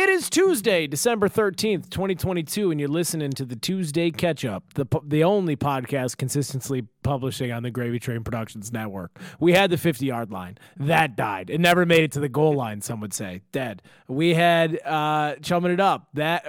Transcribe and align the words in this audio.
It 0.00 0.08
is 0.10 0.30
Tuesday, 0.30 0.86
December 0.86 1.28
13th, 1.28 1.90
2022, 1.90 2.70
and 2.70 2.78
you're 2.78 2.88
listening 2.88 3.32
to 3.32 3.44
the 3.44 3.56
Tuesday 3.56 4.12
Catch 4.12 4.44
Up, 4.44 4.62
the, 4.74 4.86
the 5.04 5.24
only 5.24 5.56
podcast 5.56 6.18
consistently 6.18 6.82
publishing 7.02 7.50
on 7.50 7.64
the 7.64 7.72
Gravy 7.72 7.98
Train 7.98 8.22
Productions 8.22 8.72
Network. 8.72 9.18
We 9.40 9.54
had 9.54 9.70
the 9.70 9.76
50 9.76 10.06
yard 10.06 10.30
line. 10.30 10.56
That 10.76 11.16
died. 11.16 11.50
It 11.50 11.60
never 11.60 11.84
made 11.84 12.04
it 12.04 12.12
to 12.12 12.20
the 12.20 12.28
goal 12.28 12.54
line, 12.54 12.80
some 12.80 13.00
would 13.00 13.12
say. 13.12 13.42
Dead. 13.50 13.82
We 14.06 14.34
had 14.34 14.78
uh, 14.84 15.34
Chumming 15.42 15.72
It 15.72 15.80
Up. 15.80 16.06
That 16.14 16.44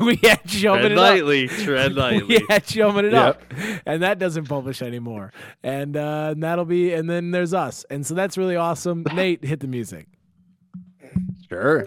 We 0.00 0.16
had 0.16 0.44
Chumming 0.48 0.80
Tread 0.80 0.92
It 0.92 0.96
lightly, 0.96 1.44
Up. 1.48 1.54
tread 1.54 1.94
lightly. 1.94 2.40
We 2.40 2.46
had 2.48 2.64
Chumming 2.64 3.04
It 3.04 3.12
Yep. 3.12 3.52
Up. 3.52 3.80
And 3.86 4.02
that 4.02 4.18
doesn't 4.18 4.48
publish 4.48 4.82
anymore. 4.82 5.32
And, 5.62 5.96
uh, 5.96 6.30
and 6.32 6.42
that'll 6.42 6.64
be, 6.64 6.92
and 6.94 7.08
then 7.08 7.30
there's 7.30 7.54
us. 7.54 7.86
And 7.90 8.04
so 8.04 8.14
that's 8.14 8.36
really 8.36 8.56
awesome. 8.56 9.04
Nate, 9.14 9.44
hit 9.44 9.60
the 9.60 9.68
music. 9.68 10.08
Sure. 11.48 11.86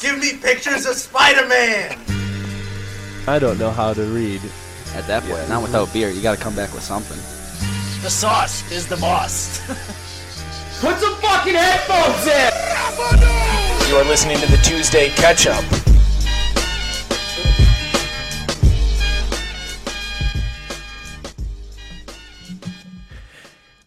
Give 0.00 0.18
me 0.18 0.36
pictures 0.36 0.86
of 0.86 0.94
Spider-Man. 0.94 1.98
I 3.26 3.38
don't 3.38 3.58
know 3.58 3.70
how 3.70 3.92
to 3.94 4.04
read. 4.04 4.40
At 4.94 5.06
that 5.06 5.22
point, 5.24 5.48
not 5.48 5.62
without 5.62 5.92
beer, 5.92 6.08
you 6.10 6.22
got 6.22 6.38
to 6.38 6.42
come 6.42 6.54
back 6.54 6.72
with 6.72 6.82
something. 6.82 7.18
The 8.02 8.10
sauce 8.10 8.70
is 8.70 8.86
the 8.86 8.96
boss. 8.96 9.58
Put 10.80 10.98
some 10.98 11.14
fucking 11.16 11.54
headphones 11.54 12.26
in! 12.26 13.90
You 13.90 13.96
are 13.96 14.04
listening 14.04 14.38
to 14.38 14.46
the 14.46 14.58
Tuesday 14.58 15.10
Catch 15.10 15.46
Up. 15.48 15.64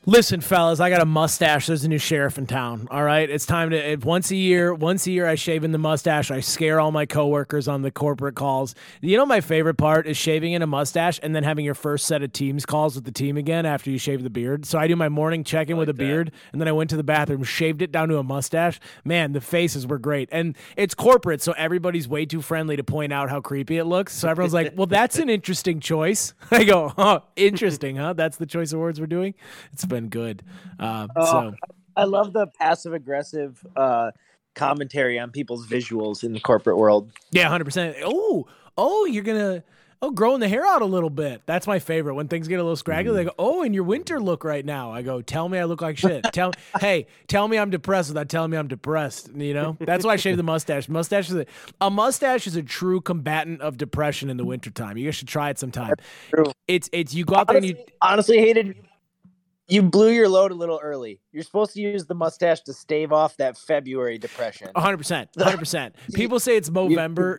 Listen, 0.07 0.41
fellas, 0.41 0.79
I 0.79 0.89
got 0.89 0.99
a 0.99 1.05
mustache. 1.05 1.67
There's 1.67 1.83
a 1.83 1.87
new 1.87 1.99
sheriff 1.99 2.39
in 2.39 2.47
town. 2.47 2.87
All 2.89 3.03
right, 3.03 3.29
it's 3.29 3.45
time 3.45 3.69
to 3.69 3.77
it, 3.77 4.03
once 4.03 4.31
a 4.31 4.35
year. 4.35 4.73
Once 4.73 5.05
a 5.05 5.11
year, 5.11 5.27
I 5.27 5.35
shave 5.35 5.63
in 5.63 5.73
the 5.73 5.77
mustache. 5.77 6.31
I 6.31 6.39
scare 6.39 6.79
all 6.79 6.91
my 6.91 7.05
coworkers 7.05 7.67
on 7.67 7.83
the 7.83 7.91
corporate 7.91 8.33
calls. 8.33 8.73
You 9.01 9.15
know, 9.15 9.27
my 9.27 9.41
favorite 9.41 9.75
part 9.75 10.07
is 10.07 10.17
shaving 10.17 10.53
in 10.53 10.63
a 10.63 10.65
mustache 10.65 11.19
and 11.21 11.35
then 11.35 11.43
having 11.43 11.65
your 11.65 11.75
first 11.75 12.07
set 12.07 12.23
of 12.23 12.33
teams 12.33 12.65
calls 12.65 12.95
with 12.95 13.03
the 13.03 13.11
team 13.11 13.37
again 13.37 13.63
after 13.67 13.91
you 13.91 13.99
shave 13.99 14.23
the 14.23 14.31
beard. 14.31 14.65
So 14.65 14.79
I 14.79 14.87
do 14.87 14.95
my 14.95 15.07
morning 15.07 15.43
check 15.43 15.69
in 15.69 15.77
with 15.77 15.87
a 15.87 15.93
beard, 15.93 16.31
and 16.51 16.59
then 16.59 16.67
I 16.67 16.71
went 16.71 16.89
to 16.89 16.97
the 16.97 17.03
bathroom, 17.03 17.43
shaved 17.43 17.83
it 17.83 17.91
down 17.91 18.09
to 18.09 18.17
a 18.17 18.23
mustache. 18.23 18.79
Man, 19.05 19.33
the 19.33 19.41
faces 19.41 19.85
were 19.85 19.99
great, 19.99 20.29
and 20.31 20.57
it's 20.77 20.95
corporate, 20.95 21.43
so 21.43 21.51
everybody's 21.51 22.07
way 22.07 22.25
too 22.25 22.41
friendly 22.41 22.75
to 22.75 22.83
point 22.83 23.13
out 23.13 23.29
how 23.29 23.39
creepy 23.39 23.77
it 23.77 23.85
looks. 23.85 24.13
So 24.15 24.27
everyone's 24.27 24.55
like, 24.55 24.73
"Well, 24.75 24.87
that's 24.87 25.19
an 25.19 25.29
interesting 25.37 25.79
choice." 25.79 26.33
I 26.49 26.63
go, 26.63 26.91
"Oh, 26.97 27.21
interesting, 27.35 27.97
huh? 27.97 28.13
That's 28.13 28.37
the 28.37 28.47
choice 28.47 28.73
awards 28.73 28.99
we're 28.99 29.05
doing." 29.05 29.35
It's 29.71 29.90
been 29.91 30.09
good. 30.09 30.43
Uh, 30.79 31.07
so 31.23 31.53
I 31.95 32.05
love 32.05 32.33
the 32.33 32.47
passive 32.59 32.93
aggressive 32.93 33.63
uh, 33.75 34.11
commentary 34.55 35.19
on 35.19 35.31
people's 35.31 35.67
visuals 35.67 36.23
in 36.23 36.33
the 36.33 36.39
corporate 36.39 36.77
world. 36.77 37.11
yeah, 37.31 37.47
hundred 37.47 37.65
percent. 37.65 37.97
Oh, 38.03 38.47
oh, 38.77 39.05
you're 39.05 39.23
gonna. 39.23 39.63
Oh, 40.03 40.09
growing 40.09 40.39
the 40.39 40.47
hair 40.47 40.65
out 40.65 40.81
a 40.81 40.85
little 40.85 41.11
bit. 41.11 41.43
That's 41.45 41.67
my 41.67 41.77
favorite. 41.77 42.15
When 42.15 42.27
things 42.27 42.47
get 42.47 42.55
a 42.55 42.63
little 42.63 42.75
scraggly, 42.75 43.13
they 43.13 43.25
go, 43.25 43.35
"Oh, 43.37 43.61
in 43.61 43.71
your 43.71 43.83
winter 43.83 44.19
look 44.19 44.43
right 44.43 44.65
now." 44.65 44.91
I 44.91 45.03
go, 45.03 45.21
"Tell 45.21 45.47
me 45.47 45.59
I 45.59 45.65
look 45.65 45.79
like 45.83 45.95
shit." 45.95 46.25
tell, 46.33 46.53
hey, 46.79 47.05
tell 47.27 47.47
me 47.47 47.59
I'm 47.59 47.69
depressed 47.69 48.09
without 48.09 48.27
telling 48.27 48.49
me 48.49 48.57
I'm 48.57 48.67
depressed. 48.67 49.29
You 49.35 49.53
know, 49.53 49.77
that's 49.79 50.03
why 50.03 50.13
I 50.13 50.15
shave 50.15 50.37
the 50.37 50.43
mustache. 50.43 50.89
Mustache 50.89 51.29
is 51.29 51.35
a, 51.35 51.45
a 51.81 51.91
mustache 51.91 52.47
is 52.47 52.55
a 52.55 52.63
true 52.63 52.99
combatant 52.99 53.61
of 53.61 53.77
depression 53.77 54.31
in 54.31 54.37
the 54.37 54.45
wintertime. 54.45 54.97
You 54.97 55.05
guys 55.05 55.13
should 55.13 55.27
try 55.27 55.51
it 55.51 55.59
sometime. 55.59 55.93
true. 56.31 56.51
It's 56.67 56.89
it's 56.91 57.13
you 57.13 57.23
go 57.23 57.35
out 57.35 57.47
there 57.47 57.57
and 57.57 57.65
you 57.67 57.75
Honestly, 57.75 57.93
honestly, 58.01 58.37
hated. 58.39 58.75
You 59.71 59.81
blew 59.81 60.09
your 60.09 60.27
load 60.27 60.51
a 60.51 60.53
little 60.53 60.81
early. 60.83 61.21
You're 61.31 61.43
supposed 61.43 61.71
to 61.75 61.81
use 61.81 62.05
the 62.05 62.13
mustache 62.13 62.59
to 62.63 62.73
stave 62.73 63.13
off 63.13 63.37
that 63.37 63.57
February 63.57 64.17
depression. 64.17 64.67
100%. 64.75 65.27
100%. 65.33 65.91
People 66.13 66.41
say 66.41 66.57
it's 66.57 66.69
Movember. 66.69 67.37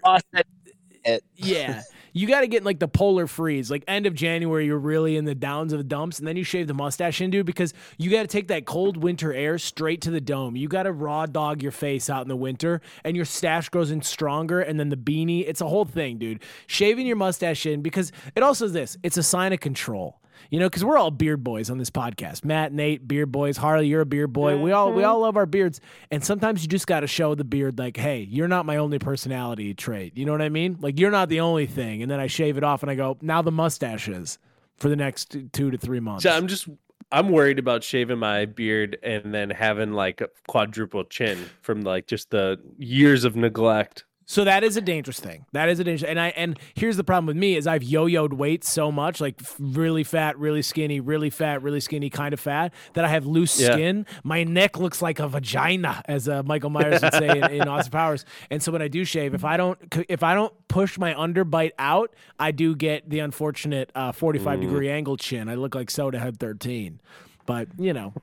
Yeah. 1.36 1.82
You 2.14 2.26
got 2.26 2.40
to 2.40 2.46
get 2.46 2.64
like 2.64 2.78
the 2.78 2.88
polar 2.88 3.26
freeze. 3.26 3.70
Like 3.70 3.84
end 3.86 4.06
of 4.06 4.14
January, 4.14 4.64
you're 4.64 4.78
really 4.78 5.18
in 5.18 5.26
the 5.26 5.34
downs 5.34 5.74
of 5.74 5.78
the 5.78 5.84
dumps, 5.84 6.20
and 6.20 6.26
then 6.26 6.38
you 6.38 6.44
shave 6.44 6.68
the 6.68 6.74
mustache 6.74 7.20
into 7.20 7.44
because 7.44 7.74
you 7.98 8.10
got 8.10 8.22
to 8.22 8.28
take 8.28 8.48
that 8.48 8.64
cold 8.64 8.96
winter 8.96 9.34
air 9.34 9.58
straight 9.58 10.00
to 10.02 10.10
the 10.10 10.20
dome. 10.20 10.56
You 10.56 10.68
got 10.68 10.84
to 10.84 10.92
raw 10.92 11.26
dog 11.26 11.62
your 11.62 11.72
face 11.72 12.08
out 12.08 12.22
in 12.22 12.28
the 12.28 12.36
winter, 12.36 12.80
and 13.04 13.14
your 13.14 13.26
stash 13.26 13.68
grows 13.68 13.90
in 13.90 14.00
stronger, 14.00 14.60
and 14.60 14.80
then 14.80 14.88
the 14.88 14.96
beanie. 14.96 15.44
It's 15.46 15.60
a 15.60 15.68
whole 15.68 15.84
thing, 15.84 16.16
dude. 16.16 16.42
Shaving 16.66 17.06
your 17.06 17.16
mustache 17.16 17.66
in 17.66 17.82
because 17.82 18.10
it 18.34 18.42
also 18.42 18.64
is 18.64 18.72
this 18.72 18.96
it's 19.02 19.18
a 19.18 19.22
sign 19.22 19.52
of 19.52 19.60
control. 19.60 20.21
You 20.50 20.60
know, 20.60 20.66
because 20.66 20.84
we're 20.84 20.98
all 20.98 21.10
beard 21.10 21.42
boys 21.42 21.70
on 21.70 21.78
this 21.78 21.90
podcast. 21.90 22.44
Matt, 22.44 22.72
Nate, 22.72 23.06
beard 23.06 23.32
boys. 23.32 23.56
Harley, 23.56 23.86
you're 23.86 24.02
a 24.02 24.06
beard 24.06 24.32
boy. 24.32 24.58
We 24.58 24.72
all 24.72 24.92
we 24.92 25.02
mm-hmm. 25.02 25.10
all 25.10 25.20
love 25.20 25.36
our 25.36 25.46
beards, 25.46 25.80
and 26.10 26.24
sometimes 26.24 26.62
you 26.62 26.68
just 26.68 26.86
got 26.86 27.00
to 27.00 27.06
show 27.06 27.34
the 27.34 27.44
beard, 27.44 27.78
like, 27.78 27.96
hey, 27.96 28.20
you're 28.20 28.48
not 28.48 28.66
my 28.66 28.76
only 28.76 28.98
personality 28.98 29.74
trait. 29.74 30.16
You 30.16 30.24
know 30.24 30.32
what 30.32 30.42
I 30.42 30.48
mean? 30.48 30.78
Like, 30.80 30.98
you're 30.98 31.10
not 31.10 31.28
the 31.28 31.40
only 31.40 31.66
thing. 31.66 32.02
And 32.02 32.10
then 32.10 32.20
I 32.20 32.26
shave 32.26 32.56
it 32.56 32.64
off, 32.64 32.82
and 32.82 32.90
I 32.90 32.94
go, 32.94 33.16
now 33.20 33.42
the 33.42 33.52
mustache 33.52 34.08
is 34.08 34.38
for 34.76 34.88
the 34.88 34.96
next 34.96 35.30
two- 35.30 35.48
two 35.52 35.70
to 35.70 35.78
three 35.78 36.00
months. 36.00 36.24
So 36.24 36.30
I'm 36.30 36.48
just 36.48 36.68
I'm 37.12 37.28
worried 37.28 37.58
about 37.58 37.84
shaving 37.84 38.18
my 38.18 38.46
beard 38.46 38.98
and 39.02 39.34
then 39.34 39.50
having 39.50 39.92
like 39.92 40.22
a 40.22 40.28
quadruple 40.48 41.04
chin 41.04 41.38
from 41.60 41.82
like 41.82 42.06
just 42.06 42.30
the 42.30 42.58
years 42.78 43.24
of 43.24 43.36
neglect. 43.36 44.04
So 44.24 44.44
that 44.44 44.62
is 44.64 44.76
a 44.76 44.80
dangerous 44.80 45.18
thing. 45.20 45.46
That 45.52 45.68
is 45.68 45.80
a 45.80 45.84
dangerous. 45.84 46.08
And 46.08 46.18
I 46.20 46.28
and 46.28 46.58
here's 46.74 46.96
the 46.96 47.04
problem 47.04 47.26
with 47.26 47.36
me 47.36 47.56
is 47.56 47.66
I've 47.66 47.82
yo-yoed 47.82 48.32
weight 48.32 48.64
so 48.64 48.90
much, 48.92 49.20
like 49.20 49.40
really 49.58 50.04
fat, 50.04 50.38
really 50.38 50.62
skinny, 50.62 51.00
really 51.00 51.28
fat, 51.28 51.62
really 51.62 51.80
skinny, 51.80 52.08
kind 52.08 52.32
of 52.32 52.40
fat, 52.40 52.72
that 52.94 53.04
I 53.04 53.08
have 53.08 53.26
loose 53.26 53.60
Yeah. 53.60 53.72
skin. 53.72 54.06
My 54.22 54.44
neck 54.44 54.78
looks 54.78 55.02
like 55.02 55.18
a 55.18 55.28
vagina, 55.28 56.02
as 56.06 56.28
uh, 56.28 56.42
Michael 56.44 56.70
Myers 56.70 57.02
would 57.02 57.12
say 57.14 57.28
in, 57.30 57.44
in 57.50 57.68
Austin 57.68 57.90
Powers. 57.90 58.24
And 58.50 58.62
so 58.62 58.70
when 58.72 58.80
I 58.80 58.88
do 58.88 59.04
shave, 59.04 59.34
if 59.34 59.44
I 59.44 59.56
don't 59.56 59.78
if 60.08 60.22
I 60.22 60.34
don't 60.34 60.54
push 60.68 60.96
my 60.98 61.12
underbite 61.14 61.72
out, 61.78 62.14
I 62.38 62.52
do 62.52 62.74
get 62.76 63.10
the 63.10 63.18
unfortunate 63.18 63.90
uh, 63.94 64.12
45 64.12 64.60
degree 64.60 64.88
angle 64.88 65.16
chin. 65.16 65.48
I 65.48 65.56
look 65.56 65.74
like 65.74 65.90
Soda 65.90 66.18
Head 66.18 66.38
13. 66.38 67.00
But 67.44 67.68
you 67.76 67.92
know, 67.92 68.14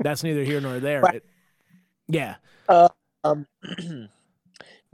that's 0.00 0.24
neither 0.24 0.42
here 0.42 0.60
nor 0.60 0.80
there. 0.80 1.02
It- 1.14 1.24
yeah. 2.08 2.36
Um, 2.68 3.46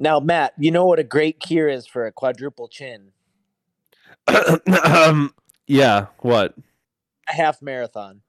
now, 0.03 0.21
Matt, 0.21 0.53
you 0.59 0.71
know 0.71 0.85
what 0.87 0.99
a 0.99 1.05
great 1.05 1.41
cure 1.41 1.69
is 1.69 1.87
for 1.87 2.07
a 2.07 2.13
quadruple 2.13 2.69
chin? 2.69 3.13
um, 4.85 5.35
yeah. 5.67 6.07
What? 6.19 6.55
A 7.29 7.33
half 7.33 7.63
marathon. 7.63 8.21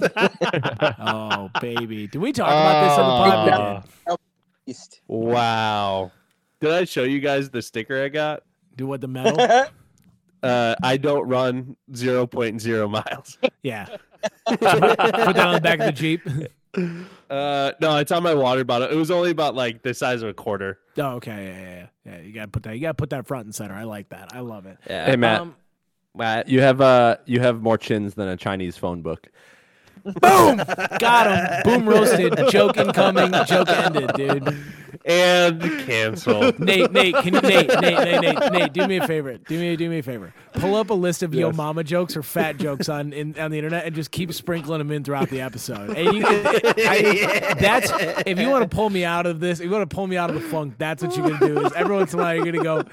Oh 0.00 1.50
baby, 1.60 2.06
did 2.06 2.20
we 2.20 2.32
talk 2.32 2.48
about 2.48 2.88
this 2.88 2.98
on 2.98 3.08
the 3.08 3.50
pod? 3.50 3.84
We 4.06 4.10
did. 4.10 4.18
East. 4.66 5.00
Wow. 5.08 6.12
Did 6.60 6.70
I 6.70 6.84
show 6.84 7.02
you 7.02 7.18
guys 7.18 7.50
the 7.50 7.62
sticker 7.62 8.02
I 8.02 8.08
got? 8.08 8.44
Do 8.76 8.86
what 8.86 9.00
the 9.00 9.08
metal? 9.08 9.36
Uh, 10.42 10.74
I 10.82 10.96
don't 10.96 11.28
run 11.28 11.76
0.0 11.92 12.90
miles. 12.90 13.38
Yeah. 13.62 13.86
Put 14.48 14.58
that 14.58 15.38
on 15.38 15.54
the 15.54 15.60
back 15.60 15.78
of 15.78 15.86
the 15.86 15.92
Jeep. 15.92 16.20
Uh, 16.74 17.72
no, 17.80 17.96
it's 17.98 18.10
on 18.12 18.22
my 18.22 18.34
water 18.34 18.64
bottle. 18.64 18.88
It 18.88 18.94
was 18.94 19.10
only 19.10 19.30
about 19.30 19.54
like 19.54 19.82
the 19.82 19.92
size 19.94 20.22
of 20.22 20.28
a 20.28 20.34
quarter. 20.34 20.78
Oh, 20.96 21.12
okay. 21.16 21.30
Yeah, 21.46 21.60
yeah, 21.60 21.70
yeah. 21.70 21.86
Yeah, 22.04 22.20
you 22.26 22.32
gotta 22.32 22.48
put 22.48 22.62
that. 22.64 22.74
You 22.74 22.80
gotta 22.80 22.94
put 22.94 23.10
that 23.10 23.26
front 23.26 23.44
and 23.46 23.54
center. 23.54 23.74
I 23.74 23.84
like 23.84 24.08
that. 24.08 24.34
I 24.34 24.40
love 24.40 24.66
it. 24.66 24.78
Yeah. 24.88 25.06
Hey 25.06 25.16
Matt, 25.16 25.40
Um, 25.40 25.54
Matt, 26.16 26.48
you 26.48 26.60
have 26.60 26.80
uh 26.80 27.16
you 27.26 27.40
have 27.40 27.60
more 27.62 27.78
chins 27.78 28.14
than 28.14 28.28
a 28.28 28.36
Chinese 28.36 28.76
phone 28.76 29.02
book. 29.02 29.28
Boom, 30.04 30.56
got 30.98 31.26
him. 31.30 31.62
Boom 31.64 31.88
roasted. 31.88 32.34
Joke 32.50 32.76
incoming. 32.76 33.32
Joke 33.46 33.68
ended, 33.68 34.12
dude. 34.14 34.56
And 35.04 35.60
cancel. 35.84 36.52
Nate, 36.60 36.92
Nate, 36.92 37.14
can 37.16 37.34
you, 37.34 37.40
Nate, 37.42 37.68
Nate, 37.80 37.80
Nate, 37.80 38.20
Nate, 38.22 38.52
Nate, 38.52 38.72
do 38.72 38.86
me 38.86 38.98
a 38.98 39.06
favor. 39.06 39.36
Do 39.36 39.58
me, 39.58 39.74
do 39.74 39.90
me 39.90 39.98
a 39.98 40.02
favor. 40.02 40.32
Pull 40.54 40.76
up 40.76 40.90
a 40.90 40.94
list 40.94 41.24
of 41.24 41.34
yo 41.34 41.50
mama 41.50 41.82
jokes 41.82 42.16
or 42.16 42.22
fat 42.22 42.56
jokes 42.56 42.88
on 42.88 43.12
in, 43.12 43.36
on 43.36 43.50
the 43.50 43.58
internet 43.58 43.84
and 43.84 43.96
just 43.96 44.12
keep 44.12 44.32
sprinkling 44.32 44.78
them 44.78 44.92
in 44.92 45.02
throughout 45.02 45.28
the 45.28 45.40
episode. 45.40 45.96
And 45.96 46.14
you 46.14 46.22
can, 46.22 46.46
I, 46.46 47.54
that's 47.58 47.90
if 48.26 48.38
you 48.38 48.48
want 48.48 48.70
to 48.70 48.74
pull 48.74 48.90
me 48.90 49.04
out 49.04 49.26
of 49.26 49.40
this, 49.40 49.58
if 49.58 49.64
you 49.64 49.72
want 49.72 49.88
to 49.90 49.92
pull 49.92 50.06
me 50.06 50.16
out 50.16 50.30
of 50.30 50.36
the 50.36 50.42
funk, 50.48 50.74
that's 50.78 51.02
what 51.02 51.16
you're 51.16 51.28
gonna 51.30 51.46
do. 51.54 51.66
Is 51.66 51.72
every 51.72 51.96
once 51.96 52.12
in 52.14 52.20
a 52.20 52.22
while 52.22 52.36
you're 52.36 52.44
gonna 52.44 52.62
go, 52.62 52.84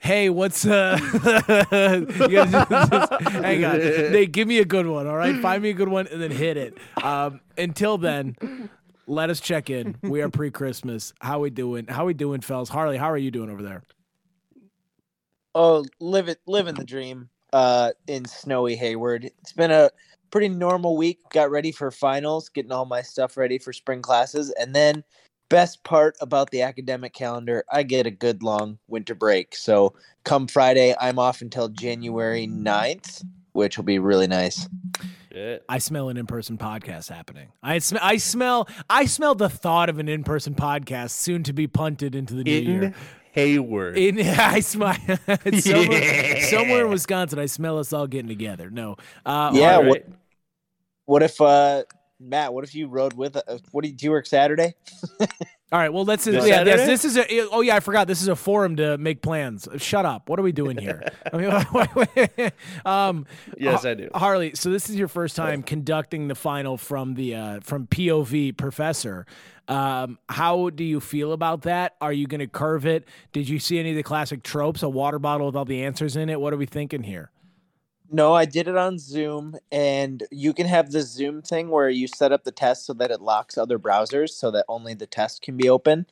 hey, 0.00 0.28
what's 0.28 0.66
uh? 0.66 0.98
you 1.14 2.28
gotta 2.28 2.66
just, 2.68 2.92
just- 2.92 3.22
hang 3.32 3.64
on, 3.64 3.78
Nate, 3.78 4.32
give 4.32 4.46
me 4.48 4.58
a 4.58 4.66
good 4.66 4.86
one. 4.86 5.06
All 5.06 5.16
right, 5.16 5.40
find 5.40 5.62
me 5.62 5.70
a 5.70 5.74
good 5.74 5.88
one 5.88 6.08
and 6.08 6.20
then 6.20 6.30
hit 6.30 6.43
it. 6.56 6.78
Um, 7.02 7.40
until 7.56 7.98
then. 7.98 8.36
Let 9.06 9.28
us 9.28 9.38
check 9.38 9.68
in. 9.68 9.96
We 10.02 10.22
are 10.22 10.30
pre-Christmas. 10.30 11.12
How 11.20 11.40
we 11.40 11.50
doing? 11.50 11.86
How 11.86 12.06
we 12.06 12.14
doing, 12.14 12.40
fellas? 12.40 12.70
Harley, 12.70 12.96
how 12.96 13.10
are 13.10 13.18
you 13.18 13.30
doing 13.30 13.50
over 13.50 13.62
there? 13.62 13.82
Oh, 15.54 15.84
live 16.00 16.28
it, 16.28 16.40
living 16.46 16.74
the 16.74 16.84
dream. 16.84 17.28
Uh, 17.52 17.92
in 18.08 18.24
snowy 18.24 18.74
Hayward. 18.76 19.26
It's 19.26 19.52
been 19.52 19.70
a 19.70 19.90
pretty 20.30 20.48
normal 20.48 20.96
week. 20.96 21.20
Got 21.30 21.50
ready 21.50 21.70
for 21.70 21.90
finals, 21.90 22.48
getting 22.48 22.72
all 22.72 22.84
my 22.84 23.02
stuff 23.02 23.36
ready 23.36 23.58
for 23.58 23.72
spring 23.72 24.02
classes, 24.02 24.50
and 24.58 24.74
then 24.74 25.04
best 25.48 25.84
part 25.84 26.16
about 26.20 26.50
the 26.50 26.62
academic 26.62 27.12
calendar, 27.12 27.64
I 27.70 27.84
get 27.84 28.06
a 28.06 28.10
good 28.10 28.42
long 28.42 28.78
winter 28.88 29.14
break. 29.14 29.54
So 29.54 29.94
come 30.24 30.48
Friday, 30.48 30.96
I'm 31.00 31.20
off 31.20 31.42
until 31.42 31.68
January 31.68 32.48
9th, 32.48 33.22
which 33.52 33.76
will 33.76 33.84
be 33.84 34.00
really 34.00 34.26
nice. 34.26 34.68
Shit. 35.34 35.64
I 35.68 35.78
smell 35.78 36.08
an 36.10 36.16
in-person 36.16 36.58
podcast 36.58 37.08
happening. 37.10 37.48
I 37.60 37.78
sm- 37.78 37.96
I 38.00 38.18
smell 38.18 38.68
I 38.88 39.06
smell 39.06 39.34
the 39.34 39.48
thought 39.48 39.88
of 39.88 39.98
an 39.98 40.08
in-person 40.08 40.54
podcast 40.54 41.10
soon 41.10 41.42
to 41.42 41.52
be 41.52 41.66
punted 41.66 42.14
into 42.14 42.34
the 42.34 42.44
new 42.44 42.56
In 42.58 42.64
year. 42.82 42.94
Hayward. 43.32 43.98
In 43.98 44.20
I 44.38 44.60
smell 44.60 44.94
somewhere, 45.58 46.04
Yeah. 46.36 46.44
somewhere 46.46 46.84
in 46.84 46.90
Wisconsin. 46.90 47.40
I 47.40 47.46
smell 47.46 47.80
us 47.80 47.92
all 47.92 48.06
getting 48.06 48.28
together. 48.28 48.70
No, 48.70 48.94
uh, 49.26 49.50
Yeah, 49.52 49.78
All 49.78 49.84
what, 49.88 50.06
what 51.06 51.22
if 51.24 51.40
uh 51.40 51.82
Matt? 52.20 52.54
What 52.54 52.62
if 52.62 52.74
you 52.76 52.86
rode 52.86 53.14
with? 53.14 53.36
Uh, 53.36 53.58
what 53.72 53.82
do 53.84 53.92
you 53.98 54.10
work 54.12 54.26
Saturday? 54.26 54.74
All 55.72 55.78
right. 55.78 55.92
Well, 55.92 56.04
This 56.04 56.26
yeah. 56.26 56.62
Yes, 56.62 56.86
this 56.86 57.04
is 57.04 57.16
a. 57.16 57.48
Oh 57.50 57.60
yeah, 57.60 57.76
I 57.76 57.80
forgot. 57.80 58.06
This 58.06 58.22
is 58.22 58.28
a 58.28 58.36
forum 58.36 58.76
to 58.76 58.96
make 58.98 59.22
plans. 59.22 59.66
Shut 59.78 60.04
up. 60.06 60.28
What 60.28 60.38
are 60.38 60.42
we 60.42 60.52
doing 60.52 60.76
here? 60.76 61.10
I 61.32 61.36
mean, 61.36 61.50
um, 62.84 63.26
Yes, 63.56 63.84
I 63.84 63.94
do. 63.94 64.08
Harley, 64.14 64.52
so 64.54 64.70
this 64.70 64.88
is 64.88 64.96
your 64.96 65.08
first 65.08 65.34
time 65.36 65.62
conducting 65.62 66.28
the 66.28 66.34
final 66.34 66.76
from 66.76 67.14
the 67.14 67.34
uh, 67.34 67.60
from 67.60 67.86
POV 67.86 68.56
professor. 68.56 69.26
Um, 69.66 70.18
how 70.28 70.68
do 70.70 70.84
you 70.84 71.00
feel 71.00 71.32
about 71.32 71.62
that? 71.62 71.96
Are 72.00 72.12
you 72.12 72.26
going 72.26 72.40
to 72.40 72.46
curve 72.46 72.86
it? 72.86 73.08
Did 73.32 73.48
you 73.48 73.58
see 73.58 73.78
any 73.78 73.90
of 73.90 73.96
the 73.96 74.02
classic 74.02 74.42
tropes? 74.42 74.82
A 74.82 74.88
water 74.88 75.18
bottle 75.18 75.46
with 75.46 75.56
all 75.56 75.64
the 75.64 75.82
answers 75.82 76.14
in 76.16 76.28
it. 76.28 76.38
What 76.40 76.52
are 76.52 76.58
we 76.58 76.66
thinking 76.66 77.02
here? 77.02 77.30
No, 78.10 78.34
I 78.34 78.44
did 78.44 78.68
it 78.68 78.76
on 78.76 78.98
Zoom, 78.98 79.56
and 79.72 80.22
you 80.30 80.52
can 80.52 80.66
have 80.66 80.90
the 80.90 81.02
Zoom 81.02 81.42
thing 81.42 81.68
where 81.68 81.88
you 81.88 82.06
set 82.06 82.32
up 82.32 82.44
the 82.44 82.52
test 82.52 82.86
so 82.86 82.92
that 82.94 83.10
it 83.10 83.20
locks 83.20 83.56
other 83.56 83.78
browsers, 83.78 84.30
so 84.30 84.50
that 84.50 84.64
only 84.68 84.94
the 84.94 85.06
test 85.06 85.42
can 85.42 85.56
be 85.56 85.68
open. 85.68 86.06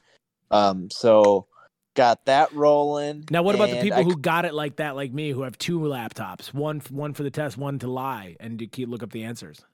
Um, 0.50 0.90
so 0.90 1.46
got 1.94 2.24
that 2.24 2.52
rolling. 2.52 3.24
Now, 3.30 3.42
what 3.42 3.54
about 3.54 3.70
the 3.70 3.80
people 3.80 3.98
I 3.98 4.02
who 4.02 4.16
got 4.16 4.44
it 4.44 4.54
like 4.54 4.76
that, 4.76 4.96
like 4.96 5.12
me, 5.12 5.30
who 5.30 5.42
have 5.42 5.58
two 5.58 5.80
laptops, 5.80 6.52
one 6.54 6.80
one 6.90 7.12
for 7.14 7.22
the 7.22 7.30
test, 7.30 7.58
one 7.58 7.78
to 7.80 7.88
lie, 7.88 8.36
and 8.40 8.58
to 8.58 8.66
keep 8.66 8.88
look 8.88 9.02
up 9.02 9.10
the 9.10 9.24
answers? 9.24 9.64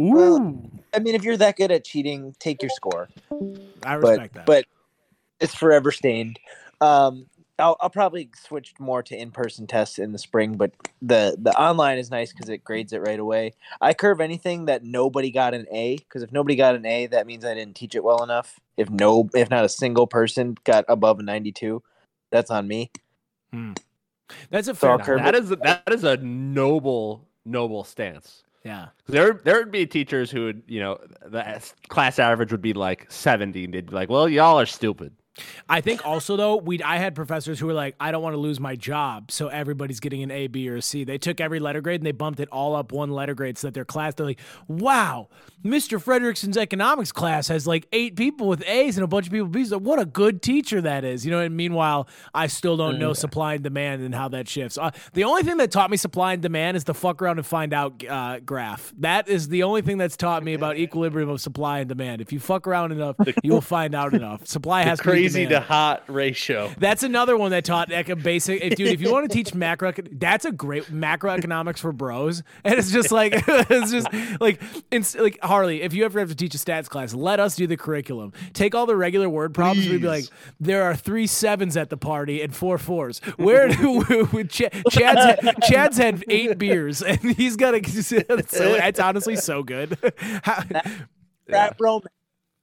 Ooh. 0.00 0.70
I 0.94 0.98
mean, 0.98 1.14
if 1.14 1.24
you're 1.24 1.36
that 1.36 1.56
good 1.56 1.70
at 1.70 1.84
cheating, 1.84 2.34
take 2.38 2.62
your 2.62 2.70
score. 2.70 3.08
I 3.84 3.96
but 3.96 4.08
respect 4.08 4.34
that. 4.34 4.46
but 4.46 4.64
it's 5.40 5.54
forever 5.54 5.92
stained. 5.92 6.38
Um, 6.80 7.26
I'll, 7.58 7.76
I'll 7.80 7.90
probably 7.90 8.30
switch 8.40 8.72
more 8.78 9.02
to 9.02 9.16
in-person 9.16 9.66
tests 9.66 9.98
in 9.98 10.12
the 10.12 10.18
spring, 10.18 10.56
but 10.56 10.70
the 11.02 11.36
the 11.40 11.50
online 11.60 11.98
is 11.98 12.10
nice 12.10 12.32
because 12.32 12.48
it 12.48 12.62
grades 12.62 12.92
it 12.92 13.02
right 13.02 13.18
away. 13.18 13.54
I 13.80 13.94
curve 13.94 14.20
anything 14.20 14.66
that 14.66 14.84
nobody 14.84 15.30
got 15.30 15.54
an 15.54 15.66
A 15.72 15.96
because 15.96 16.22
if 16.22 16.30
nobody 16.30 16.56
got 16.56 16.74
an 16.74 16.86
A, 16.86 17.06
that 17.08 17.26
means 17.26 17.44
I 17.44 17.54
didn't 17.54 17.74
teach 17.74 17.94
it 17.94 18.04
well 18.04 18.22
enough. 18.22 18.60
If 18.76 18.90
no, 18.90 19.28
if 19.34 19.50
not 19.50 19.64
a 19.64 19.68
single 19.68 20.06
person 20.06 20.56
got 20.64 20.84
above 20.88 21.18
a 21.18 21.22
ninety-two, 21.22 21.82
that's 22.30 22.50
on 22.50 22.68
me. 22.68 22.90
Hmm. 23.52 23.72
That's 24.50 24.68
a 24.68 24.74
So 24.74 24.98
fair. 24.98 25.18
I'll 25.18 25.18
enough. 25.18 25.32
That 25.32 25.34
is 25.34 25.48
that 25.48 25.82
is 25.92 26.04
a 26.04 26.16
noble 26.18 27.26
noble 27.44 27.82
stance. 27.82 28.44
Yeah. 28.64 28.88
There 29.06 29.32
there 29.32 29.58
would 29.58 29.70
be 29.70 29.86
teachers 29.86 30.30
who 30.30 30.44
would 30.44 30.62
you 30.66 30.80
know 30.80 31.00
the 31.26 31.60
class 31.88 32.18
average 32.18 32.52
would 32.52 32.62
be 32.62 32.74
like 32.74 33.10
seventy. 33.10 33.64
And 33.64 33.74
they'd 33.74 33.86
be 33.86 33.94
like, 33.94 34.10
well, 34.10 34.28
y'all 34.28 34.60
are 34.60 34.66
stupid. 34.66 35.12
I 35.68 35.80
think 35.80 36.06
also 36.06 36.36
though 36.36 36.56
we 36.56 36.82
I 36.82 36.98
had 36.98 37.14
professors 37.14 37.58
who 37.58 37.66
were 37.66 37.74
like, 37.74 37.94
I 38.00 38.12
don't 38.12 38.22
want 38.22 38.34
to 38.34 38.40
lose 38.40 38.60
my 38.60 38.76
job, 38.76 39.30
so 39.30 39.48
everybody's 39.48 40.00
getting 40.00 40.22
an 40.22 40.30
A, 40.30 40.46
B, 40.46 40.68
or 40.68 40.76
a 40.76 40.82
C. 40.82 41.04
They 41.04 41.18
took 41.18 41.40
every 41.40 41.60
letter 41.60 41.80
grade 41.80 42.00
and 42.00 42.06
they 42.06 42.12
bumped 42.12 42.40
it 42.40 42.48
all 42.50 42.74
up 42.74 42.92
one 42.92 43.10
letter 43.10 43.34
grade 43.34 43.58
so 43.58 43.68
that 43.68 43.74
their 43.74 43.84
class 43.84 44.14
they're 44.14 44.26
like, 44.26 44.40
wow, 44.66 45.28
Mr. 45.64 46.00
Frederickson's 46.00 46.56
economics 46.56 47.12
class 47.12 47.48
has 47.48 47.66
like 47.66 47.86
eight 47.92 48.16
people 48.16 48.48
with 48.48 48.62
A's 48.66 48.96
and 48.96 49.04
a 49.04 49.06
bunch 49.06 49.26
of 49.26 49.32
people 49.32 49.46
with 49.46 49.54
B's. 49.54 49.72
Like, 49.72 49.82
what 49.82 49.98
a 49.98 50.04
good 50.04 50.42
teacher 50.42 50.80
that 50.80 51.04
is, 51.04 51.24
you 51.24 51.30
know. 51.30 51.40
And 51.40 51.56
meanwhile, 51.56 52.08
I 52.34 52.46
still 52.46 52.76
don't 52.76 52.98
know 52.98 53.12
supply 53.12 53.54
and 53.54 53.64
demand 53.64 54.02
and 54.02 54.14
how 54.14 54.28
that 54.28 54.48
shifts. 54.48 54.78
Uh, 54.78 54.90
the 55.14 55.24
only 55.24 55.42
thing 55.42 55.56
that 55.58 55.70
taught 55.70 55.90
me 55.90 55.96
supply 55.96 56.32
and 56.34 56.42
demand 56.42 56.76
is 56.76 56.84
the 56.84 56.94
fuck 56.94 57.20
around 57.22 57.38
and 57.38 57.46
find 57.46 57.72
out 57.72 58.04
uh, 58.08 58.40
graph. 58.40 58.92
That 58.98 59.28
is 59.28 59.48
the 59.48 59.62
only 59.62 59.82
thing 59.82 59.98
that's 59.98 60.16
taught 60.16 60.42
me 60.42 60.54
about 60.54 60.76
equilibrium 60.76 61.28
of 61.28 61.40
supply 61.40 61.80
and 61.80 61.88
demand. 61.88 62.20
If 62.20 62.32
you 62.32 62.40
fuck 62.40 62.66
around 62.66 62.92
enough, 62.92 63.16
you 63.42 63.52
will 63.52 63.60
find 63.60 63.94
out 63.94 64.14
enough. 64.14 64.46
Supply 64.46 64.82
has 64.82 64.98
to 65.00 65.10
be 65.28 65.44
Crazy 65.44 65.46
to 65.48 65.60
hot 65.60 66.04
ratio. 66.08 66.70
That's 66.78 67.02
another 67.02 67.36
one 67.36 67.50
that 67.52 67.64
taught 67.64 67.90
like 67.90 68.08
a 68.08 68.16
basic. 68.16 68.62
If, 68.62 68.76
dude, 68.76 68.88
if 68.88 69.00
you 69.00 69.12
want 69.12 69.30
to 69.30 69.34
teach 69.34 69.54
macro, 69.54 69.92
that's 70.12 70.44
a 70.44 70.52
great 70.52 70.84
macroeconomics 70.84 71.78
for 71.78 71.92
bros. 71.92 72.42
And 72.64 72.74
it's 72.74 72.90
just 72.90 73.12
like 73.12 73.32
it's 73.46 73.90
just 73.90 74.08
like 74.40 74.60
it's 74.90 75.16
like 75.16 75.38
Harley. 75.42 75.82
If 75.82 75.94
you 75.94 76.04
ever 76.04 76.18
have 76.20 76.28
to 76.28 76.34
teach 76.34 76.54
a 76.54 76.58
stats 76.58 76.88
class, 76.88 77.14
let 77.14 77.40
us 77.40 77.56
do 77.56 77.66
the 77.66 77.76
curriculum. 77.76 78.32
Take 78.52 78.74
all 78.74 78.86
the 78.86 78.96
regular 78.96 79.28
word 79.28 79.54
problems. 79.54 79.88
We'd 79.88 80.00
be 80.00 80.08
like, 80.08 80.24
there 80.60 80.84
are 80.84 80.94
three 80.96 81.26
sevens 81.26 81.76
at 81.76 81.90
the 81.90 81.96
party 81.96 82.42
and 82.42 82.54
four 82.54 82.78
fours. 82.78 83.18
Where 83.36 83.68
do 83.68 84.28
with 84.32 84.50
Ch- 84.50 84.62
Chad's 84.90 85.24
had, 85.42 85.62
Chad's 85.62 85.96
had 85.96 86.24
eight 86.28 86.58
beers 86.58 87.02
and 87.02 87.18
he's 87.20 87.56
got 87.56 87.74
a. 87.74 87.78
So 87.88 88.74
it's 88.74 89.00
honestly 89.00 89.36
so 89.36 89.62
good. 89.62 89.96
How- 90.42 90.62
Frat 91.48 91.78
bro, 91.78 92.02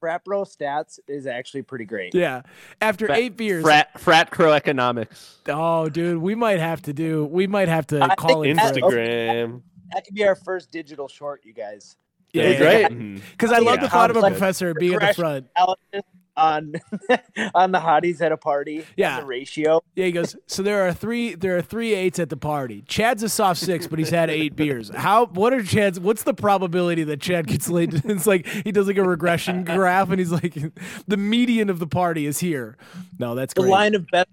frat 0.05 0.23
bro 0.23 0.43
stats 0.43 0.99
is 1.07 1.25
actually 1.25 1.63
pretty 1.63 1.85
great. 1.85 2.13
yeah, 2.13 2.43
after 2.79 3.07
Frat- 3.07 3.17
eight 3.17 3.35
beers. 3.35 3.63
Frat 3.63 3.99
frat 3.99 4.29
crow 4.29 4.51
economics. 4.53 5.39
Oh, 5.49 5.89
dude, 5.89 6.19
we 6.19 6.35
might 6.35 6.59
have 6.59 6.83
to 6.83 6.93
do. 6.93 7.25
We 7.25 7.47
might 7.47 7.67
have 7.69 7.87
to 7.87 8.01
I 8.03 8.13
call 8.13 8.43
in 8.43 8.55
think 8.57 8.79
for 8.79 8.91
Instagram. 8.91 9.61
That 9.93 10.05
could 10.05 10.13
be 10.13 10.23
our 10.27 10.35
first 10.35 10.71
digital 10.71 11.07
short, 11.07 11.41
you 11.43 11.53
guys. 11.53 11.95
Yeah, 12.33 12.49
That's 12.49 12.59
yeah, 12.59 12.65
right. 12.83 12.91
Mhm. 12.91 13.21
Because 13.31 13.51
I 13.51 13.59
love 13.59 13.77
Yeah. 13.77 13.81
the 13.83 13.89
thought 13.89 14.11
of 14.11 14.17
a 14.17 14.21
professor 14.21 14.73
being 14.75 14.93
at 14.95 15.15
the 15.15 15.21
front. 15.21 15.47
Analysis 15.55 16.01
on 16.37 16.73
on 17.55 17.71
the 17.71 17.79
hotties 17.79 18.21
at 18.21 18.31
a 18.31 18.37
party. 18.37 18.85
Yeah. 18.97 19.19
the 19.21 19.25
ratio. 19.25 19.81
Yeah, 19.95 20.05
he 20.05 20.11
goes. 20.11 20.35
So 20.47 20.63
there 20.63 20.87
are 20.87 20.93
three. 20.93 21.35
There 21.35 21.57
are 21.57 21.61
three 21.61 21.93
eights 21.93 22.19
at 22.19 22.29
the 22.29 22.37
party. 22.37 22.83
Chad's 22.87 23.23
a 23.23 23.29
soft 23.29 23.59
six, 23.59 23.87
but 23.87 23.99
he's 23.99 24.09
had 24.09 24.29
eight 24.29 24.55
beers. 24.55 24.89
How? 24.93 25.27
What 25.27 25.53
are 25.53 25.63
Chad's? 25.63 25.99
What's 25.99 26.23
the 26.23 26.33
probability 26.33 27.03
that 27.05 27.21
Chad 27.21 27.47
gets 27.47 27.69
laid? 27.69 27.93
It's 28.05 28.27
like 28.27 28.45
he 28.47 28.71
does 28.71 28.87
like 28.87 28.97
a 28.97 29.03
regression 29.03 29.63
graph, 29.65 30.09
and 30.09 30.19
he's 30.19 30.31
like, 30.31 30.55
the 31.07 31.17
median 31.17 31.69
of 31.69 31.79
the 31.79 31.87
party 31.87 32.25
is 32.25 32.39
here. 32.39 32.77
No, 33.19 33.35
that's 33.35 33.53
The 33.53 33.61
great. 33.61 33.71
line 33.71 33.95
of 33.95 34.07
best. 34.07 34.27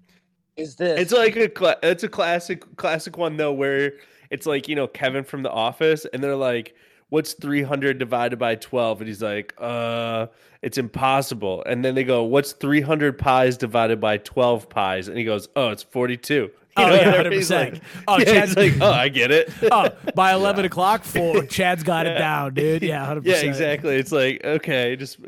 is 0.57 0.75
this. 0.75 0.99
It's 0.99 1.11
like 1.11 1.35
a 1.35 1.49
cla- 1.49 1.77
it's 1.83 2.03
a 2.03 2.09
classic 2.09 2.75
classic 2.77 3.17
one 3.17 3.37
though 3.37 3.53
where 3.53 3.93
it's 4.29 4.45
like 4.45 4.67
you 4.67 4.75
know 4.75 4.87
Kevin 4.87 5.23
from 5.23 5.43
The 5.43 5.51
Office 5.51 6.05
and 6.13 6.23
they're 6.23 6.35
like, 6.35 6.75
"What's 7.13 7.33
300 7.33 7.99
divided 7.99 8.39
by 8.39 8.55
12?" 8.55 9.01
And 9.01 9.07
he's 9.07 9.21
like, 9.21 9.53
"Uh, 9.59 10.27
it's 10.63 10.79
impossible." 10.79 11.63
And 11.67 11.85
then 11.85 11.93
they 11.93 12.03
go, 12.03 12.23
"What's 12.23 12.53
300 12.53 13.17
pies 13.19 13.55
divided 13.55 13.99
by 14.01 14.17
12 14.17 14.67
pies?" 14.69 15.07
And 15.07 15.17
he 15.17 15.23
goes, 15.23 15.47
"Oh, 15.55 15.69
it's 15.69 15.83
42." 15.83 16.33
You 16.33 16.49
Oh, 16.75 16.87
know, 16.87 16.95
yeah, 16.95 17.11
100%. 17.13 17.73
Like, 17.73 17.81
Oh, 18.07 18.17
yeah, 18.17 18.25
Chad's- 18.25 18.55
like, 18.55 18.73
"Oh, 18.81 18.89
I 18.91 19.07
get 19.09 19.29
it." 19.29 19.51
oh, 19.71 19.89
by 20.15 20.33
eleven 20.39 20.65
o'clock, 20.65 21.03
four. 21.03 21.43
Chad's 21.45 21.83
got 21.83 22.07
it 22.07 22.17
down, 22.17 22.55
dude. 22.55 22.81
Yeah, 22.81 23.05
100%. 23.05 23.21
yeah, 23.25 23.41
exactly. 23.41 23.95
It's 23.97 24.11
like, 24.11 24.43
okay, 24.43 24.95
just 24.95 25.19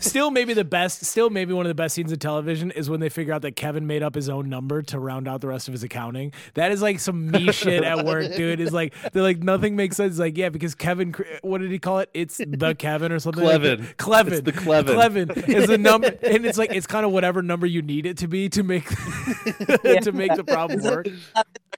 Still, 0.00 0.30
maybe 0.30 0.52
the 0.52 0.64
best. 0.64 1.04
Still, 1.06 1.30
maybe 1.30 1.52
one 1.54 1.64
of 1.64 1.68
the 1.70 1.74
best 1.74 1.94
scenes 1.94 2.12
in 2.12 2.18
television 2.18 2.70
is 2.70 2.90
when 2.90 3.00
they 3.00 3.08
figure 3.08 3.32
out 3.32 3.42
that 3.42 3.56
Kevin 3.56 3.86
made 3.86 4.02
up 4.02 4.14
his 4.14 4.28
own 4.28 4.48
number 4.50 4.82
to 4.82 4.98
round 4.98 5.26
out 5.26 5.40
the 5.40 5.48
rest 5.48 5.68
of 5.68 5.72
his 5.72 5.82
accounting. 5.82 6.32
That 6.54 6.70
is 6.70 6.82
like 6.82 7.00
some 7.00 7.30
me 7.30 7.50
shit 7.52 7.82
at 7.82 8.04
work, 8.04 8.34
dude. 8.34 8.60
Is 8.60 8.72
like 8.72 8.94
they're 9.12 9.22
like 9.22 9.42
nothing 9.42 9.74
makes 9.76 9.96
sense. 9.96 10.12
It's 10.12 10.18
like 10.20 10.36
yeah, 10.36 10.50
because 10.50 10.74
Kevin, 10.74 11.14
what 11.42 11.62
did 11.62 11.70
he 11.70 11.78
call 11.78 12.00
it? 12.00 12.10
It's 12.12 12.36
the 12.38 12.74
Kevin 12.78 13.10
or 13.12 13.18
something. 13.18 13.42
like. 13.42 13.60
Keleven. 13.60 13.96
Keleven. 13.96 14.32
It's 14.32 14.42
the 14.42 14.52
Keleven. 14.52 15.28
Keleven 15.28 15.48
is 15.48 15.66
the 15.66 15.78
number, 15.78 16.08
and 16.22 16.44
it's 16.44 16.58
like 16.58 16.72
it's 16.74 16.86
kind 16.86 17.06
of 17.06 17.12
whatever 17.12 17.40
number 17.42 17.66
you 17.66 17.80
need 17.80 18.04
it 18.06 18.18
to 18.18 18.28
be 18.28 18.48
to 18.50 18.62
make 18.62 18.86
to 18.88 20.12
make 20.12 20.34
the 20.34 20.44
problem 20.44 20.82
work. 20.82 21.06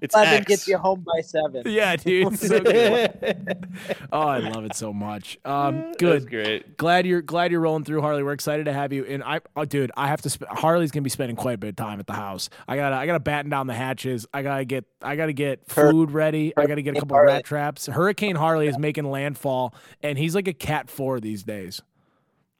it's 0.00 0.14
Eleven 0.14 0.34
X. 0.34 0.46
gets 0.46 0.68
you 0.68 0.76
home 0.78 1.04
by 1.06 1.20
seven. 1.20 1.62
Yeah, 1.66 1.94
dude. 1.96 2.32
it's 2.32 2.48
so 2.48 2.60
good. 2.60 3.68
Oh, 4.12 4.20
I 4.28 4.38
love 4.38 4.64
it 4.64 4.74
so 4.74 4.92
much. 4.92 5.38
Um, 5.44 5.78
That's 5.80 5.96
good. 5.98 6.30
great. 6.30 6.76
Glad 6.76 7.06
you're 7.06 7.20
glad 7.22 7.50
you're 7.50 7.60
rolling 7.60 7.75
through, 7.84 8.00
Harley. 8.00 8.22
We're 8.22 8.32
excited 8.32 8.66
to 8.66 8.72
have 8.72 8.92
you. 8.92 9.04
And 9.04 9.22
I, 9.22 9.40
oh, 9.56 9.64
dude, 9.64 9.90
I 9.96 10.08
have 10.08 10.22
to. 10.22 10.30
Sp- 10.30 10.48
Harley's 10.48 10.90
gonna 10.90 11.02
be 11.02 11.10
spending 11.10 11.36
quite 11.36 11.54
a 11.54 11.58
bit 11.58 11.68
of 11.70 11.76
time 11.76 12.00
at 12.00 12.06
the 12.06 12.12
house. 12.12 12.48
I 12.66 12.76
gotta, 12.76 12.96
I 12.96 13.06
gotta 13.06 13.20
batten 13.20 13.50
down 13.50 13.66
the 13.66 13.74
hatches. 13.74 14.26
I 14.32 14.42
gotta 14.42 14.64
get, 14.64 14.84
I 15.02 15.16
gotta 15.16 15.32
get 15.32 15.68
food 15.68 16.10
ready. 16.10 16.52
I 16.56 16.66
gotta 16.66 16.82
get 16.82 16.96
a 16.96 17.00
couple 17.00 17.16
Harley. 17.16 17.32
rat 17.32 17.44
traps. 17.44 17.86
Hurricane 17.86 18.36
Harley 18.36 18.68
is 18.68 18.78
making 18.78 19.04
landfall, 19.10 19.74
and 20.02 20.18
he's 20.18 20.34
like 20.34 20.48
a 20.48 20.54
cat 20.54 20.90
four 20.90 21.20
these 21.20 21.42
days, 21.42 21.82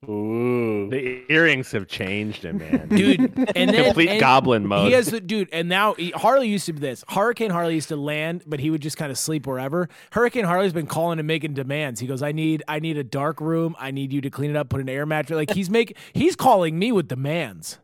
Ooh. 0.09 0.89
The 0.91 1.25
earrings 1.33 1.73
have 1.73 1.89
changed 1.89 2.45
him, 2.45 2.59
man. 2.59 2.89
dude. 2.89 3.21
And 3.57 3.71
then 3.75 3.85
Complete 3.87 4.11
and 4.11 4.21
goblin 4.21 4.67
mode. 4.67 4.89
He 4.89 4.93
has 4.93 5.07
the 5.07 5.21
dude, 5.21 5.49
and 5.53 5.69
now 5.69 5.95
he, 5.95 6.11
Harley 6.11 6.49
used 6.49 6.67
to 6.67 6.73
be 6.73 6.81
this. 6.81 7.03
Hurricane 7.09 7.51
Harley 7.51 7.75
used 7.75 7.89
to 7.89 7.97
land, 7.97 8.45
but 8.47 8.61
he 8.61 8.71
would 8.71 8.83
just 8.83 8.97
kind 8.97 9.11
of 9.11 9.19
sleep 9.19 9.47
wherever. 9.47 9.89
Hurricane 10.13 10.45
Harley's 10.45 10.73
been 10.75 10.87
calling 10.87 11.19
and 11.19 11.27
making 11.27 11.55
demands. 11.55 11.99
He 11.99 12.07
goes, 12.07 12.23
"I 12.23 12.33
need, 12.33 12.63
I 12.69 12.79
need 12.79 12.99
a 12.99 13.05
dark 13.05 13.41
room. 13.41 13.75
I 13.81 13.91
need 13.91 14.13
you 14.13 14.21
to 14.21 14.31
clean 14.31 14.51
it 14.51 14.57
up, 14.57 14.69
put 14.69 14.81
an 14.81 14.89
air 14.89 15.07
mattress." 15.07 15.37
Like 15.37 15.51
he's 15.51 15.71
make, 15.71 15.97
he's 16.13 16.37
calling 16.37 16.79
me 16.79 16.93
with 16.93 17.09
demands. 17.09 17.79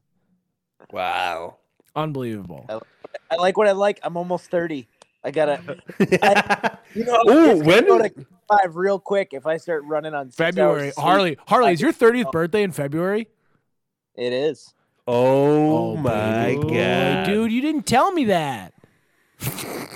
Wow. 0.92 1.56
Unbelievable. 1.96 2.66
I 3.30 3.36
like 3.36 3.56
what 3.56 3.66
I 3.66 3.72
like. 3.72 3.98
I'm 4.02 4.16
almost 4.16 4.50
thirty. 4.50 4.86
I 5.24 5.30
gotta. 5.30 5.78
I, 6.22 6.76
you 6.94 7.04
know, 7.04 7.22
Ooh, 7.28 7.62
when- 7.62 7.86
go 7.86 7.98
to 7.98 8.10
five 8.48 8.74
real 8.76 8.98
quick 8.98 9.28
if 9.32 9.46
I 9.46 9.56
start 9.56 9.84
running 9.84 10.14
on 10.14 10.30
February. 10.30 10.88
of 10.88 10.94
sleep. 10.94 11.02
Harley, 11.04 11.36
Harley, 11.46 11.72
is 11.72 11.80
your 11.80 11.92
thirtieth 11.92 12.26
Oh. 12.28 12.30
birthday 12.32 12.62
in 12.62 12.72
February? 12.72 13.28
It 14.14 14.32
is. 14.32 14.74
Oh, 15.06 15.94
oh 15.94 15.96
my 15.96 16.46
baby 16.46 16.62
boy. 16.62 16.74
god, 16.74 17.26
dude, 17.26 17.52
you 17.52 17.60
didn't 17.60 17.86
tell 17.86 18.12
me 18.12 18.26
that. 18.26 18.72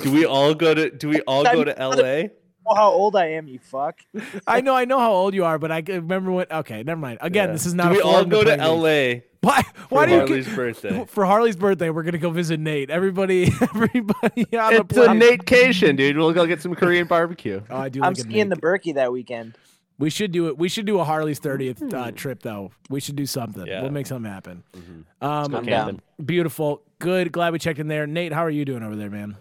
Do 0.02 0.11
we 0.11 0.25
all 0.25 0.54
go 0.54 0.75
to? 0.75 0.90
Do 0.90 1.09
we 1.09 1.21
all 1.23 1.45
go 1.45 1.62
to 1.64 1.78
L.A.? 1.78 2.30
Know 2.67 2.75
how 2.75 2.91
old 2.91 3.15
I 3.17 3.27
am, 3.33 3.47
you 3.49 3.59
fuck. 3.59 4.01
I 4.47 4.61
know, 4.61 4.75
I 4.75 4.85
know 4.85 4.99
how 4.99 5.13
old 5.13 5.35
you 5.35 5.45
are, 5.45 5.59
but 5.59 5.71
I 5.71 5.83
remember 5.87 6.33
when. 6.33 6.47
Okay, 6.51 6.83
never 6.83 7.01
mind. 7.01 7.19
Again, 7.21 7.49
Yeah. 7.49 7.53
this 7.53 7.67
is 7.67 7.75
not. 7.75 7.91
Do 7.91 7.97
we 7.97 8.01
a 8.01 8.05
all 8.05 8.25
go 8.25 8.41
to 8.43 8.45
play 8.47 8.57
these. 8.57 8.65
L.A. 8.65 9.25
Why? 9.43 9.63
for 9.63 9.71
Why 9.95 10.07
do 10.07 10.13
you? 10.13 10.19
Harley's 10.19 10.49
birthday? 10.49 11.05
For 11.09 11.25
Harley's 11.25 11.55
birthday, 11.57 11.91
we're 11.91 12.03
gonna 12.03 12.19
go 12.19 12.31
visit 12.31 12.59
Nate. 12.59 12.91
Everybody, 12.91 13.45
everybody 13.61 14.47
on 14.57 14.73
the 14.73 14.81
It's 14.81 14.81
a 14.81 14.85
plane. 14.85 15.19
Natecation, 15.21 15.95
dude. 15.95 16.17
We'll 16.17 16.33
go 16.33 16.47
get 16.47 16.61
some 16.61 16.75
Korean 16.75 17.07
barbecue. 17.07 17.63
Oh, 17.71 17.77
I 17.77 17.89
do. 17.89 18.01
I'm 18.03 18.15
like 18.15 18.17
skiing 18.17 18.49
the 18.49 18.57
Nate. 18.57 18.63
Birkie 18.63 18.93
that 18.93 19.13
weekend. 19.13 19.57
We 19.99 20.11
should 20.11 20.33
do 20.33 20.49
it. 20.49 20.59
We 20.59 20.69
should 20.69 20.85
do 20.85 20.99
a 20.99 21.05
Harley's 21.05 21.41
30th 21.41 21.95
uh, 21.95 22.11
trip, 22.11 22.43
though. 22.43 22.71
We 22.91 23.01
should 23.01 23.17
do 23.17 23.25
something. 23.25 23.67
Yeah. 23.67 23.83
We'll 23.83 23.93
make 23.93 24.07
something 24.07 24.31
happen. 24.31 24.63
Mm-hmm. 24.77 25.25
Um, 25.25 25.55
I'm 25.55 25.65
down. 25.65 26.03
beautiful. 26.23 26.83
Good. 26.99 27.33
Glad 27.33 27.53
we 27.53 27.59
checked 27.59 27.79
in 27.79 27.89
there. 27.89 28.07
Nate, 28.07 28.33
how 28.33 28.45
are 28.45 28.51
you 28.51 28.65
doing 28.67 28.83
over 28.83 28.97
there, 28.97 29.09
man? 29.11 29.37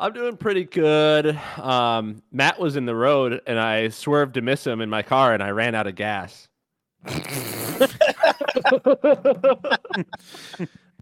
I'm 0.00 0.12
doing 0.12 0.36
pretty 0.36 0.64
good. 0.64 1.36
Um, 1.56 2.22
Matt 2.30 2.60
was 2.60 2.76
in 2.76 2.86
the 2.86 2.94
road, 2.94 3.40
and 3.46 3.58
I 3.58 3.88
swerved 3.88 4.34
to 4.34 4.42
miss 4.42 4.64
him 4.64 4.80
in 4.80 4.88
my 4.88 5.02
car, 5.02 5.34
and 5.34 5.42
I 5.42 5.50
ran 5.50 5.74
out 5.74 5.86
of 5.88 5.96
gas. 5.96 6.48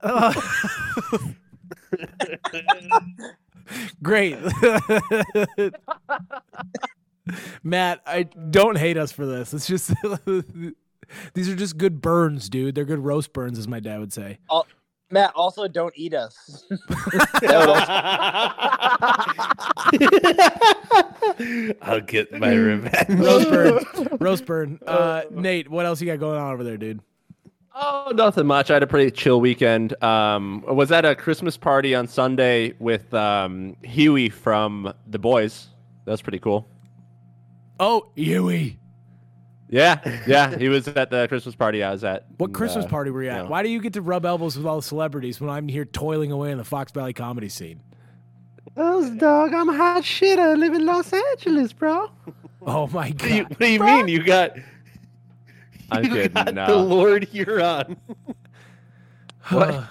Uh, 0.03 0.33
Great. 4.03 4.39
Matt, 7.63 8.01
I 8.07 8.23
don't 8.23 8.79
hate 8.79 8.97
us 8.97 9.13
for 9.13 9.27
this. 9.27 9.53
It's 9.53 9.67
just 9.67 9.93
these 11.35 11.49
are 11.49 11.57
just 11.57 11.77
good 11.77 12.01
burns, 12.01 12.49
dude. 12.49 12.75
They're 12.75 12.85
good 12.85 13.05
roast 13.05 13.33
burns, 13.33 13.59
as 13.59 13.67
my 13.67 13.81
dad 13.81 13.99
would 14.01 14.13
say. 14.13 14.39
Matt, 15.11 15.33
also 15.37 15.69
don't 15.69 15.93
eat 15.97 16.15
us. 16.15 16.65
I'll 21.83 22.01
get 22.01 22.33
my 22.33 22.53
revenge. 22.53 23.21
Roast 23.21 23.49
burn. 23.51 23.85
roast 24.19 24.47
burn. 24.47 24.81
Uh, 24.87 25.23
Nate, 25.31 25.71
what 25.71 25.87
else 25.87 26.01
you 26.01 26.07
got 26.07 26.19
going 26.19 26.41
on 26.41 26.53
over 26.53 26.65
there, 26.65 26.77
dude? 26.77 27.01
Oh, 27.75 28.11
nothing 28.15 28.47
much. 28.47 28.71
I 28.71 28.75
had 28.75 28.83
a 28.83 28.87
pretty 28.87 29.11
chill 29.11 29.41
weekend. 29.41 30.03
Um, 30.03 30.65
I 30.67 30.73
was 30.73 30.91
at 30.91 31.05
a 31.05 31.15
Christmas 31.15 31.57
party 31.57 31.95
on 31.95 32.09
Sunday 32.09 32.75
with 32.79 33.13
um, 33.15 33.77
Hughie 33.85 34.31
from 34.31 34.93
The 35.07 35.19
Boys. 35.19 35.69
That 36.07 36.13
was 36.13 36.23
pretty 36.23 36.39
cool. 36.39 36.67
Oh, 37.79 38.09
Yui. 38.17 38.79
Yeah, 39.69 40.01
yeah. 40.27 40.57
He 40.57 40.69
was 40.69 40.87
at 40.89 41.11
the 41.11 41.27
Christmas 41.29 41.55
party 41.55 41.83
I 41.83 41.91
was 41.91 42.05
at. 42.05 42.27
What 42.39 42.49
and, 42.49 42.55
Christmas 42.55 42.85
uh, 42.85 42.89
party 42.89 43.11
were 43.11 43.23
you 43.25 43.31
at? 43.31 43.45
yeah. 43.45 43.49
Why 43.49 43.63
do 43.63 43.69
you 43.69 43.81
get 43.81 43.95
to 43.95 44.03
rub 44.03 44.25
elbows 44.25 44.57
with 44.57 44.67
all 44.67 44.77
the 44.77 44.83
celebrities 44.83 45.41
when 45.41 45.51
I'm 45.51 45.69
here 45.69 45.85
toiling 45.85 46.31
away 46.33 46.53
in 46.53 46.59
the 46.59 46.65
Fox 46.65 46.93
Valley 46.93 47.13
comedy 47.13 47.49
scene? 47.49 47.81
Oh, 48.77 49.13
dog, 49.17 49.55
I'm 49.55 49.69
a 49.71 49.77
hot 49.77 50.05
shit. 50.05 50.39
I 50.39 50.53
live 50.55 50.75
in 50.75 50.85
Los 50.85 51.13
Angeles, 51.13 51.73
bro. 51.73 52.11
Oh 52.69 52.89
my 52.89 53.11
What 53.11 53.19
do 53.19 53.29
you, 53.33 53.43
god. 53.45 53.51
what 53.51 53.59
do 53.61 53.67
you 53.69 53.79
mean? 53.81 54.09
You 54.09 54.25
got, 54.25 54.57
I'm 55.93 56.03
you 56.05 56.11
kidding. 56.11 56.33
got 56.33 56.53
no. 56.53 56.67
the 56.67 56.77
Lord 56.77 57.25
Huron. 57.25 57.97
What? 59.51 59.85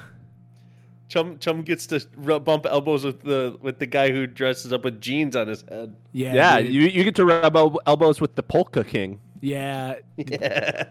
Chum 1.08 1.38
Chum 1.40 1.62
gets 1.62 1.88
to 1.88 2.06
rub, 2.18 2.44
bump 2.44 2.66
elbows 2.66 3.06
with 3.06 3.22
the 3.22 3.58
with 3.62 3.80
the 3.80 3.86
guy 3.86 4.12
who 4.12 4.28
dresses 4.28 4.74
up 4.74 4.84
with 4.84 5.00
jeans 5.00 5.38
on 5.38 5.48
his 5.48 5.64
head. 5.70 5.96
yeah. 6.12 6.34
Yeah, 6.34 6.62
dude. 6.62 6.74
you, 6.74 6.82
you 6.82 7.04
get 7.06 7.16
to 7.16 7.24
rub 7.26 7.56
elbows 7.86 8.20
with 8.20 8.36
the 8.36 8.44
Polka 8.44 8.84
King. 8.84 9.22
Yeah. 9.46 9.96
Yeah. 10.18 10.86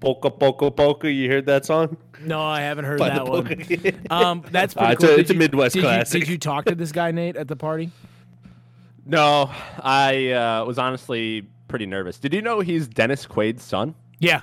Polka 0.00 0.30
polka 0.30 0.70
polka. 0.70 1.10
You 1.10 1.28
heard 1.30 1.46
that 1.46 1.64
song? 1.66 1.96
No, 2.24 2.40
I 2.40 2.60
haven't 2.62 2.86
heard 2.86 2.98
By 2.98 3.10
that 3.10 3.26
one. 3.28 3.46
Um, 4.10 4.42
that's 4.50 4.74
Uh, 4.76 4.80
pretty 4.80 4.92
it's 4.94 5.04
a- 5.04 5.18
it's 5.20 5.28
Did 5.28 5.30
a 5.30 5.32
you- 5.34 5.38
Midwest 5.38 5.74
did 5.74 5.84
you- 5.84 6.20
did 6.20 6.28
you 6.28 6.38
talk 6.38 6.64
to 6.66 6.74
this 6.74 6.90
guy 6.92 7.10
Nate 7.10 7.36
at 7.36 7.48
the 7.48 7.56
party? 7.56 7.90
No, 9.06 9.50
I 9.82 10.30
uh, 10.32 10.64
was 10.64 10.78
honestly 10.78 11.46
pretty 11.68 11.86
nervous. 11.86 12.18
Did 12.18 12.32
you 12.34 12.42
know 12.42 12.60
he's 12.60 12.86
Dennis 12.88 13.26
Quaid's 13.26 13.62
son? 13.62 13.94
Yeah. 14.18 14.42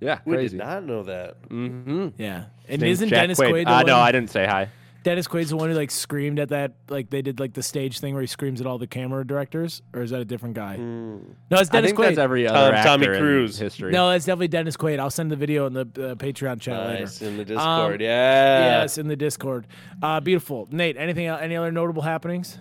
Yeah, 0.00 0.18
We 0.24 0.36
crazy. 0.36 0.56
did 0.58 0.64
not 0.64 0.84
know 0.84 1.02
that. 1.04 1.42
Mm-hmm. 1.48 2.08
Yeah. 2.18 2.44
And 2.68 2.82
isn't 2.82 3.08
Dennis 3.08 3.38
Quaid 3.38 3.64
the 3.64 3.70
Uh, 3.70 3.76
one? 3.78 3.86
no, 3.86 3.96
I 3.96 4.12
didn't 4.12 4.30
say 4.30 4.46
hi. 4.46 4.68
Dennis 5.08 5.26
Quaid's 5.26 5.48
the 5.48 5.56
one 5.56 5.70
who 5.70 5.74
like 5.74 5.90
screamed 5.90 6.38
at 6.38 6.50
that 6.50 6.72
like 6.90 7.08
they 7.08 7.22
did 7.22 7.40
like 7.40 7.54
the 7.54 7.62
stage 7.62 7.98
thing 7.98 8.12
where 8.12 8.20
he 8.20 8.26
screams 8.26 8.60
at 8.60 8.66
all 8.66 8.76
the 8.76 8.86
camera 8.86 9.26
directors, 9.26 9.80
or 9.94 10.02
is 10.02 10.10
that 10.10 10.20
a 10.20 10.24
different 10.26 10.54
guy? 10.54 10.76
Hmm. 10.76 11.16
No, 11.50 11.58
it's 11.58 11.70
Dennis 11.70 11.70
I 11.70 11.72
Dennis 11.72 11.88
think 11.90 11.98
Quaid. 11.98 12.02
that's 12.08 12.18
every 12.18 12.46
other 12.46 12.72
Tom- 12.76 12.84
Tommy 12.84 13.06
actor 13.06 13.14
in 13.14 13.20
Cruise. 13.20 13.58
history. 13.58 13.90
no, 13.90 14.10
that's 14.10 14.26
definitely 14.26 14.48
Dennis 14.48 14.76
Quaid. 14.76 14.98
I'll 14.98 15.08
send 15.08 15.30
the 15.30 15.36
video 15.36 15.66
in 15.66 15.72
the 15.72 15.80
uh, 15.80 16.14
Patreon 16.16 16.60
chat 16.60 16.78
later. 16.86 17.00
Nice 17.04 17.22
in 17.22 17.38
the 17.38 17.44
Discord. 17.46 17.94
Um, 17.94 18.00
yeah. 18.02 18.80
Yes, 18.82 18.98
in 18.98 19.08
the 19.08 19.16
Discord. 19.16 19.66
Uh, 20.02 20.20
beautiful, 20.20 20.68
Nate. 20.70 20.98
Anything? 20.98 21.26
el- 21.26 21.38
Any 21.38 21.56
other 21.56 21.72
notable 21.72 22.02
happenings? 22.02 22.58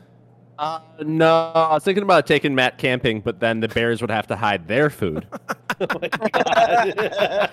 Uh, 0.58 0.80
no, 1.06 1.52
I 1.54 1.74
was 1.74 1.84
thinking 1.84 2.02
about 2.04 2.26
taking 2.26 2.56
Matt 2.56 2.78
camping, 2.78 3.20
but 3.22 3.40
then 3.42 3.60
the 3.60 3.68
bears 3.68 4.00
would 4.02 4.10
have 4.10 4.26
to 4.28 4.36
hide 4.38 4.68
their 4.70 4.90
food. 4.90 5.28
I 5.80 7.50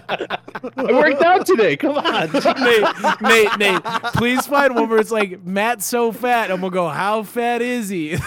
worked 0.76 1.22
out 1.22 1.46
today. 1.46 1.76
Come 1.76 1.98
on. 1.98 2.30
Nate, 2.32 3.20
Nate, 3.22 3.58
Nate, 3.58 3.82
please 4.14 4.46
find 4.46 4.74
one 4.74 4.88
where 4.88 4.98
it's 4.98 5.10
like 5.10 5.44
Matt's 5.44 5.86
so 5.86 6.12
fat, 6.12 6.50
I'm 6.50 6.60
gonna 6.60 6.72
go, 6.72 6.88
how 6.88 7.22
fat 7.22 7.62
is 7.62 7.88
he? 7.88 8.16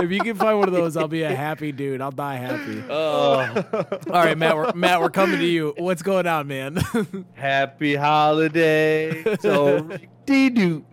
If 0.00 0.10
you 0.12 0.20
can 0.20 0.36
find 0.36 0.58
one 0.58 0.68
of 0.68 0.74
those, 0.74 0.96
I'll 0.96 1.08
be 1.08 1.24
a 1.24 1.34
happy 1.34 1.72
dude. 1.72 2.00
I'll 2.00 2.10
die 2.10 2.36
happy. 2.36 2.82
oh, 2.88 3.64
All 4.06 4.24
right, 4.24 4.38
Matt, 4.38 4.56
we're, 4.56 4.72
Matt, 4.72 5.00
we're 5.00 5.10
coming 5.10 5.38
to 5.40 5.44
you. 5.44 5.74
What's 5.76 6.02
going 6.02 6.26
on, 6.26 6.46
man? 6.46 6.76
happy 7.34 7.94
holiday. 7.94 9.36
So, 9.40 9.88
doo 10.24 10.84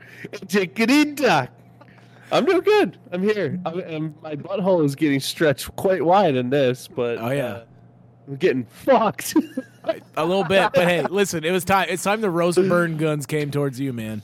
Take 0.48 0.80
it 0.80 0.90
in, 0.90 1.16
doc. 1.16 1.52
I'm 2.32 2.46
doing 2.46 2.62
good. 2.62 2.98
I'm 3.12 3.22
here. 3.22 3.60
I'm, 3.66 3.80
I'm, 3.82 4.16
my 4.22 4.36
butthole 4.36 4.84
is 4.84 4.96
getting 4.96 5.20
stretched 5.20 5.76
quite 5.76 6.04
wide 6.04 6.36
in 6.36 6.50
this, 6.50 6.88
but 6.88 7.20
Oh, 7.20 7.30
yeah. 7.30 7.46
uh, 7.46 7.64
I'm 8.28 8.36
getting 8.38 8.66
fucked. 8.66 9.36
a 10.18 10.26
little 10.26 10.44
bit, 10.44 10.72
but 10.74 10.88
hey, 10.88 11.04
listen, 11.04 11.44
it 11.44 11.52
was 11.52 11.64
time. 11.64 11.88
It's 11.90 12.04
time 12.04 12.22
the 12.22 12.30
roast 12.32 12.58
burn 12.58 12.98
guns 12.98 13.26
came 13.28 13.52
towards 13.52 13.80
you, 13.80 13.94
man. 13.94 14.24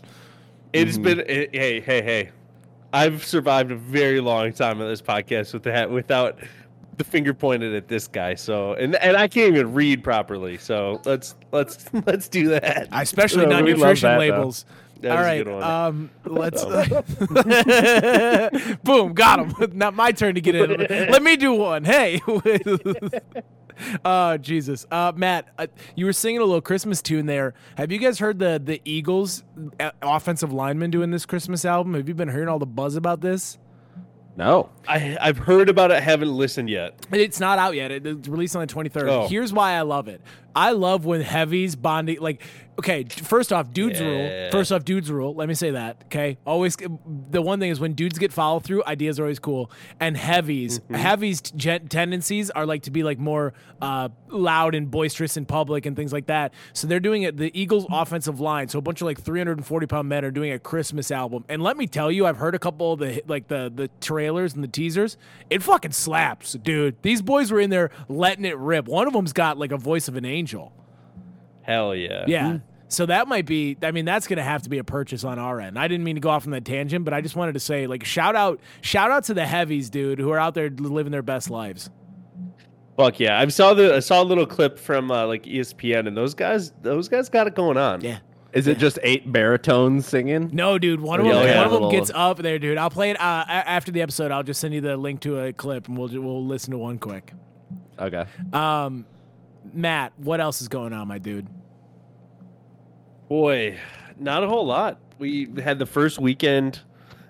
It's 0.74 0.98
been 0.98 1.20
it, 1.20 1.54
hey 1.54 1.80
hey 1.82 2.02
hey. 2.02 2.32
I've 2.94 3.24
survived 3.24 3.72
a 3.72 3.76
very 3.76 4.20
long 4.20 4.52
time 4.54 4.82
on 4.82 4.88
this 4.88 5.02
podcast 5.02 5.54
with 5.54 5.64
that 5.64 5.92
without 5.92 6.40
the 6.98 7.04
finger 7.04 7.34
pointed 7.34 7.76
at 7.76 7.88
this 7.88 8.08
guy. 8.08 8.34
So 8.36 8.74
and 8.74 8.96
and 8.96 9.16
I 9.18 9.28
can't 9.28 9.54
even 9.54 9.74
read 9.74 10.04
properly. 10.04 10.58
So 10.58 11.00
let's 11.06 11.36
let's 11.52 11.86
let's 12.08 12.28
do 12.28 12.48
that. 12.50 12.88
especially 12.92 13.44
Yeah, 13.44 13.50
not 13.50 13.64
nutrition 13.66 14.18
labels. 14.18 14.64
though. 14.68 14.76
Labels. 15.04 15.10
That 15.10 15.12
All 15.12 15.24
was 15.24 15.28
a 15.28 15.44
good 15.44 15.52
one. 15.52 15.64
um, 15.64 16.10
let's. 18.72 18.76
boom, 18.84 19.14
got 19.14 19.40
him. 19.40 19.54
Not 19.78 19.94
my 19.96 20.12
turn 20.12 20.36
to 20.36 20.42
get 20.42 20.56
in. 20.56 21.12
Let 21.12 21.24
me 21.24 21.36
do 21.38 21.54
one. 21.54 21.84
Hey. 21.84 22.22
Oh 24.06 24.38
Jesus, 24.38 24.86
uh, 24.92 25.12
Matt, 25.16 25.48
uh, 25.58 25.66
you 25.96 26.06
were 26.06 26.14
singing 26.14 26.40
a 26.40 26.44
little 26.44 26.62
Christmas 26.62 27.02
tune 27.02 27.26
there. 27.26 27.56
Have 27.78 27.92
you 27.92 27.98
guys 27.98 28.20
heard 28.20 28.38
the 28.38 28.62
the 28.64 28.80
Eagles 28.86 29.44
uh, 29.80 29.90
offensive 30.04 30.54
lineman 30.54 30.92
doing 30.92 31.10
this 31.10 31.26
Christmas 31.26 31.66
album? 31.66 31.96
Have 31.96 32.08
you 32.08 32.14
been 32.14 32.30
hearing 32.30 32.48
all 32.48 32.60
the 32.60 32.68
buzz 32.68 32.96
about 32.96 33.22
this? 33.22 33.58
No. 34.38 34.70
I 34.88 35.18
I've 35.20 35.40
heard 35.40 35.68
about 35.68 35.90
it, 35.90 36.04
haven't 36.04 36.32
listened 36.32 36.70
yet. 36.70 36.94
It's 37.12 37.40
not 37.40 37.58
out 37.58 37.74
yet. 37.74 37.90
It- 37.90 38.06
It's 38.06 38.28
released 38.28 38.56
on 38.56 38.68
the 38.68 38.72
23rd. 38.72 39.08
Oh. 39.08 39.28
Here's 39.28 39.52
why 39.52 39.72
I 39.72 39.82
love 39.82 40.08
it. 40.08 40.22
I 40.56 40.72
love 40.72 41.06
when 41.06 41.22
heavies 41.22 41.76
bonding. 41.76 42.20
Like, 42.20 42.42
okay, 42.80 43.04
first 43.06 43.54
off, 43.54 43.72
dudes 43.72 44.02
rule. 44.02 44.50
First 44.52 44.72
off, 44.72 44.84
dudes 44.84 45.10
rule. 45.12 45.34
Let 45.36 45.48
me 45.48 45.54
say 45.54 45.72
that. 45.72 46.04
Okay, 46.06 46.38
always. 46.46 46.76
The 47.30 47.42
one 47.42 47.60
thing 47.60 47.70
is 47.72 47.80
when 47.80 47.94
dudes 47.94 48.18
get 48.18 48.34
follow 48.34 48.60
through, 48.60 48.84
ideas 48.86 49.20
are 49.20 49.24
always 49.24 49.40
cool. 49.40 49.72
And 50.00 50.18
heavies, 50.18 50.80
Mm-hmm. 50.80 50.94
heavies 50.96 51.42
t- 51.42 51.54
gen- 51.56 51.88
tendencies 51.88 52.50
are 52.50 52.66
like 52.66 52.84
to 52.84 52.92
be 52.92 53.04
like 53.04 53.18
more 53.20 53.54
uh, 53.82 54.10
loud 54.30 54.76
and 54.76 54.90
boisterous 54.92 55.38
in 55.38 55.46
public 55.46 55.86
and 55.86 55.96
things 55.96 56.12
like 56.12 56.26
that. 56.28 56.54
So 56.74 56.88
they're 56.88 57.00
doing 57.00 57.24
it. 57.24 57.38
The 57.38 57.52
Eagles' 57.60 57.86
offensive 57.90 58.40
line. 58.40 58.68
So 58.68 58.80
a 58.80 58.82
bunch 58.82 59.02
of 59.02 59.06
like 59.06 59.22
340 59.22 59.88
pound 59.88 60.10
men 60.10 60.26
are 60.26 60.32
doing 60.32 60.52
a 60.52 60.60
Christmas 60.60 61.12
album. 61.12 61.46
And 61.50 61.62
let 61.64 61.78
me 61.78 61.88
tell 61.88 62.12
you, 62.12 62.26
I've 62.26 62.38
heard 62.38 62.56
a 62.56 62.60
couple 62.60 62.94
of 62.94 63.00
the 63.00 63.22
like 63.28 63.48
the 63.48 63.72
the 63.74 63.90
trailers 64.02 64.54
and 64.54 64.64
the 64.64 64.68
teasers. 64.68 65.18
It 65.50 65.64
fucking 65.64 65.92
slaps, 65.92 66.54
dude. 66.54 67.02
These 67.04 67.22
boys 67.22 67.52
were 67.52 67.60
in 67.60 67.70
there 67.70 67.92
letting 68.10 68.46
it 68.46 68.58
rip. 68.58 68.88
One 68.88 69.08
of 69.08 69.14
them's 69.14 69.34
got 69.34 69.58
like 69.58 69.72
a 69.72 69.78
voice 69.78 70.08
of 70.08 70.16
an 70.16 70.26
angel. 70.26 70.41
Hell 71.64 71.96
yeah. 71.96 72.26
Yeah. 72.28 72.60
So 72.88 73.06
that 73.06 73.28
might 73.28 73.46
be. 73.46 73.78
I 73.82 73.92
mean, 73.92 74.04
that's 74.06 74.28
gonna 74.28 74.44
have 74.44 74.64
to 74.64 74.70
be 74.70 74.78
a 74.78 74.84
purchase 74.84 75.24
on 75.24 75.40
our 75.40 75.62
end. 75.62 75.80
I 75.80 75.88
didn't 75.88 76.04
mean 76.04 76.16
to 76.16 76.22
go 76.22 76.30
off 76.30 76.46
on 76.46 76.52
that 76.52 76.66
tangent, 76.66 77.06
but 77.06 77.14
I 77.14 77.22
just 77.22 77.36
wanted 77.38 77.54
to 77.54 77.60
say, 77.60 77.88
like, 77.88 78.04
shout 78.04 78.36
out, 78.36 78.60
shout 78.82 79.12
out 79.12 79.24
to 79.26 79.34
the 79.34 79.46
heavies, 79.46 79.90
dude, 79.90 80.20
who 80.20 80.30
are 80.32 80.40
out 80.40 80.56
there 80.56 80.70
living 80.70 81.12
their 81.12 81.22
best 81.22 81.50
lives. 81.50 81.90
Fuck 82.98 83.20
yeah. 83.20 83.40
I 83.40 83.48
saw 83.48 83.74
the 83.74 83.96
I 83.96 84.00
saw 84.00 84.22
a 84.22 84.26
little 84.26 84.46
clip 84.46 84.78
from 84.78 85.10
uh, 85.10 85.26
like 85.26 85.44
ESPN 85.44 86.08
and 86.08 86.18
those 86.18 86.34
guys 86.34 86.72
those 86.82 87.08
guys 87.08 87.30
got 87.30 87.48
it 87.48 87.56
going 87.56 87.78
on. 87.78 88.02
Yeah. 88.02 88.20
Is 88.54 88.68
it 88.68 88.78
just 88.80 89.00
eight 89.02 89.32
baritones 89.32 90.06
singing? 90.06 90.50
No, 90.52 90.78
dude. 90.78 91.00
One 91.00 91.22
of 91.22 91.26
Yeah, 91.26 91.36
them, 91.36 91.46
yeah, 91.46 91.58
one 91.66 91.74
of 91.74 91.82
them 91.82 91.90
gets 91.90 92.12
up 92.14 92.38
there, 92.40 92.60
dude. 92.60 92.78
I'll 92.78 92.90
play 92.90 93.12
it 93.12 93.18
uh, 93.18 93.46
after 93.48 93.94
the 93.94 94.02
episode. 94.02 94.30
I'll 94.32 94.44
just 94.44 94.60
send 94.60 94.74
you 94.74 94.82
the 94.82 94.98
link 94.98 95.22
to 95.22 95.40
a 95.40 95.54
clip, 95.54 95.88
and 95.88 95.98
we'll 95.98 96.10
ju- 96.10 96.22
we'll 96.22 96.46
listen 96.46 96.72
to 96.72 96.78
one 96.78 97.00
quick. 97.00 97.32
Okay. 97.98 98.26
Um, 98.52 99.06
Matt, 99.74 100.14
what 100.18 100.40
else 100.42 100.62
is 100.62 100.68
going 100.68 100.94
on, 100.94 101.08
my 101.08 101.18
dude? 101.18 101.48
Boy, 103.30 103.78
not 104.20 104.44
a 104.44 104.48
whole 104.48 104.66
lot. 104.66 105.00
we 105.20 105.48
had 105.64 105.80
the 105.80 105.86
first 105.86 106.20
weekend 106.20 106.82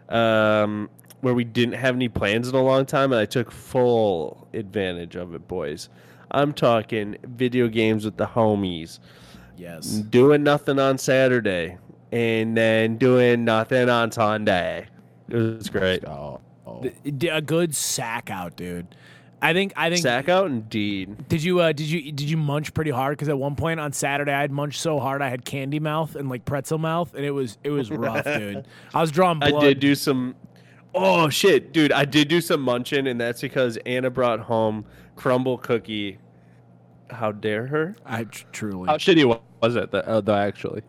um, 0.09 0.89
where 1.21 1.33
we 1.33 1.43
didn't 1.43 1.75
have 1.75 1.95
any 1.95 2.09
plans 2.09 2.47
in 2.47 2.55
a 2.55 2.61
long 2.61 2.85
time, 2.85 3.11
and 3.11 3.19
I 3.21 3.25
took 3.25 3.51
full 3.51 4.47
advantage 4.53 5.15
of 5.15 5.35
it, 5.35 5.47
boys. 5.47 5.89
I'm 6.31 6.53
talking 6.53 7.17
video 7.23 7.67
games 7.67 8.05
with 8.05 8.17
the 8.17 8.25
homies, 8.25 9.00
Yes. 9.57 9.85
doing 9.88 10.43
nothing 10.43 10.79
on 10.79 10.97
Saturday, 10.97 11.77
and 12.11 12.55
then 12.57 12.97
doing 12.97 13.43
nothing 13.45 13.89
on 13.89 14.11
Sunday. 14.11 14.88
It 15.29 15.35
was 15.35 15.69
great. 15.69 16.03
Oh, 16.05 16.39
oh. 16.65 16.81
D- 17.17 17.27
A 17.27 17.41
good 17.41 17.75
sack 17.75 18.29
out, 18.31 18.55
dude. 18.55 18.88
I 19.41 19.53
think. 19.53 19.74
I 19.75 19.89
think. 19.89 20.01
Sack 20.01 20.29
out, 20.29 20.48
indeed. 20.48 21.27
Did 21.27 21.43
you 21.43 21.60
uh, 21.60 21.71
did 21.71 21.88
you 21.88 22.12
did 22.12 22.29
you 22.29 22.38
munch 22.38 22.74
pretty 22.74 22.91
hard? 22.91 23.17
Because 23.17 23.29
at 23.29 23.38
one 23.38 23.55
point 23.55 23.79
on 23.79 23.91
Saturday, 23.91 24.31
I 24.31 24.41
had 24.41 24.51
munched 24.51 24.79
so 24.79 25.00
hard 25.00 25.21
I 25.21 25.29
had 25.29 25.45
candy 25.45 25.79
mouth 25.79 26.15
and 26.15 26.29
like 26.29 26.45
pretzel 26.45 26.77
mouth, 26.77 27.13
and 27.15 27.25
it 27.25 27.31
was 27.31 27.57
it 27.63 27.71
was 27.71 27.89
rough, 27.89 28.24
dude. 28.38 28.65
I 28.93 29.01
was 29.01 29.12
drawing 29.12 29.39
blood. 29.39 29.55
I 29.55 29.60
did 29.60 29.79
do 29.79 29.95
some. 29.95 30.36
Oh 30.93 31.29
shit, 31.29 31.74
dude! 31.74 31.91
I 31.91 32.05
did 32.05 32.27
do 32.27 32.41
some 32.41 32.62
munching, 32.62 33.07
and 33.07 33.19
that's 33.19 33.41
because 33.41 33.77
Anna 33.86 34.10
brought 34.10 34.41
home 34.41 34.86
Crumbl 35.15 35.62
cookie. 35.62 36.19
How 37.10 37.31
dare 37.31 37.67
her? 37.67 37.95
I 38.05 38.25
tr- 38.25 38.45
truly. 38.51 38.88
How 38.88 38.98
shitty 38.98 39.39
was 39.62 39.75
it, 39.75 39.91
th- 39.91 40.03
uh, 40.03 40.21
though, 40.21 40.36
actually? 40.36 40.81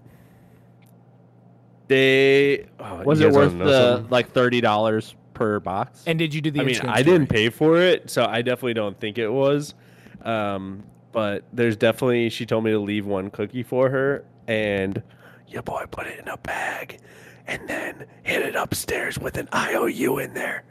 They 1.88 2.66
oh, 2.78 3.02
Was 3.04 3.20
it 3.20 3.32
worth 3.32 3.58
the, 3.58 3.96
something? 3.96 4.10
like 4.10 4.32
$30 4.32 5.14
per 5.42 5.58
box? 5.58 6.04
and 6.06 6.20
did 6.20 6.32
you 6.32 6.40
do 6.40 6.52
the? 6.52 6.60
I 6.60 6.64
mean, 6.64 6.80
I 6.82 7.02
didn't 7.02 7.26
pay 7.26 7.50
for 7.50 7.76
it, 7.76 8.08
so 8.08 8.24
I 8.24 8.42
definitely 8.42 8.74
don't 8.74 8.98
think 9.00 9.18
it 9.18 9.28
was. 9.28 9.74
Um, 10.22 10.84
but 11.10 11.42
there's 11.52 11.76
definitely 11.76 12.30
she 12.30 12.46
told 12.46 12.62
me 12.62 12.70
to 12.70 12.78
leave 12.78 13.06
one 13.06 13.28
cookie 13.28 13.64
for 13.64 13.90
her, 13.90 14.24
and 14.46 15.02
your 15.48 15.62
boy 15.62 15.84
put 15.90 16.06
it 16.06 16.20
in 16.20 16.28
a 16.28 16.36
bag, 16.36 17.00
and 17.48 17.68
then 17.68 18.06
hid 18.22 18.42
it 18.42 18.54
upstairs 18.54 19.18
with 19.18 19.36
an 19.36 19.48
IOU 19.52 20.18
in 20.18 20.34
there. 20.34 20.62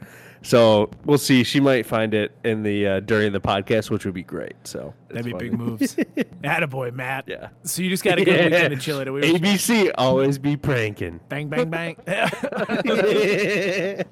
So 0.44 0.90
we'll 1.04 1.18
see. 1.18 1.44
She 1.44 1.60
might 1.60 1.86
find 1.86 2.14
it 2.14 2.32
in 2.44 2.62
the 2.64 2.86
uh, 2.86 3.00
during 3.00 3.32
the 3.32 3.40
podcast, 3.40 3.90
which 3.90 4.04
would 4.04 4.14
be 4.14 4.24
great. 4.24 4.54
So 4.64 4.92
That'd 5.08 5.24
be 5.24 5.30
it's 5.30 5.38
big 5.38 5.52
moves. 5.56 5.94
Attaboy, 6.42 6.92
Matt. 6.92 7.24
Yeah. 7.28 7.48
So 7.62 7.80
you 7.82 7.88
just 7.90 8.02
got 8.02 8.18
a 8.18 8.24
good 8.24 8.34
Yeah. 8.36 8.44
weekend 8.46 8.72
in 8.72 8.80
Chile. 8.80 9.04
We 9.04 9.10
were 9.12 9.20
ABC 9.20 9.92
always 9.96 10.38
be 10.38 10.56
pranking. 10.56 11.20
bang, 11.28 11.48
bang, 11.48 11.70
bang. 11.70 11.96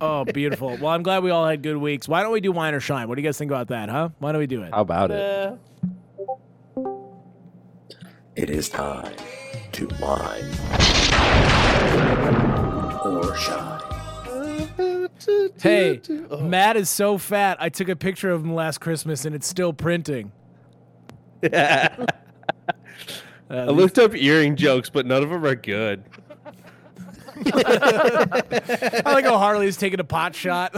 oh, 0.00 0.24
beautiful. 0.24 0.70
Well, 0.80 0.88
I'm 0.88 1.02
glad 1.02 1.22
we 1.22 1.30
all 1.30 1.46
had 1.46 1.62
good 1.62 1.76
weeks. 1.76 2.08
Why 2.08 2.22
don't 2.22 2.32
we 2.32 2.40
do 2.40 2.52
wine 2.52 2.74
or 2.74 2.80
shine? 2.80 3.08
What 3.08 3.16
do 3.16 3.22
you 3.22 3.28
guys 3.28 3.36
think 3.38 3.50
about 3.50 3.68
that, 3.68 3.88
huh? 3.90 4.08
Why 4.18 4.32
don't 4.32 4.38
we 4.40 4.46
do 4.46 4.62
it? 4.62 4.72
How 4.72 4.80
about 4.80 5.10
it? 5.10 5.58
It 8.36 8.50
is 8.50 8.68
time 8.68 9.14
to 9.72 9.88
wine 10.00 10.44
Hey, 15.62 16.00
Matt 16.40 16.76
is 16.76 16.88
so 16.88 17.18
fat. 17.18 17.56
I 17.60 17.68
took 17.68 17.88
a 17.88 17.96
picture 17.96 18.30
of 18.30 18.42
him 18.44 18.54
last 18.54 18.78
Christmas 18.78 19.24
and 19.24 19.34
it's 19.34 19.46
still 19.46 19.72
printing. 19.72 20.30
I 21.52 22.06
Uh, 23.50 23.64
looked 23.70 23.98
up 23.98 24.14
earring 24.14 24.56
jokes, 24.56 24.90
but 24.90 25.06
none 25.06 25.22
of 25.22 25.30
them 25.30 25.42
are 25.44 25.54
good. 25.54 26.04
I 27.54 29.02
like 29.06 29.24
how 29.24 29.38
Harley's 29.38 29.76
taking 29.78 30.00
a 30.00 30.04
pot 30.04 30.34
shot. 30.34 30.74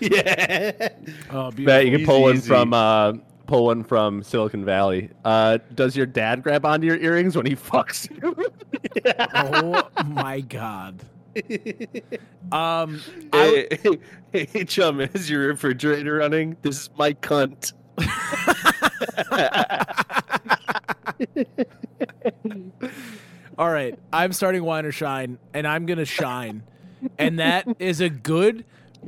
Yeah. 0.00 0.90
oh, 1.30 1.50
beautiful. 1.50 1.64
Matt, 1.64 1.86
you 1.86 1.96
can 1.96 2.06
pull 2.06 2.22
one 2.22 2.36
Easy, 2.36 2.46
from 2.46 2.72
uh, 2.74 3.14
pull 3.46 3.64
one 3.66 3.82
from 3.82 4.22
Silicon 4.22 4.64
Valley. 4.64 5.10
Uh, 5.24 5.58
does 5.74 5.96
your 5.96 6.06
dad 6.06 6.42
grab 6.42 6.64
onto 6.66 6.86
your 6.86 6.98
earrings 6.98 7.34
when 7.36 7.46
he 7.46 7.56
fucks 7.56 8.08
you? 8.10 8.36
Oh 9.34 9.88
my 10.06 10.40
god. 10.40 11.00
Um, 12.52 13.00
Hey, 13.32 13.68
hey, 14.32 14.46
hey, 14.46 14.64
chum, 14.64 15.00
is 15.00 15.28
your 15.28 15.48
refrigerator 15.48 16.14
running? 16.14 16.56
This 16.62 16.80
is 16.80 16.90
my 16.96 17.12
cunt. 17.12 17.72
all 23.58 23.70
right, 23.70 23.98
I'm 24.12 24.32
starting 24.32 24.64
wine 24.64 24.86
or 24.86 24.92
shine, 24.92 25.38
and 25.52 25.66
I'm 25.66 25.84
gonna 25.84 26.06
shine, 26.06 26.62
and 27.18 27.38
that 27.38 27.66
is 27.78 28.00
a 28.00 28.08
good 28.08 28.64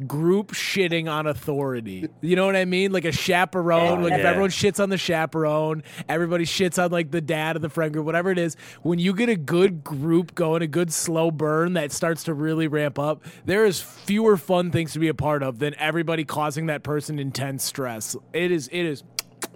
group 0.07 0.53
shitting 0.53 1.11
on 1.11 1.27
authority. 1.27 2.09
You 2.21 2.37
know 2.37 2.47
what 2.47 2.57
I 2.57 2.65
mean? 2.65 2.93
Like 2.93 3.05
a 3.05 3.13
chaperone. 3.13 4.01
Oh, 4.01 4.03
like 4.05 4.19
if 4.19 4.25
everyone 4.25 4.51
shits 4.51 4.83
on 4.83 4.89
the 4.89 4.99
chaperone, 4.99 5.83
everybody 6.09 6.45
shits 6.45 6.83
on 6.83 6.91
like 6.91 7.11
the 7.11 7.21
dad 7.21 7.57
of 7.57 7.63
the 7.63 7.69
friend 7.69 7.93
group, 7.93 8.07
whatever 8.07 8.31
it 8.31 8.39
is. 8.39 8.57
When 8.83 8.99
you 8.99 9.15
get 9.15 9.29
a 9.29 9.37
good 9.37 9.85
group 9.85 10.35
going, 10.35 10.63
a 10.63 10.67
good 10.67 10.93
slow 10.93 11.31
burn 11.31 11.75
that 11.75 11.93
starts 11.93 12.25
to 12.25 12.35
really 12.35 12.69
ramp 12.69 12.99
up, 12.99 13.25
there 13.45 13.65
is 13.65 13.81
fewer 13.81 14.37
fun 14.37 14.71
things 14.71 14.93
to 14.93 14.99
be 14.99 15.09
a 15.09 15.15
part 15.15 15.43
of 15.43 15.59
than 15.59 15.75
everybody 15.77 16.25
causing 16.25 16.67
that 16.67 16.83
person 16.83 17.19
intense 17.19 17.65
stress. 17.65 18.17
It 18.33 18.51
is. 18.51 18.69
It 18.69 18.85
is. 18.85 19.03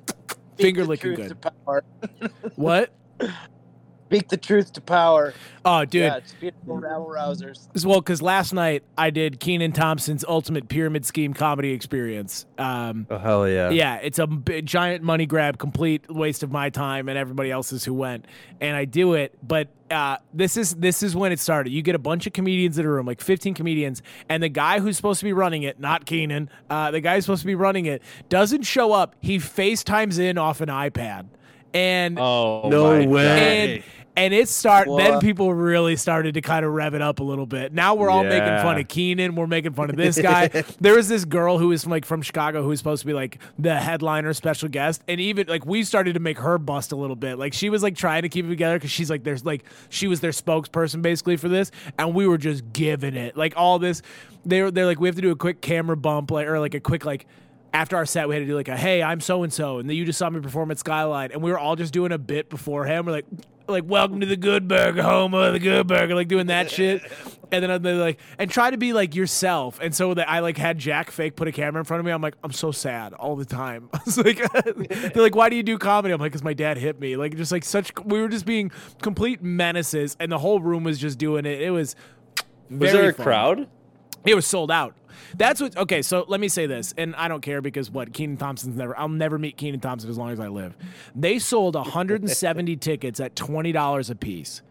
Finger 0.57 0.85
licking 0.85 1.15
good. 1.15 1.37
What? 2.55 2.93
Speak 4.07 4.29
the 4.29 4.37
truth 4.37 4.73
to 4.75 4.81
power. 4.81 5.35
Oh, 5.65 5.85
dude. 5.85 6.03
Yeah, 6.03 6.17
it's 6.17 6.33
beautiful 6.35 6.77
rabble 6.77 7.07
rousers. 7.07 7.69
As 7.75 7.87
well, 7.87 8.01
because 8.01 8.21
last 8.21 8.53
night 8.53 8.83
I 8.99 9.11
did 9.11 9.41
Kenan 9.41 9.73
Thompson's 9.73 10.25
Ultimate 10.29 10.69
Pyramid 10.69 11.05
Scheme 11.07 11.33
comedy 11.35 11.71
experience. 11.73 12.45
Um, 12.59 13.07
Oh 13.11 13.19
hell 13.19 13.49
yeah! 13.49 13.71
yeah, 13.71 13.97
it's 13.97 14.19
a 14.19 14.27
b- 14.27 14.61
giant 14.63 15.03
money 15.03 15.27
grab, 15.27 15.59
complete 15.59 16.05
waste 16.11 16.43
of 16.43 16.53
my 16.53 16.69
time 16.71 17.09
and 17.09 17.17
everybody 17.19 17.51
else's 17.51 17.85
who 17.85 17.95
went. 17.95 18.27
And 18.61 18.77
I 18.77 18.85
do 18.85 19.15
it, 19.15 19.37
but 19.43 19.69
uh, 19.91 20.19
this 20.33 20.57
is 20.57 20.75
this 20.77 21.03
is 21.03 21.17
when 21.17 21.33
it 21.33 21.41
started. 21.41 21.71
You 21.71 21.81
get 21.83 21.95
a 21.95 21.99
bunch 21.99 22.27
of 22.27 22.33
comedians 22.35 22.79
in 22.79 22.85
a 22.85 22.89
room, 22.91 23.07
like 23.07 23.21
15 23.23 23.55
comedians, 23.55 24.03
and 24.29 24.43
the 24.43 24.49
guy 24.49 24.81
who's 24.81 24.97
supposed 24.97 25.21
to 25.21 25.25
be 25.25 25.33
running 25.33 25.63
it, 25.63 25.81
not 25.81 26.05
Kenan, 26.05 26.51
uh, 26.69 26.91
the 26.91 27.01
guy 27.01 27.15
who's 27.17 27.25
supposed 27.25 27.43
to 27.43 27.47
be 27.47 27.55
running 27.55 27.87
it, 27.87 28.03
doesn't 28.29 28.63
show 28.63 28.93
up. 28.93 29.17
He 29.21 29.39
FaceTimes 29.39 30.19
in 30.19 30.37
off 30.39 30.61
an 30.61 30.69
iPad, 30.69 31.27
and 31.75 32.19
Oh 32.19 32.69
No 32.71 33.05
way. 33.07 33.75
and 33.75 33.83
and 34.17 34.33
it 34.33 34.49
start 34.49 34.87
then 34.97 35.19
people 35.19 35.53
really 35.53 35.97
started 35.97 36.35
to 36.35 36.41
kind 36.41 36.65
of 36.65 36.73
rev 36.73 36.95
it 36.95 37.03
up 37.03 37.19
a 37.19 37.25
little 37.25 37.47
bit. 37.47 37.73
Now 37.73 37.97
we're 37.97 38.11
all 38.11 38.23
making 38.23 38.47
fun 38.63 38.79
of 38.79 38.87
Kenan. 38.87 39.35
We're 39.35 39.49
making 39.49 39.73
fun 39.73 39.91
of 39.91 39.97
this 39.97 40.17
guy. 40.23 40.47
there 40.81 40.95
was 40.95 41.09
this 41.09 41.25
girl 41.25 41.59
who 41.59 41.67
was 41.67 41.83
from, 41.83 41.91
like 41.91 42.05
from 42.05 42.23
Chicago 42.23 42.63
who 42.63 42.69
was 42.69 42.79
supposed 42.79 43.01
to 43.01 43.07
be 43.09 43.13
like 43.13 43.41
the 43.59 43.75
headliner 43.75 44.33
special 44.33 44.69
guest, 44.69 45.03
and 45.09 45.21
even 45.21 45.49
like 45.49 45.67
we 45.67 45.83
started 45.83 46.13
to 46.13 46.21
make 46.21 46.39
her 46.39 46.59
bust 46.59 46.93
a 46.93 46.97
little 46.97 47.17
bit. 47.17 47.39
Like 47.41 47.55
she 47.55 47.71
was 47.71 47.83
like 47.83 47.97
trying 47.97 48.23
to 48.23 48.29
keep 48.29 48.45
it 48.47 48.51
together 48.51 48.77
because 48.77 48.93
she's 48.93 49.11
like 49.11 49.25
there's 49.25 49.45
like 49.45 49.65
she 49.89 50.07
was 50.07 50.21
their 50.21 50.31
spokesperson 50.31 51.03
basically 51.03 51.37
for 51.37 51.49
this, 51.49 51.73
and 51.99 52.15
we 52.15 52.29
were 52.29 52.39
just 52.39 52.73
giving 52.73 53.17
it 53.17 53.37
like 53.37 53.55
all 53.57 53.81
this. 53.81 54.01
They 54.47 54.63
were 54.63 54.71
they're 54.71 54.87
like 54.87 55.01
we 55.01 55.09
have 55.09 55.17
to 55.17 55.23
do 55.23 55.33
a 55.33 55.37
quick 55.37 55.61
camera 55.61 55.97
bump 55.97 56.31
like 56.31 56.47
or 56.47 56.61
like 56.61 56.75
a 56.75 56.81
quick 56.81 57.05
like 57.05 57.27
after 57.75 57.97
our 57.97 58.07
set, 58.07 58.29
we 58.29 58.37
had 58.37 58.41
to 58.41 58.47
do 58.47 58.55
like 58.55 58.69
a 58.69 58.77
hey, 58.77 59.03
I'm 59.03 59.21
so 59.21 59.43
and 59.43 59.53
so, 59.53 59.79
and 59.79 59.91
then 59.91 59.97
you 59.97 60.05
just 60.05 60.19
saw 60.19 60.31
me 60.31 60.41
perform 60.41 60.71
at 60.71 60.79
Skyline, 60.79 61.33
and 61.33 61.43
we 61.43 61.51
were 61.51 61.59
all 61.59 61.75
just 61.75 61.93
doing 61.93 62.13
a 62.13 62.19
bit 62.19 62.49
beforehand. 62.49 63.05
We're 63.05 63.13
like, 63.13 63.27
like 63.67 63.85
welcome 63.85 64.21
to 64.21 64.27
the 64.27 64.37
Good 64.37 64.69
Burger, 64.69 65.03
home 65.03 65.35
of 65.35 65.53
the 65.53 65.59
Good 65.59 65.89
Burger, 65.89 66.15
like 66.15 66.29
doing 66.29 66.47
that 66.47 66.71
shit, 66.71 67.03
and 67.53 67.65
then 67.65 67.83
they're 67.83 67.97
like, 67.97 68.21
and 68.39 68.49
try 68.49 68.71
to 68.71 68.77
be 68.77 68.93
like 68.93 69.17
yourself. 69.17 69.81
And 69.83 69.93
so 69.93 70.15
that 70.15 70.31
I 70.31 70.39
like 70.39 70.57
had 70.57 70.79
Jack 70.79 71.11
fake 71.11 71.35
put 71.35 71.49
a 71.49 71.53
camera 71.53 71.81
in 71.81 71.85
front 71.85 71.99
of 71.99 72.07
me. 72.07 72.13
I'm 72.13 72.23
like, 72.23 72.37
I'm 72.45 72.53
so 72.53 72.71
sad 72.71 73.13
all 73.13 73.35
the 73.35 73.45
time. 73.45 73.89
I 73.93 74.01
was 74.05 74.19
like, 74.19 74.39
they're 75.13 75.23
like, 75.23 75.35
why 75.35 75.51
do 75.51 75.57
you 75.57 75.65
do 75.65 75.77
comedy? 75.77 76.15
I'm 76.15 76.21
like, 76.21 76.31
because 76.31 76.45
my 76.45 76.55
dad 76.55 76.79
hit 76.79 77.01
me. 77.01 77.17
Like 77.17 77.37
just 77.37 77.51
like 77.51 77.65
such, 77.65 77.93
we 78.05 78.21
were 78.21 78.29
just 78.29 78.47
being 78.47 78.71
complete 79.03 79.43
menaces, 79.43 80.17
and 80.21 80.31
the 80.31 80.39
whole 80.39 80.61
room 80.61 80.85
was 80.85 80.97
just 80.97 81.19
doing 81.19 81.45
it. 81.45 81.61
It 81.61 81.71
was. 81.71 81.97
Was 82.71 82.91
very 82.91 83.03
there 83.03 83.11
a 83.11 83.13
fun. 83.13 83.25
crowd? 83.25 83.69
It 84.25 84.35
was 84.35 84.47
sold 84.47 84.71
out. 84.71 84.97
That's 85.37 85.61
what. 85.61 85.77
Okay, 85.77 86.03
so 86.03 86.25
let 86.29 86.41
me 86.41 86.49
say 86.49 86.67
this, 86.67 86.95
and 86.97 87.15
I 87.17 87.29
don't 87.29 87.41
care 87.41 87.61
because 87.61 87.91
what 87.91 88.13
Kenan 88.13 88.37
Thompson's 88.37 88.77
never. 88.77 88.99
I'll 88.99 89.09
never 89.09 89.39
meet 89.39 89.57
Kenan 89.57 89.81
Thompson 89.81 90.09
as 90.11 90.19
long 90.19 90.31
as 90.31 90.41
I 90.41 90.49
live. 90.49 90.77
They 91.15 91.39
sold 91.39 91.75
170 91.75 92.77
tickets 92.79 93.21
at 93.21 93.37
twenty 93.37 93.73
dollars 93.73 94.11
a 94.11 94.15
piece. 94.15 94.63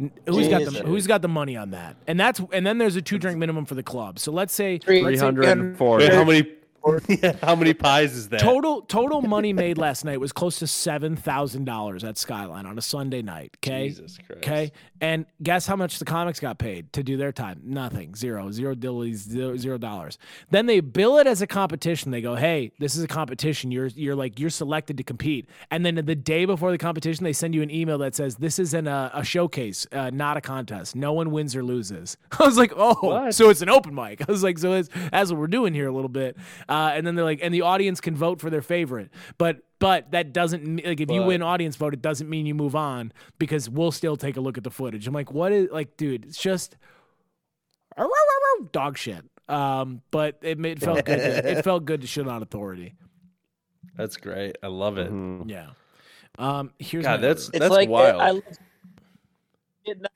N- 0.00 0.12
Who's 0.26 0.48
got 0.48 0.64
the 0.64 0.82
Who's 0.84 1.06
got 1.06 1.22
the 1.22 1.28
money 1.28 1.56
on 1.56 1.70
that? 1.72 1.96
And 2.06 2.18
that's 2.18 2.40
and 2.52 2.66
then 2.66 2.78
there's 2.78 2.96
a 2.96 3.02
two 3.02 3.18
drink 3.18 3.38
minimum 3.38 3.64
for 3.64 3.74
the 3.74 3.82
club. 3.82 4.18
So 4.18 4.30
let's 4.32 4.54
say 4.54 4.78
Three- 4.78 5.02
let's 5.02 5.20
340. 5.20 6.06
How 6.08 6.24
many? 6.24 6.52
how 7.42 7.54
many 7.56 7.74
pies 7.74 8.14
is 8.14 8.28
that? 8.30 8.40
Total 8.40 8.82
total 8.82 9.22
money 9.22 9.52
made 9.52 9.78
last 9.78 10.04
night 10.04 10.20
was 10.20 10.32
close 10.32 10.58
to 10.60 10.66
seven 10.66 11.16
thousand 11.16 11.64
dollars 11.64 12.04
at 12.04 12.16
Skyline 12.18 12.66
on 12.66 12.78
a 12.78 12.82
Sunday 12.82 13.22
night. 13.22 13.56
Okay, 13.58 13.88
Jesus 13.88 14.18
Christ. 14.26 14.38
okay, 14.38 14.72
and 15.00 15.26
guess 15.42 15.66
how 15.66 15.76
much 15.76 15.98
the 15.98 16.04
comics 16.04 16.40
got 16.40 16.58
paid 16.58 16.92
to 16.94 17.02
do 17.02 17.16
their 17.16 17.32
time? 17.32 17.60
Nothing, 17.64 18.14
zero, 18.14 18.50
zero 18.50 18.74
dillies, 18.74 19.16
zero, 19.16 19.56
zero 19.56 19.78
dollars. 19.78 20.18
Then 20.50 20.66
they 20.66 20.80
bill 20.80 21.18
it 21.18 21.26
as 21.26 21.42
a 21.42 21.46
competition. 21.46 22.10
They 22.10 22.20
go, 22.20 22.34
"Hey, 22.36 22.72
this 22.78 22.96
is 22.96 23.02
a 23.02 23.08
competition. 23.08 23.70
You're 23.70 23.86
you're 23.88 24.16
like 24.16 24.38
you're 24.38 24.50
selected 24.50 24.96
to 24.98 25.02
compete." 25.04 25.48
And 25.70 25.84
then 25.84 25.96
the 25.96 26.14
day 26.14 26.44
before 26.44 26.70
the 26.70 26.78
competition, 26.78 27.24
they 27.24 27.32
send 27.32 27.54
you 27.54 27.62
an 27.62 27.70
email 27.70 27.98
that 27.98 28.14
says, 28.14 28.36
"This 28.36 28.58
is 28.58 28.74
an, 28.74 28.86
uh, 28.88 29.10
a 29.12 29.24
showcase, 29.24 29.86
uh, 29.92 30.10
not 30.10 30.36
a 30.36 30.40
contest. 30.40 30.96
No 30.96 31.12
one 31.12 31.30
wins 31.30 31.54
or 31.56 31.62
loses." 31.62 32.16
I 32.38 32.44
was 32.44 32.56
like, 32.56 32.72
"Oh, 32.76 32.94
What? 33.00 33.34
so 33.34 33.50
it's 33.50 33.62
an 33.62 33.68
open 33.68 33.94
mic." 33.94 34.20
I 34.28 34.30
was 34.32 34.42
like, 34.42 34.58
"So 34.58 34.72
it's, 34.74 34.88
that's 35.10 35.30
what 35.30 35.38
we're 35.38 35.46
doing 35.48 35.74
here 35.74 35.88
a 35.88 35.92
little 35.92 36.08
bit." 36.08 36.36
Uh, 36.68 36.90
and 36.94 37.06
then 37.06 37.14
they're 37.14 37.24
like, 37.24 37.40
and 37.42 37.52
the 37.54 37.62
audience 37.62 38.00
can 38.00 38.14
vote 38.14 38.40
for 38.40 38.50
their 38.50 38.60
favorite, 38.62 39.10
but 39.38 39.58
but 39.78 40.10
that 40.10 40.32
doesn't 40.32 40.66
me- 40.66 40.82
like 40.84 41.00
if 41.00 41.10
you 41.10 41.22
win 41.22 41.40
audience 41.42 41.76
vote, 41.76 41.94
it 41.94 42.02
doesn't 42.02 42.28
mean 42.28 42.44
you 42.46 42.54
move 42.54 42.74
on 42.76 43.12
because 43.38 43.70
we'll 43.70 43.92
still 43.92 44.16
take 44.16 44.36
a 44.36 44.40
look 44.40 44.58
at 44.58 44.64
the 44.64 44.70
footage. 44.70 45.06
I'm 45.06 45.14
like, 45.14 45.32
what 45.32 45.52
is 45.52 45.68
like, 45.70 45.96
dude? 45.96 46.24
It's 46.26 46.36
just 46.40 46.76
dog 48.72 48.98
shit. 48.98 49.24
Um, 49.48 50.02
but 50.10 50.38
it, 50.42 50.58
made, 50.58 50.78
it 50.78 50.80
felt 50.84 51.04
good. 51.04 51.16
To, 51.18 51.50
it 51.58 51.64
felt 51.64 51.84
good 51.84 52.00
to 52.02 52.06
shit 52.06 52.28
on 52.28 52.42
authority. 52.42 52.94
That's 53.96 54.16
great. 54.16 54.56
I 54.62 54.66
love 54.66 54.98
it. 54.98 55.10
Mhm. 55.10 55.48
Yeah. 55.50 55.70
Um, 56.38 56.72
here's 56.78 57.04
God, 57.04 57.20
that's 57.20 57.48
that's 57.48 57.70
like 57.70 57.88
wild. 57.88 58.20
I 58.20 58.30
love 58.32 58.42
hitting 59.84 60.04
on- 60.04 60.10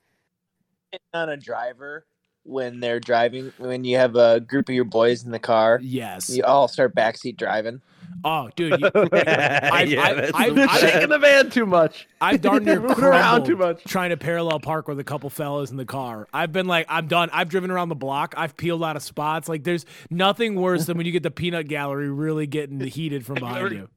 hitting 0.91 1.05
on 1.13 1.29
a 1.29 1.37
driver 1.37 2.05
when 2.43 2.79
they're 2.79 2.99
driving. 2.99 3.51
When 3.57 3.83
you 3.83 3.97
have 3.97 4.15
a 4.15 4.39
group 4.39 4.69
of 4.69 4.75
your 4.75 4.85
boys 4.85 5.23
in 5.23 5.31
the 5.31 5.39
car, 5.39 5.79
yes. 5.81 6.29
you 6.29 6.43
all 6.43 6.67
start 6.67 6.95
backseat 6.95 7.37
driving. 7.37 7.81
Oh, 8.25 8.49
dude, 8.55 8.79
you, 8.79 8.87
I, 8.93 9.83
Yeah, 9.87 10.01
I, 10.01 10.13
that's 10.13 10.31
I, 10.33 10.49
the 10.49 10.61
I, 10.63 10.77
shit. 10.77 10.89
Shaking 10.91 11.09
the 11.09 11.19
van 11.19 11.49
too 11.49 11.65
much. 11.65 12.07
I've 12.21 12.41
darn 12.41 12.63
near 12.63 12.79
around 12.85 13.45
too 13.45 13.57
much. 13.57 13.83
trying 13.85 14.11
to 14.11 14.17
parallel 14.17 14.59
park 14.59 14.87
with 14.87 14.99
a 14.99 15.03
couple 15.03 15.29
fellas 15.29 15.71
in 15.71 15.77
the 15.77 15.85
car. 15.85 16.27
I've 16.33 16.51
been 16.51 16.67
like, 16.67 16.85
I'm 16.89 17.07
done. 17.07 17.29
I've 17.33 17.49
driven 17.49 17.71
around 17.71 17.89
the 17.89 17.95
block. 17.95 18.33
I've 18.37 18.55
peeled 18.55 18.83
out 18.83 18.95
of 18.95 19.03
spots. 19.03 19.49
Like, 19.49 19.63
there's 19.63 19.85
nothing 20.09 20.55
worse 20.55 20.85
than 20.85 20.95
when 20.97 21.05
you 21.05 21.11
get 21.11 21.23
the 21.23 21.31
peanut 21.31 21.67
gallery 21.67 22.09
really 22.09 22.47
getting 22.47 22.79
heated 22.81 23.25
from 23.25 23.35
behind 23.35 23.65
ever- 23.65 23.73
you. 23.73 23.89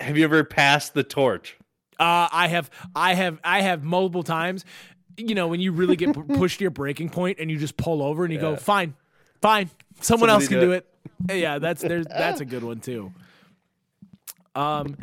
Have 0.00 0.18
you 0.18 0.24
ever 0.24 0.42
passed 0.44 0.94
the 0.94 1.04
torch? 1.04 1.56
Uh, 2.00 2.26
I 2.32 2.48
have, 2.48 2.68
I 2.96 3.14
have, 3.14 3.38
I 3.44 3.60
have 3.60 3.84
multiple 3.84 4.24
times. 4.24 4.64
You 5.16 5.34
know, 5.34 5.48
when 5.48 5.60
you 5.60 5.72
really 5.72 5.96
get 5.96 6.12
pushed 6.28 6.58
to 6.58 6.64
your 6.64 6.70
breaking 6.70 7.10
point 7.10 7.38
and 7.38 7.50
you 7.50 7.58
just 7.58 7.76
pull 7.76 8.02
over 8.02 8.24
and 8.24 8.32
you 8.32 8.40
go, 8.40 8.56
fine, 8.56 8.94
fine, 9.40 9.70
someone 10.00 10.28
Somebody 10.28 10.32
else 10.32 10.48
can 10.48 10.60
do 10.60 10.66
do 10.66 10.72
it. 10.72 10.88
Yeah, 11.30 11.58
that's 11.58 11.82
there's 11.82 12.06
that's 12.06 12.40
a 12.40 12.44
good 12.44 12.64
one 12.64 12.80
too. 12.80 13.12
Um, 14.54 14.96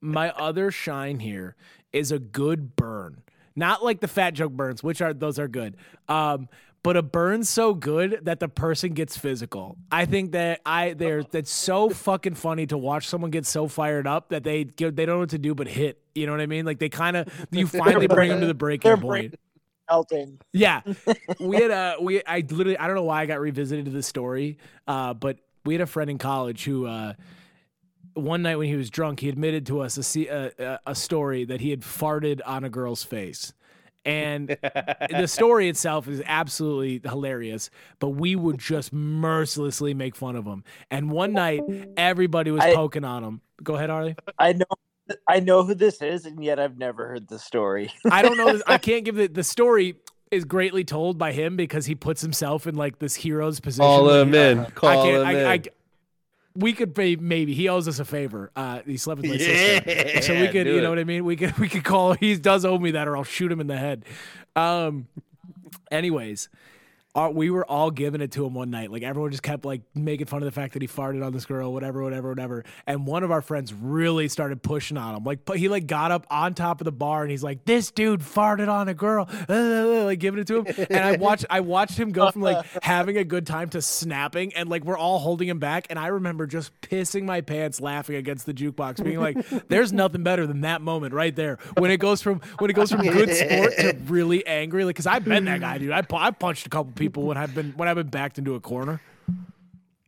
my 0.00 0.30
other 0.30 0.70
shine 0.70 1.18
here 1.18 1.56
is 1.92 2.12
a 2.12 2.18
good 2.18 2.76
burn, 2.76 3.22
not 3.54 3.84
like 3.84 4.00
the 4.00 4.08
fat 4.08 4.34
joke 4.34 4.52
burns, 4.52 4.82
which 4.82 5.00
are 5.00 5.12
those 5.12 5.38
are 5.38 5.48
good. 5.48 5.76
Um, 6.08 6.48
but 6.82 6.96
a 6.96 7.02
burn 7.02 7.44
so 7.44 7.74
good 7.74 8.20
that 8.22 8.40
the 8.40 8.48
person 8.48 8.92
gets 8.92 9.16
physical. 9.16 9.76
I 9.90 10.04
think 10.04 10.32
that 10.32 10.60
I 10.66 10.94
they're 10.94 11.22
that's 11.22 11.52
so 11.52 11.90
fucking 11.90 12.34
funny 12.34 12.66
to 12.66 12.78
watch 12.78 13.06
someone 13.06 13.30
get 13.30 13.46
so 13.46 13.68
fired 13.68 14.06
up 14.06 14.30
that 14.30 14.42
they 14.42 14.64
they 14.64 14.90
don't 14.90 15.06
know 15.06 15.18
what 15.18 15.30
to 15.30 15.38
do 15.38 15.54
but 15.54 15.68
hit. 15.68 16.01
You 16.14 16.26
know 16.26 16.32
what 16.32 16.40
I 16.40 16.46
mean? 16.46 16.64
Like 16.64 16.78
they 16.78 16.88
kind 16.88 17.16
of 17.16 17.28
you 17.50 17.66
finally 17.66 18.06
bring 18.06 18.30
them 18.30 18.40
to 18.40 18.46
the 18.46 18.54
breaking 18.54 18.90
point. 18.92 19.00
brain- 19.06 19.34
Melting. 19.90 20.38
Yeah, 20.52 20.80
we 21.40 21.56
had 21.56 21.70
a 21.70 21.96
we. 22.00 22.22
I 22.24 22.38
literally 22.48 22.78
I 22.78 22.86
don't 22.86 22.96
know 22.96 23.02
why 23.02 23.22
I 23.22 23.26
got 23.26 23.40
revisited 23.40 23.84
to 23.86 23.90
this 23.90 24.06
story, 24.06 24.56
uh, 24.86 25.12
but 25.12 25.38
we 25.64 25.74
had 25.74 25.80
a 25.80 25.86
friend 25.86 26.10
in 26.10 26.18
college 26.18 26.64
who. 26.64 26.86
Uh, 26.86 27.14
one 28.14 28.42
night 28.42 28.56
when 28.56 28.68
he 28.68 28.76
was 28.76 28.90
drunk, 28.90 29.20
he 29.20 29.30
admitted 29.30 29.64
to 29.66 29.80
us 29.80 30.16
a, 30.16 30.26
a, 30.26 30.50
a, 30.58 30.78
a 30.88 30.94
story 30.94 31.44
that 31.46 31.62
he 31.62 31.70
had 31.70 31.80
farted 31.80 32.40
on 32.44 32.62
a 32.62 32.68
girl's 32.68 33.02
face. 33.02 33.54
And 34.04 34.48
the 35.10 35.26
story 35.26 35.68
itself 35.70 36.08
is 36.08 36.22
absolutely 36.26 37.00
hilarious, 37.08 37.70
but 38.00 38.10
we 38.10 38.36
would 38.36 38.58
just 38.58 38.92
mercilessly 38.92 39.94
make 39.94 40.14
fun 40.14 40.36
of 40.36 40.44
him. 40.44 40.62
And 40.90 41.10
one 41.10 41.32
night, 41.32 41.62
everybody 41.96 42.50
was 42.50 42.62
I- 42.62 42.74
poking 42.74 43.04
on 43.04 43.24
him. 43.24 43.40
Go 43.62 43.76
ahead, 43.76 43.88
Harley. 43.88 44.14
I 44.38 44.52
know. 44.52 44.66
I 45.28 45.40
know 45.40 45.64
who 45.64 45.74
this 45.74 46.00
is, 46.02 46.26
and 46.26 46.42
yet 46.42 46.58
I've 46.58 46.78
never 46.78 47.06
heard 47.08 47.28
the 47.28 47.38
story. 47.38 47.92
I 48.10 48.22
don't 48.22 48.36
know. 48.36 48.52
This, 48.52 48.62
I 48.66 48.78
can't 48.78 49.04
give 49.04 49.16
the 49.16 49.26
the 49.28 49.44
story 49.44 49.96
is 50.30 50.44
greatly 50.44 50.82
told 50.84 51.18
by 51.18 51.32
him 51.32 51.56
because 51.56 51.86
he 51.86 51.94
puts 51.94 52.20
himself 52.22 52.66
in 52.66 52.74
like 52.74 52.98
this 52.98 53.14
hero's 53.14 53.60
position. 53.60 53.84
Call 53.84 54.04
where 54.06 54.22
him 54.22 54.32
he- 54.32 54.38
in. 54.38 54.58
I 54.60 54.70
Call 54.70 55.04
can't. 55.04 55.16
him 55.16 55.26
I, 55.26 55.32
in. 55.32 55.46
I, 55.46 55.62
we 56.54 56.72
could 56.74 56.94
pay 56.94 57.16
maybe 57.16 57.54
he 57.54 57.68
owes 57.68 57.88
us 57.88 57.98
a 57.98 58.04
favor. 58.04 58.50
Uh, 58.54 58.80
he 58.86 58.96
slept 58.98 59.22
with 59.22 59.30
my 59.30 59.36
Yeah, 59.36 59.82
sister, 59.84 60.22
so 60.22 60.40
we 60.40 60.48
could, 60.48 60.64
do 60.64 60.72
you 60.72 60.78
it. 60.78 60.82
know 60.82 60.90
what 60.90 60.98
I 60.98 61.04
mean. 61.04 61.24
We 61.24 61.34
could, 61.36 61.56
we 61.58 61.68
could 61.68 61.82
call. 61.84 62.12
He 62.12 62.36
does 62.36 62.64
owe 62.66 62.78
me 62.78 62.90
that, 62.90 63.08
or 63.08 63.16
I'll 63.16 63.24
shoot 63.24 63.50
him 63.50 63.60
in 63.60 63.66
the 63.68 63.76
head. 63.78 64.04
Um. 64.56 65.06
Anyways, 65.90 66.48
we 67.14 67.50
were 67.50 67.64
all 67.66 67.90
giving 67.90 68.22
it 68.22 68.32
to 68.32 68.46
him 68.46 68.54
one 68.54 68.70
night. 68.70 68.90
Like 68.90 69.02
everyone 69.02 69.30
just 69.30 69.42
kept 69.42 69.64
like 69.64 69.82
making 69.94 70.26
fun 70.26 70.42
of 70.42 70.46
the 70.46 70.52
fact 70.52 70.72
that 70.72 70.82
he 70.82 70.88
farted 70.88 71.24
on 71.24 71.32
this 71.32 71.44
girl, 71.44 71.72
whatever, 71.72 72.02
whatever, 72.02 72.30
whatever. 72.30 72.64
And 72.86 73.06
one 73.06 73.22
of 73.22 73.30
our 73.30 73.42
friends 73.42 73.72
really 73.74 74.28
started 74.28 74.62
pushing 74.62 74.96
on 74.96 75.16
him. 75.16 75.24
Like 75.24 75.40
he 75.54 75.68
like 75.68 75.86
got 75.86 76.10
up 76.10 76.26
on 76.30 76.54
top 76.54 76.80
of 76.80 76.86
the 76.86 76.92
bar 76.92 77.22
and 77.22 77.30
he's 77.30 77.42
like, 77.42 77.66
"This 77.66 77.90
dude 77.90 78.20
farted 78.20 78.68
on 78.68 78.88
a 78.88 78.94
girl," 78.94 79.28
like 79.48 80.20
giving 80.20 80.40
it 80.40 80.46
to 80.46 80.62
him. 80.62 80.86
And 80.88 81.00
I 81.00 81.16
watched, 81.16 81.44
I 81.50 81.60
watched 81.60 81.98
him 81.98 82.12
go 82.12 82.30
from 82.30 82.40
like 82.40 82.64
having 82.82 83.18
a 83.18 83.24
good 83.24 83.46
time 83.46 83.68
to 83.70 83.82
snapping, 83.82 84.54
and 84.54 84.70
like 84.70 84.84
we're 84.84 84.98
all 84.98 85.18
holding 85.18 85.48
him 85.48 85.58
back. 85.58 85.88
And 85.90 85.98
I 85.98 86.06
remember 86.06 86.46
just 86.46 86.72
pissing 86.80 87.24
my 87.24 87.42
pants 87.42 87.78
laughing 87.80 88.16
against 88.16 88.46
the 88.46 88.54
jukebox, 88.54 89.04
being 89.04 89.20
like, 89.20 89.36
"There's 89.68 89.92
nothing 89.92 90.22
better 90.22 90.46
than 90.46 90.62
that 90.62 90.80
moment 90.80 91.12
right 91.12 91.36
there 91.36 91.58
when 91.76 91.90
it 91.90 91.98
goes 91.98 92.22
from 92.22 92.40
when 92.58 92.70
it 92.70 92.74
goes 92.74 92.90
from 92.90 93.02
good 93.02 93.34
sport 93.34 93.76
to 93.76 93.98
really 94.06 94.46
angry." 94.46 94.86
Like, 94.86 94.96
cause 94.96 95.06
I've 95.06 95.26
been 95.26 95.44
that 95.44 95.60
guy, 95.60 95.76
dude. 95.76 95.90
I, 95.90 96.02
I 96.10 96.30
punched 96.30 96.66
a 96.66 96.70
couple 96.70 96.92
people 96.92 97.01
when 97.08 97.36
I've 97.36 97.54
been 97.54 97.72
when 97.76 97.88
I've 97.88 97.96
been 97.96 98.08
backed 98.08 98.38
into 98.38 98.54
a 98.54 98.60
corner. 98.60 99.00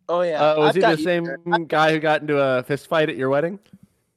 Oh 0.09 0.20
yeah, 0.22 0.42
Uh, 0.52 0.59
was 0.59 0.68
I've 0.68 0.74
he 0.74 0.80
the 0.80 0.96
same 1.02 1.24
there. 1.24 1.38
guy 1.66 1.92
who 1.92 1.98
got 1.98 2.20
into 2.20 2.38
a 2.38 2.62
fist 2.62 2.88
fight 2.88 3.09
at 3.09 3.16
your 3.16 3.30
wedding? 3.30 3.59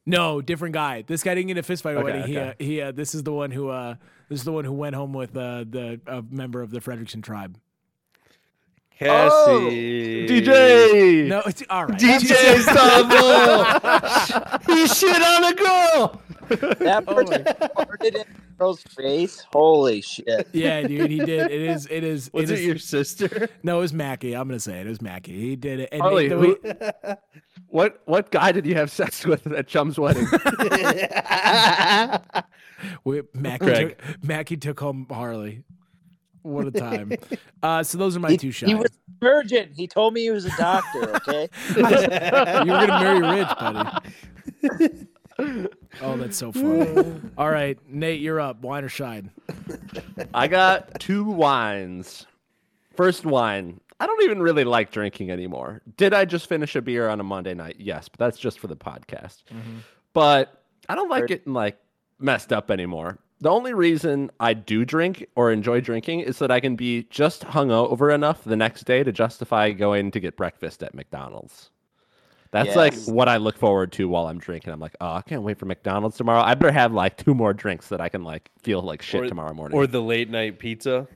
No, 0.06 0.42
different 0.42 0.74
guy. 0.74 1.04
This 1.06 1.24
guy 1.24 1.36
didn't 1.36 1.48
get 1.48 1.58
a 1.58 1.64
fist 1.64 1.84
fight 1.84 1.96
Okay, 1.98 2.12
already. 2.12 2.32
He, 2.32 2.38
uh, 2.38 2.54
he, 2.60 2.82
uh, 2.82 2.92
this 2.92 3.14
is 3.14 3.24
the 3.24 3.34
one 3.34 3.52
who, 3.52 3.70
uh, 3.70 3.96
this 4.30 4.40
is 4.40 4.46
the 4.46 4.52
one 4.54 4.64
who 4.64 4.72
went 4.74 4.96
home 4.96 5.12
with 5.14 5.36
uh, 5.36 5.66
the 5.70 6.00
a 6.08 6.24
member 6.30 6.62
of 6.62 6.72
the 6.72 6.80
Frederickson 6.80 7.22
tribe. 7.24 7.58
Cassie. 8.98 10.28
DJ. 10.28 11.28
No, 11.28 11.42
it's 11.46 11.64
all 11.70 11.86
right. 11.86 12.00
DJ 12.00 12.60
Stumble. 12.62 13.66
he 14.76 14.88
shit 14.88 15.22
on 15.22 15.44
a 15.44 15.54
girl. 15.56 16.22
That 16.50 17.04
Oh 17.08 17.14
person 17.16 17.44
farted 17.78 18.06
in 18.06 18.14
the 18.14 18.26
girl's 18.58 18.82
face. 18.82 19.44
Holy 19.54 20.02
shit! 20.02 20.48
Yeah, 20.54 20.82
dude, 20.88 21.10
he 21.12 21.18
did. 21.20 21.52
It 21.52 21.62
is. 21.70 21.88
It 21.90 22.04
is. 22.04 22.30
Was 22.34 22.50
it 22.50 22.54
it 22.56 22.60
is- 22.60 22.66
your 22.66 22.78
sister? 22.78 23.50
No, 23.64 23.78
it 23.78 23.82
was 23.82 23.94
Mackie. 23.94 24.34
I'm 24.36 24.48
gonna 24.48 24.60
say 24.60 24.80
it. 24.80 24.86
It 24.88 24.90
was 24.90 25.02
Mackie. 25.02 25.40
He 25.40 25.56
did 25.56 25.80
it. 25.82 25.90
And 25.92 26.02
Harley, 26.02 26.28
the 26.30 26.38
who, 26.38 26.58
way- 26.64 27.16
what 27.68 28.02
what 28.06 28.32
guy 28.32 28.52
did 28.52 28.66
you 28.66 28.76
have 28.76 28.90
sex 28.92 29.26
with 29.26 29.46
at 29.48 29.68
Chum's 29.68 30.00
wedding? 30.00 30.26
we, 33.04 33.22
Mackie, 33.34 33.66
Craig. 33.66 33.98
took, 33.98 34.24
Mackie 34.24 34.58
took 34.58 34.80
home 34.80 35.08
Harley. 35.10 35.64
What 36.44 36.68
a 36.68 36.72
time. 36.72 37.12
Uh, 37.62 37.84
so 37.84 37.98
those 37.98 38.16
are 38.16 38.22
my 38.22 38.32
He, 38.32 38.38
two 38.38 38.48
he 38.48 38.52
shots. 38.54 38.74
was 38.74 38.86
a 38.92 39.26
virgin. 39.26 39.72
He 39.76 39.86
told 39.88 40.14
me 40.14 40.22
he 40.22 40.32
was 40.32 40.46
a 40.46 40.56
doctor. 40.58 41.14
Okay. 41.18 41.50
you 41.76 41.84
were 41.84 42.88
gonna 42.88 42.88
marry 43.04 43.40
Rich, 43.40 43.50
buddy. 43.60 45.08
Oh, 45.40 46.18
that's 46.18 46.38
so 46.38 46.52
funny. 46.54 47.22
All 47.38 47.50
right, 47.50 47.78
Nate, 47.88 48.22
you're 48.22 48.40
up. 48.40 48.62
Wine 48.62 48.84
or 48.84 48.90
shine? 48.90 49.32
I 50.34 50.48
got 50.48 51.00
two 51.00 51.24
wines. 51.24 52.26
First 52.96 53.26
wine. 53.26 53.80
I 54.00 54.06
don't 54.06 54.24
even 54.24 54.42
really 54.42 54.64
like 54.64 54.92
drinking 54.92 55.32
anymore. 55.32 55.82
Did 55.98 56.14
I 56.14 56.26
just 56.26 56.48
finish 56.48 56.76
a 56.76 56.82
beer 56.82 57.10
on 57.10 57.20
a 57.20 57.24
Monday 57.24 57.54
night? 57.54 57.78
Yes, 57.80 58.10
but 58.10 58.20
that's 58.20 58.38
just 58.38 58.60
for 58.60 58.68
the 58.68 58.76
podcast. 58.76 59.44
Mm-hmm. 59.52 59.78
But 60.14 60.64
I 60.88 60.96
don't 60.96 61.10
like 61.10 61.28
getting 61.28 61.54
like 61.54 61.78
messed 62.20 62.54
up 62.54 62.70
anymore. 62.70 63.18
The 63.40 63.50
only 63.50 63.74
reason 63.74 64.32
I 64.40 64.54
do 64.56 64.84
drink 64.84 65.28
or 65.36 65.52
enjoy 65.52 65.82
drinking 65.82 66.22
is 66.22 66.40
that 66.40 66.50
I 66.50 66.60
can 66.60 66.76
be 66.76 67.04
just 67.10 67.44
hungover 67.44 68.14
enough 68.14 68.44
the 68.44 68.56
next 68.56 68.86
day 68.86 69.04
to 69.04 69.12
justify 69.12 69.72
going 69.72 70.10
to 70.12 70.20
get 70.20 70.36
breakfast 70.36 70.82
at 70.82 70.96
McDonald's. 70.96 71.70
That's 72.52 72.76
like 72.76 72.94
what 73.06 73.28
I 73.28 73.38
look 73.38 73.58
forward 73.58 73.92
to 73.94 74.08
while 74.08 74.28
I'm 74.28 74.40
drinking. 74.40 74.72
I'm 74.74 74.80
like, 74.80 74.96
oh, 75.02 75.14
I 75.14 75.22
can't 75.22 75.42
wait 75.44 75.60
for 75.60 75.66
McDonald's 75.66 76.18
tomorrow. 76.18 76.42
I 76.42 76.56
better 76.56 76.72
have 76.72 76.94
like 76.94 77.18
two 77.18 77.34
more 77.34 77.54
drinks 77.54 77.90
that 77.90 78.02
I 78.02 78.10
can 78.10 78.24
like 78.24 78.50
feel 78.62 78.82
like 78.82 79.02
shit 79.02 79.24
Or- 79.24 79.28
tomorrow 79.28 79.54
morning. 79.54 79.78
Or 79.78 79.88
the 79.88 80.02
late 80.02 80.30
night 80.30 80.60
pizza. 80.60 81.08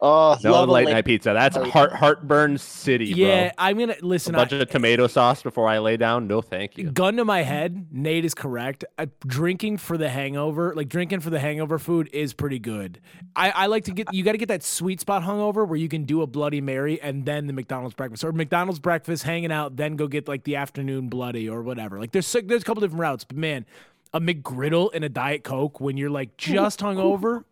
Oh, 0.00 0.36
no 0.44 0.62
a 0.62 0.64
late 0.64 0.86
late- 0.86 0.92
night 0.92 1.04
pizza. 1.04 1.32
That's 1.32 1.56
heart 1.56 1.92
heartburn 1.92 2.56
city, 2.58 3.06
Yeah, 3.06 3.48
bro. 3.48 3.50
I'm 3.58 3.78
gonna 3.78 3.96
listen. 4.00 4.34
A 4.36 4.38
bunch 4.38 4.52
I, 4.52 4.58
of 4.58 4.70
tomato 4.70 5.08
sauce 5.08 5.42
before 5.42 5.66
I 5.68 5.78
lay 5.80 5.96
down. 5.96 6.28
No, 6.28 6.40
thank 6.40 6.78
you. 6.78 6.90
gun 6.92 7.16
to 7.16 7.24
my 7.24 7.42
head, 7.42 7.88
Nate 7.90 8.24
is 8.24 8.32
correct. 8.32 8.84
Uh, 8.96 9.06
drinking 9.26 9.78
for 9.78 9.98
the 9.98 10.08
hangover, 10.08 10.72
like 10.76 10.88
drinking 10.88 11.18
for 11.18 11.30
the 11.30 11.40
hangover 11.40 11.80
food, 11.80 12.08
is 12.12 12.32
pretty 12.32 12.60
good. 12.60 13.00
I, 13.34 13.50
I 13.50 13.66
like 13.66 13.84
to 13.86 13.90
get 13.90 14.14
you 14.14 14.22
got 14.22 14.32
to 14.32 14.38
get 14.38 14.48
that 14.48 14.62
sweet 14.62 15.00
spot 15.00 15.24
hungover 15.24 15.66
where 15.66 15.76
you 15.76 15.88
can 15.88 16.04
do 16.04 16.22
a 16.22 16.28
Bloody 16.28 16.60
Mary 16.60 17.00
and 17.02 17.24
then 17.24 17.48
the 17.48 17.52
McDonald's 17.52 17.96
breakfast, 17.96 18.22
or 18.22 18.30
McDonald's 18.30 18.78
breakfast, 18.78 19.24
hanging 19.24 19.50
out, 19.50 19.74
then 19.76 19.96
go 19.96 20.06
get 20.06 20.28
like 20.28 20.44
the 20.44 20.54
afternoon 20.54 21.08
Bloody 21.08 21.48
or 21.48 21.62
whatever. 21.62 21.98
Like 21.98 22.12
there's 22.12 22.30
there's 22.44 22.62
a 22.62 22.64
couple 22.64 22.82
different 22.82 23.00
routes, 23.00 23.24
but 23.24 23.36
man, 23.36 23.66
a 24.14 24.20
McGriddle 24.20 24.90
and 24.94 25.02
a 25.04 25.08
Diet 25.08 25.42
Coke 25.42 25.80
when 25.80 25.96
you're 25.96 26.08
like 26.08 26.36
just 26.36 26.78
hungover. 26.78 27.42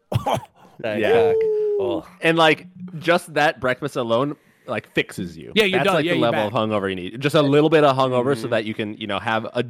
That 0.79 1.01
Yeah. 1.01 1.33
And 2.21 2.37
like 2.39 2.67
just 2.99 3.35
that 3.35 3.61
breakfast 3.61 3.97
alone 3.97 4.37
like 4.69 4.93
fixes 4.95 5.37
you. 5.37 5.53
Yeah, 5.55 5.65
you're 5.65 5.79
That's 5.79 5.85
done. 5.87 5.95
like 5.97 6.05
Yeah, 6.05 6.13
the 6.13 6.19
you're 6.19 6.31
level 6.31 6.47
of 6.49 6.53
back. 6.53 6.61
hungover 6.61 6.89
you 6.91 6.97
need. 6.97 7.21
Just 7.21 7.35
a 7.35 7.43
little 7.43 7.71
bit 7.71 7.85
of 7.85 7.97
hungover 7.97 8.33
Mm-hmm. 8.33 8.43
so 8.43 8.49
that 8.49 8.65
you 8.65 8.75
can, 8.75 8.95
you 8.97 9.07
know, 9.07 9.19
have 9.19 9.47
a 9.53 9.65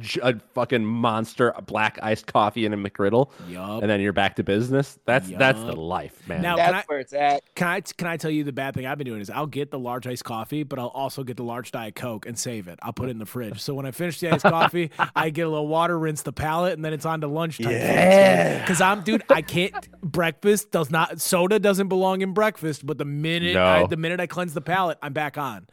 fucking 0.53 0.83
monster 0.85 1.53
black 1.65 1.99
iced 2.01 2.27
coffee 2.27 2.65
and 2.65 2.73
a 2.73 2.77
McGriddle, 2.77 3.29
Yup. 3.49 3.81
and 3.81 3.89
then 3.89 4.01
you're 4.01 4.13
back 4.13 4.35
to 4.37 4.43
business. 4.43 4.97
That's 5.05 5.29
that's 5.29 5.59
the 5.61 5.75
life, 5.75 6.27
man. 6.27 6.41
Now- 6.41 6.55
That's 6.57 6.73
I- 6.73 6.83
where 6.87 6.99
it's 6.99 7.13
at. 7.13 7.43
Can 7.55 7.67
I 7.67 7.81
can 7.81 8.07
I 8.07 8.17
tell 8.17 8.31
you 8.31 8.43
the 8.43 8.51
bad 8.53 8.73
thing 8.73 8.85
I've 8.85 8.97
been 8.97 9.05
doing 9.07 9.21
is 9.21 9.29
I'll 9.29 9.45
get 9.47 9.71
the 9.71 9.79
large 9.79 10.07
iced 10.07 10.23
coffee, 10.23 10.63
but 10.63 10.79
I'll 10.79 10.87
also 10.87 11.23
get 11.23 11.37
the 11.37 11.43
large 11.43 11.71
diet 11.71 11.95
coke 11.95 12.25
and 12.25 12.37
save 12.37 12.67
it. 12.67 12.79
I'll 12.81 12.93
put 12.93 13.07
it 13.09 13.11
in 13.11 13.19
the 13.19 13.25
fridge. 13.25 13.59
So 13.61 13.73
when 13.73 13.85
I 13.85 13.91
finish 13.91 14.19
the 14.19 14.31
iced 14.31 14.43
coffee, 14.43 14.91
I 15.15 15.29
get 15.29 15.41
a 15.45 15.49
little 15.49 15.67
water, 15.67 15.97
rinse 15.99 16.21
the 16.21 16.33
palate, 16.33 16.73
and 16.73 16.83
then 16.85 16.93
it's 16.93 17.05
on 17.05 17.21
to 17.21 17.27
lunchtime. 17.27 17.71
Yeah. 17.71 18.59
Because 18.61 18.79
I'm 18.81 19.01
dude, 19.03 19.23
I 19.29 19.41
can't. 19.41 19.73
breakfast 20.01 20.71
does 20.71 20.89
not. 20.89 21.19
Soda 21.21 21.59
doesn't 21.59 21.89
belong 21.89 22.21
in 22.21 22.33
breakfast. 22.33 22.85
But 22.85 22.97
the 22.97 23.05
minute 23.05 23.55
I, 23.57 23.85
the 23.87 23.97
minute 23.97 24.19
I 24.19 24.27
cleanse 24.27 24.53
the 24.53 24.61
palate, 24.61 24.86
I'm 25.01 25.13
back 25.13 25.37
on. 25.37 25.67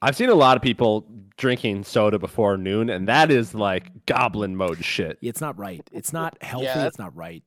I've 0.00 0.16
seen 0.16 0.30
a 0.30 0.34
lot 0.34 0.56
of 0.56 0.62
people 0.62 1.06
drinking 1.36 1.84
soda 1.84 2.18
before 2.18 2.56
noon, 2.56 2.90
and 2.90 3.06
that 3.08 3.30
is 3.30 3.54
like 3.54 4.06
goblin 4.06 4.56
mode 4.56 4.84
shit. 4.84 5.18
It's 5.22 5.40
not 5.40 5.58
right. 5.58 5.88
It's 5.92 6.12
not 6.12 6.36
healthy. 6.42 6.66
Yeah. 6.66 6.86
It's 6.86 6.98
not 6.98 7.14
right. 7.16 7.42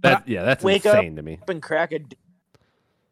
That, 0.00 0.28
yeah, 0.28 0.44
that's 0.44 0.62
Wake 0.62 0.86
up. 0.86 0.96
insane 0.96 1.16
to 1.16 1.22
me. 1.22 1.38
Up 1.42 1.48
and 1.48 1.62
crack 1.62 1.92
a. 1.92 2.00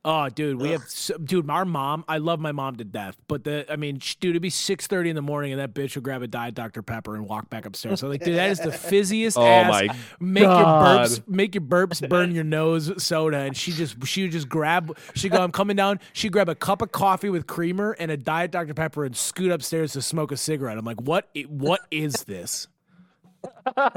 Oh, 0.02 0.30
dude, 0.30 0.58
we 0.58 0.70
have, 0.70 0.84
so, 0.88 1.18
dude, 1.18 1.50
our 1.50 1.66
mom. 1.66 2.06
I 2.08 2.16
love 2.18 2.40
my 2.40 2.52
mom 2.52 2.76
to 2.76 2.84
death, 2.84 3.18
but 3.28 3.44
the, 3.44 3.70
I 3.70 3.76
mean, 3.76 4.00
dude, 4.20 4.30
it'd 4.30 4.40
be 4.40 4.48
six 4.48 4.86
thirty 4.86 5.10
in 5.10 5.16
the 5.16 5.20
morning, 5.20 5.52
and 5.52 5.60
that 5.60 5.74
bitch 5.74 5.94
would 5.94 6.04
grab 6.04 6.22
a 6.22 6.26
diet 6.26 6.54
Dr 6.54 6.80
Pepper 6.80 7.16
and 7.16 7.26
walk 7.28 7.50
back 7.50 7.66
upstairs. 7.66 8.00
So, 8.00 8.08
like, 8.08 8.24
dude, 8.24 8.36
that 8.36 8.48
is 8.48 8.60
the 8.60 8.70
fizziest 8.70 9.36
Oh 9.36 9.44
ass. 9.46 9.70
my 9.70 9.94
make 10.18 10.44
God. 10.44 10.58
your 10.58 11.06
burps, 11.06 11.28
make 11.28 11.54
your 11.54 11.60
burps 11.62 12.08
burn 12.08 12.34
your 12.34 12.44
nose 12.44 12.90
soda, 13.02 13.40
and 13.40 13.54
she 13.54 13.72
just, 13.72 14.06
she 14.06 14.22
would 14.22 14.32
just 14.32 14.48
grab. 14.48 14.96
She 15.14 15.28
go, 15.28 15.42
I'm 15.42 15.52
coming 15.52 15.76
down. 15.76 16.00
She 16.14 16.28
would 16.28 16.32
grab 16.32 16.48
a 16.48 16.54
cup 16.54 16.80
of 16.80 16.92
coffee 16.92 17.28
with 17.28 17.46
creamer 17.46 17.94
and 17.98 18.10
a 18.10 18.16
diet 18.16 18.52
Dr 18.52 18.72
Pepper 18.72 19.04
and 19.04 19.14
scoot 19.14 19.52
upstairs 19.52 19.92
to 19.92 20.00
smoke 20.00 20.32
a 20.32 20.36
cigarette. 20.38 20.78
I'm 20.78 20.84
like, 20.86 21.02
what? 21.02 21.28
What 21.46 21.82
is 21.90 22.24
this? 22.24 22.68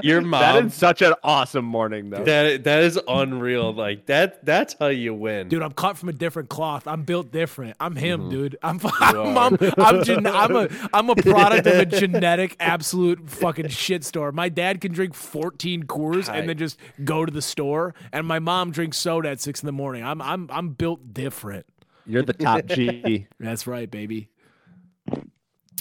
Your 0.02 0.22
That 0.22 0.28
mom. 0.28 0.68
is 0.68 0.74
such 0.74 1.02
an 1.02 1.14
awesome 1.24 1.66
morning, 1.66 2.10
though. 2.10 2.24
That 2.24 2.64
that 2.66 2.84
is 2.84 3.00
unreal. 3.08 3.74
Like 3.74 4.06
that. 4.06 4.46
That's 4.46 4.76
how 4.80 4.88
you 4.88 5.14
win. 5.14 5.48
Dude, 5.50 5.62
I'm 5.64 5.72
cut 5.72 5.98
from 5.98 6.10
a 6.10 6.14
different 6.14 6.50
cloth. 6.50 6.88
I'm 6.88 7.04
built 7.04 7.32
different. 7.32 7.76
I'm 7.80 7.96
him, 7.96 8.22
Mm-hmm. 8.22 8.30
dude. 8.30 8.58
I'm 8.62 8.80
I'm, 9.00 9.38
I'm, 9.38 9.58
I'm, 9.78 10.04
gen- 10.04 10.28
I'm 10.28 10.56
a 10.56 10.70
I'm 10.94 11.10
a 11.10 11.16
product 11.16 11.66
of 11.68 11.74
a 11.80 11.86
genetic 11.86 12.56
absolute 12.60 13.30
fucking 13.30 13.70
shit 13.70 14.04
store. 14.04 14.32
My 14.32 14.50
dad 14.50 14.80
can 14.82 14.92
drink 14.94 15.14
14 15.14 15.84
Coors 15.84 16.30
and 16.34 16.48
then 16.48 16.58
just 16.58 16.78
go 17.04 17.26
to 17.26 17.32
the 17.32 17.42
store, 17.42 17.96
and 18.12 18.28
my 18.28 18.40
mom 18.40 18.72
drinks 18.72 18.98
soda 18.98 19.30
at 19.30 19.42
six 19.42 19.62
in 19.62 19.66
the 19.66 19.72
morning. 19.74 20.04
I'm 20.04 20.22
I'm 20.22 20.50
I'm 20.52 20.70
built 20.70 21.14
different. 21.14 21.66
You're 22.06 22.24
the 22.24 22.34
top 22.34 22.66
G. 22.66 23.28
That's 23.40 23.66
right, 23.66 23.90
baby. 23.90 24.30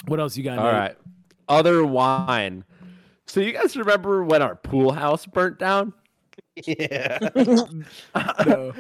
What 0.07 0.21
else 0.21 0.37
you 0.37 0.45
got? 0.45 0.59
All 0.59 0.65
Nate? 0.67 0.75
right. 0.75 0.97
Other 1.49 1.85
wine. 1.85 2.65
So 3.27 3.41
you 3.41 3.53
guys 3.53 3.77
remember 3.77 4.25
when 4.25 4.43
our 4.43 4.57
pool 4.57 4.93
house 4.93 5.27
burnt 5.27 5.59
down? 5.59 5.93
yeah. 6.67 7.19
No. 8.47 8.73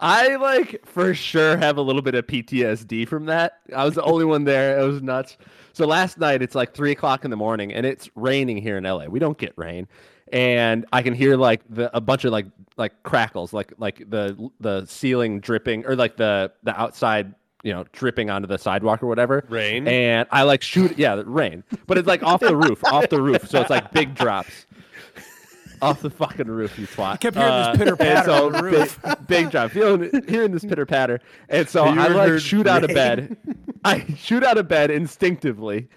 I 0.00 0.36
like 0.36 0.80
for 0.86 1.14
sure 1.14 1.56
have 1.56 1.76
a 1.76 1.82
little 1.82 2.02
bit 2.02 2.14
of 2.14 2.26
PTSD 2.26 3.06
from 3.06 3.26
that. 3.26 3.60
I 3.74 3.84
was 3.84 3.94
the 3.94 4.02
only 4.02 4.24
one 4.24 4.44
there. 4.44 4.78
It 4.78 4.82
was 4.86 5.02
nuts. 5.02 5.36
So 5.72 5.86
last 5.86 6.18
night 6.18 6.42
it's 6.42 6.54
like 6.54 6.74
three 6.74 6.92
o'clock 6.92 7.24
in 7.24 7.30
the 7.30 7.36
morning 7.36 7.72
and 7.72 7.84
it's 7.84 8.08
raining 8.14 8.56
here 8.58 8.78
in 8.78 8.84
LA. 8.84 9.06
We 9.06 9.18
don't 9.18 9.36
get 9.38 9.52
rain, 9.56 9.86
and 10.32 10.86
I 10.92 11.02
can 11.02 11.14
hear 11.14 11.36
like 11.36 11.62
the 11.68 11.94
a 11.96 12.00
bunch 12.00 12.24
of 12.24 12.32
like 12.32 12.46
like 12.76 13.02
crackles, 13.02 13.52
like 13.52 13.72
like 13.78 14.08
the 14.08 14.50
the 14.60 14.86
ceiling 14.86 15.40
dripping 15.40 15.86
or 15.86 15.96
like 15.96 16.16
the 16.16 16.52
the 16.62 16.78
outside 16.78 17.34
you 17.62 17.72
know 17.72 17.84
dripping 17.92 18.30
onto 18.30 18.46
the 18.46 18.58
sidewalk 18.58 19.02
or 19.02 19.06
whatever. 19.06 19.44
Rain? 19.48 19.86
And 19.88 20.28
I 20.30 20.42
like 20.42 20.62
shoot 20.62 20.98
yeah 20.98 21.22
rain, 21.24 21.64
but 21.86 21.98
it's 21.98 22.08
like 22.08 22.22
off 22.22 22.40
the 22.40 22.56
roof, 22.56 22.84
off 22.84 23.08
the 23.08 23.20
roof. 23.20 23.48
So 23.48 23.60
it's 23.60 23.70
like 23.70 23.92
big 23.92 24.14
drops. 24.14 24.66
Off 25.80 26.02
the 26.02 26.10
fucking 26.10 26.48
roof, 26.48 26.76
you 26.76 26.88
twat. 26.88 27.12
I 27.12 27.16
kept 27.18 27.36
hearing 27.36 27.52
this 27.52 27.66
uh, 27.66 27.76
pitter-patter 27.76 28.30
on 28.32 28.50
the 28.52 28.62
roof. 28.64 29.00
Big, 29.00 29.26
big 29.28 29.50
drop. 29.52 29.70
Feeling 29.70 30.10
hearing 30.26 30.50
this 30.50 30.64
pitter 30.64 30.84
patter. 30.84 31.20
And 31.48 31.68
so 31.68 31.84
I 31.84 32.08
like 32.08 32.28
heard 32.28 32.42
shoot 32.42 32.66
out 32.66 32.82
of 32.82 32.92
bed. 32.92 33.36
I 33.84 34.04
shoot 34.16 34.42
out 34.42 34.58
of 34.58 34.66
bed 34.66 34.90
instinctively. 34.90 35.88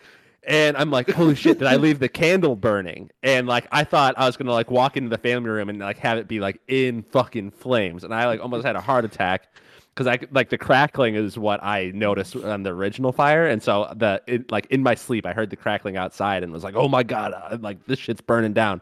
And 0.44 0.78
I'm 0.78 0.92
like, 0.92 1.10
holy 1.10 1.34
shit, 1.34 1.60
did 1.60 1.68
I 1.68 1.78
leave 1.78 1.98
the 1.98 2.10
candle 2.10 2.56
burning? 2.56 3.10
And 3.24 3.48
like 3.48 3.68
I 3.72 3.84
thought 3.84 4.14
I 4.18 4.28
was 4.28 4.38
gonna 4.38 4.52
like 4.52 4.70
walk 4.70 4.98
into 4.98 5.10
the 5.10 5.18
family 5.18 5.50
room 5.50 5.70
and 5.70 5.80
like 5.80 5.98
have 5.98 6.20
it 6.20 6.28
be 6.28 6.40
like 6.40 6.62
in 6.68 7.02
fucking 7.02 7.50
flames. 7.50 8.04
And 8.04 8.14
I 8.14 8.28
like 8.28 8.40
almost 8.40 8.66
had 8.66 8.76
a 8.76 8.82
heart 8.82 9.04
attack 9.04 9.48
because 9.94 10.08
I 10.08 10.20
like 10.32 10.50
the 10.50 10.58
crackling 10.58 11.16
is 11.16 11.38
what 11.38 11.62
I 11.64 11.92
noticed 11.94 12.36
on 12.36 12.64
the 12.64 12.70
original 12.72 13.12
fire. 13.12 13.46
And 13.48 13.62
so 13.62 13.92
the 13.96 14.22
it, 14.28 14.52
like 14.52 14.66
in 14.68 14.84
my 14.84 14.96
sleep, 14.96 15.26
I 15.26 15.34
heard 15.34 15.50
the 15.50 15.56
crackling 15.56 15.98
outside 15.98 16.44
and 16.44 16.52
was 16.54 16.64
like, 16.64 16.76
oh 16.76 16.88
my 16.88 17.04
god, 17.04 17.34
uh, 17.34 17.58
like 17.62 17.86
this 17.86 18.00
shit's 18.00 18.22
burning 18.22 18.54
down. 18.54 18.82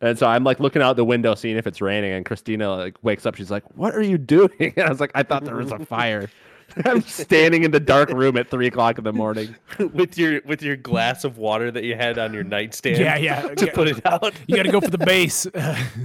And 0.00 0.18
so 0.18 0.26
I'm 0.26 0.42
like 0.44 0.58
looking 0.58 0.82
out 0.82 0.96
the 0.96 1.04
window, 1.04 1.34
seeing 1.34 1.56
if 1.56 1.66
it's 1.66 1.80
raining. 1.80 2.12
And 2.12 2.24
Christina 2.24 2.74
like 2.74 2.96
wakes 3.02 3.26
up. 3.26 3.34
She's 3.34 3.50
like, 3.50 3.62
"What 3.76 3.94
are 3.94 4.02
you 4.02 4.16
doing?" 4.18 4.50
And 4.76 4.86
I 4.86 4.88
was 4.88 5.00
like, 5.00 5.12
"I 5.14 5.22
thought 5.22 5.44
there 5.44 5.56
was 5.56 5.70
a 5.70 5.78
fire." 5.86 6.30
I'm 6.86 7.02
standing 7.02 7.64
in 7.64 7.70
the 7.70 7.80
dark 7.80 8.08
room 8.08 8.38
at 8.38 8.48
three 8.50 8.66
o'clock 8.66 8.96
in 8.96 9.04
the 9.04 9.12
morning. 9.12 9.54
with 9.92 10.16
your 10.16 10.40
with 10.46 10.62
your 10.62 10.76
glass 10.76 11.24
of 11.24 11.36
water 11.36 11.70
that 11.70 11.84
you 11.84 11.94
had 11.94 12.18
on 12.18 12.32
your 12.32 12.44
nightstand. 12.44 12.96
Yeah, 12.98 13.16
yeah. 13.16 13.42
To 13.54 13.66
Yeah. 13.66 13.72
put 13.74 13.88
it 13.88 14.06
out. 14.06 14.32
You 14.46 14.56
got 14.56 14.62
to 14.62 14.72
go 14.72 14.80
for 14.80 14.88
the 14.90 14.96
base. 14.96 15.46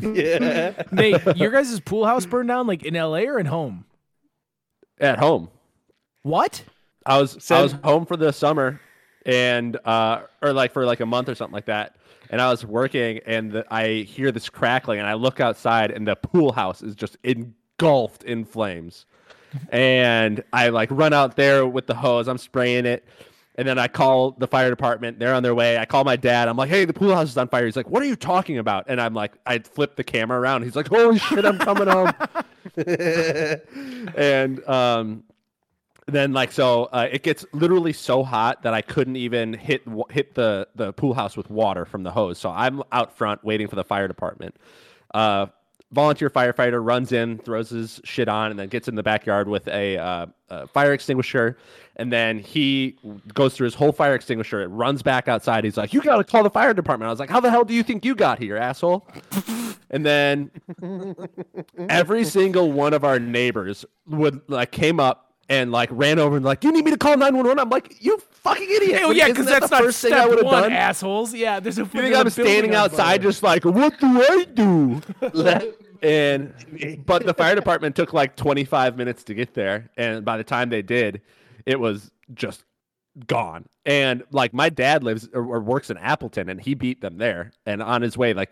yeah. 0.01 0.83
Nate, 0.91 1.37
your 1.37 1.51
guys' 1.51 1.79
pool 1.79 2.05
house 2.05 2.25
burned 2.25 2.49
down 2.49 2.67
like 2.67 2.83
in 2.83 2.95
LA 2.95 3.19
or 3.21 3.39
in 3.39 3.45
home? 3.45 3.85
At 4.99 5.19
home, 5.19 5.49
What? 6.23 6.63
I 7.05 7.19
was 7.21 7.51
I 7.51 7.61
was 7.61 7.71
home 7.83 8.05
for 8.05 8.17
the 8.17 8.31
summer, 8.33 8.81
and 9.25 9.77
uh, 9.85 10.21
or 10.41 10.53
like 10.53 10.71
for 10.73 10.85
like 10.85 10.99
a 10.99 11.05
month 11.05 11.29
or 11.29 11.35
something 11.35 11.53
like 11.53 11.65
that. 11.67 11.95
And 12.29 12.41
I 12.41 12.49
was 12.49 12.65
working, 12.65 13.21
and 13.25 13.51
the, 13.51 13.65
I 13.73 13.99
hear 13.99 14.31
this 14.33 14.49
crackling, 14.49 14.99
and 14.99 15.07
I 15.07 15.13
look 15.13 15.39
outside, 15.39 15.91
and 15.91 16.05
the 16.05 16.15
pool 16.15 16.51
house 16.51 16.81
is 16.81 16.95
just 16.95 17.15
engulfed 17.23 18.23
in 18.23 18.43
flames. 18.43 19.05
and 19.71 20.43
I 20.51 20.69
like 20.69 20.89
run 20.91 21.13
out 21.13 21.35
there 21.37 21.65
with 21.65 21.87
the 21.87 21.95
hose. 21.95 22.27
I'm 22.27 22.37
spraying 22.37 22.85
it. 22.85 23.05
And 23.59 23.67
then 23.67 23.79
I 23.79 23.87
call 23.87 24.31
the 24.31 24.45
fire 24.47 24.69
department. 24.69 25.17
They're 25.17 25.33
on 25.33 25.41
their 25.41 25.55
way. 25.55 25.79
I 25.79 25.85
call 25.85 26.03
my 26.03 26.15
dad. 26.15 26.47
I'm 26.47 26.57
like, 26.57 26.69
"Hey, 26.69 26.85
the 26.85 26.93
pool 26.93 27.15
house 27.15 27.29
is 27.29 27.37
on 27.37 27.47
fire." 27.47 27.65
He's 27.65 27.75
like, 27.75 27.89
"What 27.89 28.03
are 28.03 28.05
you 28.05 28.15
talking 28.15 28.59
about?" 28.59 28.85
And 28.87 29.01
I'm 29.01 29.15
like, 29.15 29.33
I 29.47 29.57
flip 29.59 29.95
the 29.95 30.03
camera 30.03 30.39
around. 30.39 30.63
He's 30.63 30.75
like, 30.75 30.87
"Holy 30.89 31.17
shit, 31.17 31.43
I'm 31.45 31.57
coming 31.57 31.87
home!" 31.87 32.11
and 34.15 34.63
um, 34.67 35.23
then 36.07 36.31
like 36.31 36.51
so, 36.51 36.85
uh, 36.85 37.07
it 37.11 37.23
gets 37.23 37.45
literally 37.53 37.93
so 37.93 38.23
hot 38.23 38.63
that 38.63 38.73
I 38.73 38.81
couldn't 38.81 39.15
even 39.15 39.53
hit 39.53 39.83
hit 40.09 40.35
the 40.35 40.67
the 40.75 40.93
pool 40.93 41.13
house 41.13 41.35
with 41.35 41.49
water 41.49 41.85
from 41.85 42.03
the 42.03 42.11
hose. 42.11 42.37
So 42.37 42.49
I'm 42.49 42.83
out 42.91 43.17
front 43.17 43.43
waiting 43.43 43.67
for 43.67 43.75
the 43.75 43.83
fire 43.83 44.07
department. 44.07 44.55
Uh, 45.13 45.47
volunteer 45.91 46.29
firefighter 46.29 46.83
runs 46.85 47.11
in, 47.11 47.37
throws 47.39 47.69
his 47.69 48.01
shit 48.03 48.27
on, 48.27 48.51
and 48.51 48.59
then 48.59 48.67
gets 48.67 48.87
in 48.87 48.95
the 48.95 49.03
backyard 49.03 49.47
with 49.47 49.67
a, 49.67 49.97
uh, 49.97 50.25
a 50.49 50.67
fire 50.67 50.93
extinguisher. 50.93 51.57
And 51.95 52.11
then 52.11 52.39
he 52.39 52.97
goes 53.33 53.55
through 53.55 53.65
his 53.65 53.73
whole 53.73 53.91
fire 53.91 54.13
extinguisher. 54.13 54.61
It 54.61 54.67
runs 54.67 55.01
back 55.01 55.27
outside. 55.27 55.63
He's 55.63 55.77
like, 55.77 55.93
"You 55.93 56.01
got 56.01 56.17
to 56.17 56.23
call 56.23 56.43
the 56.43 56.49
fire 56.49 56.73
department." 56.73 57.07
I 57.07 57.11
was 57.11 57.19
like, 57.19 57.29
"How 57.29 57.39
the 57.39 57.49
hell 57.49 57.63
do 57.63 57.73
you 57.73 57.83
think 57.83 58.05
you 58.05 58.13
got 58.13 58.37
here, 58.37 58.55
asshole?" 58.55 59.07
and 59.89 60.05
then 60.05 60.51
every 61.89 62.23
single 62.23 62.71
one 62.71 62.93
of 62.93 63.03
our 63.03 63.19
neighbors 63.19 63.83
would 64.07 64.41
like 64.47 64.71
came 64.71 64.99
up 64.99 65.26
and 65.49 65.71
like 65.71 65.89
ran 65.91 66.19
over 66.19 66.35
and 66.35 66.45
like, 66.45 66.63
"You 66.63 66.71
need 66.71 66.85
me 66.85 66.91
to 66.91 66.97
call 66.97 67.17
911?" 67.17 67.59
I'm 67.59 67.69
like, 67.69 67.97
"You 68.03 68.17
fucking 68.19 68.69
idiot!" 68.69 69.01
Oh 69.03 69.07
Like, 69.09 69.17
yeah, 69.17 69.27
because 69.27 69.45
that 69.45 69.61
that's 69.61 69.69
the 69.69 69.75
not 69.77 69.83
first 69.85 70.01
thing 70.01 70.13
I 70.13 70.25
would 70.25 70.37
have 70.39 70.45
one, 70.45 70.63
done. 70.63 70.71
assholes. 70.73 71.33
Yeah, 71.33 71.59
there's 71.59 71.77
a. 71.77 71.81
You 71.83 71.87
think 71.87 72.15
I'm 72.15 72.29
standing 72.29 72.75
outside 72.75 73.21
just 73.21 73.43
like, 73.43 73.63
what 73.65 73.99
do 73.99 74.21
I 74.21 74.45
do? 74.53 75.01
and 76.01 76.53
but 77.05 77.25
the 77.25 77.33
fire 77.33 77.55
department 77.55 77.95
took 77.95 78.13
like 78.13 78.35
25 78.35 78.97
minutes 78.97 79.23
to 79.25 79.33
get 79.33 79.53
there, 79.53 79.89
and 79.97 80.23
by 80.23 80.37
the 80.37 80.43
time 80.43 80.69
they 80.69 80.81
did, 80.81 81.21
it 81.65 81.79
was 81.79 82.11
just 82.33 82.63
gone. 83.25 83.65
And 83.85 84.23
like 84.31 84.53
my 84.53 84.69
dad 84.69 85.03
lives 85.03 85.27
or, 85.33 85.41
or 85.43 85.59
works 85.61 85.89
in 85.89 85.97
Appleton, 85.97 86.49
and 86.49 86.61
he 86.61 86.73
beat 86.75 87.01
them 87.01 87.17
there. 87.17 87.51
And 87.65 87.81
on 87.81 88.01
his 88.01 88.17
way, 88.17 88.33
like 88.33 88.51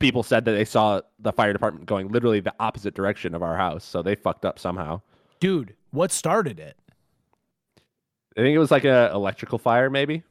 people 0.00 0.22
said 0.22 0.44
that 0.44 0.52
they 0.52 0.64
saw 0.64 1.00
the 1.18 1.32
fire 1.32 1.52
department 1.52 1.86
going 1.86 2.08
literally 2.08 2.40
the 2.40 2.54
opposite 2.60 2.94
direction 2.94 3.34
of 3.34 3.42
our 3.42 3.56
house, 3.56 3.84
so 3.84 4.02
they 4.02 4.14
fucked 4.14 4.44
up 4.44 4.58
somehow. 4.58 5.00
dude? 5.40 5.74
What 5.96 6.12
started 6.12 6.60
it? 6.60 6.76
I 8.36 8.42
think 8.42 8.54
it 8.54 8.58
was 8.58 8.70
like 8.70 8.84
a 8.84 9.10
electrical 9.14 9.56
fire, 9.58 9.88
maybe. 9.88 10.24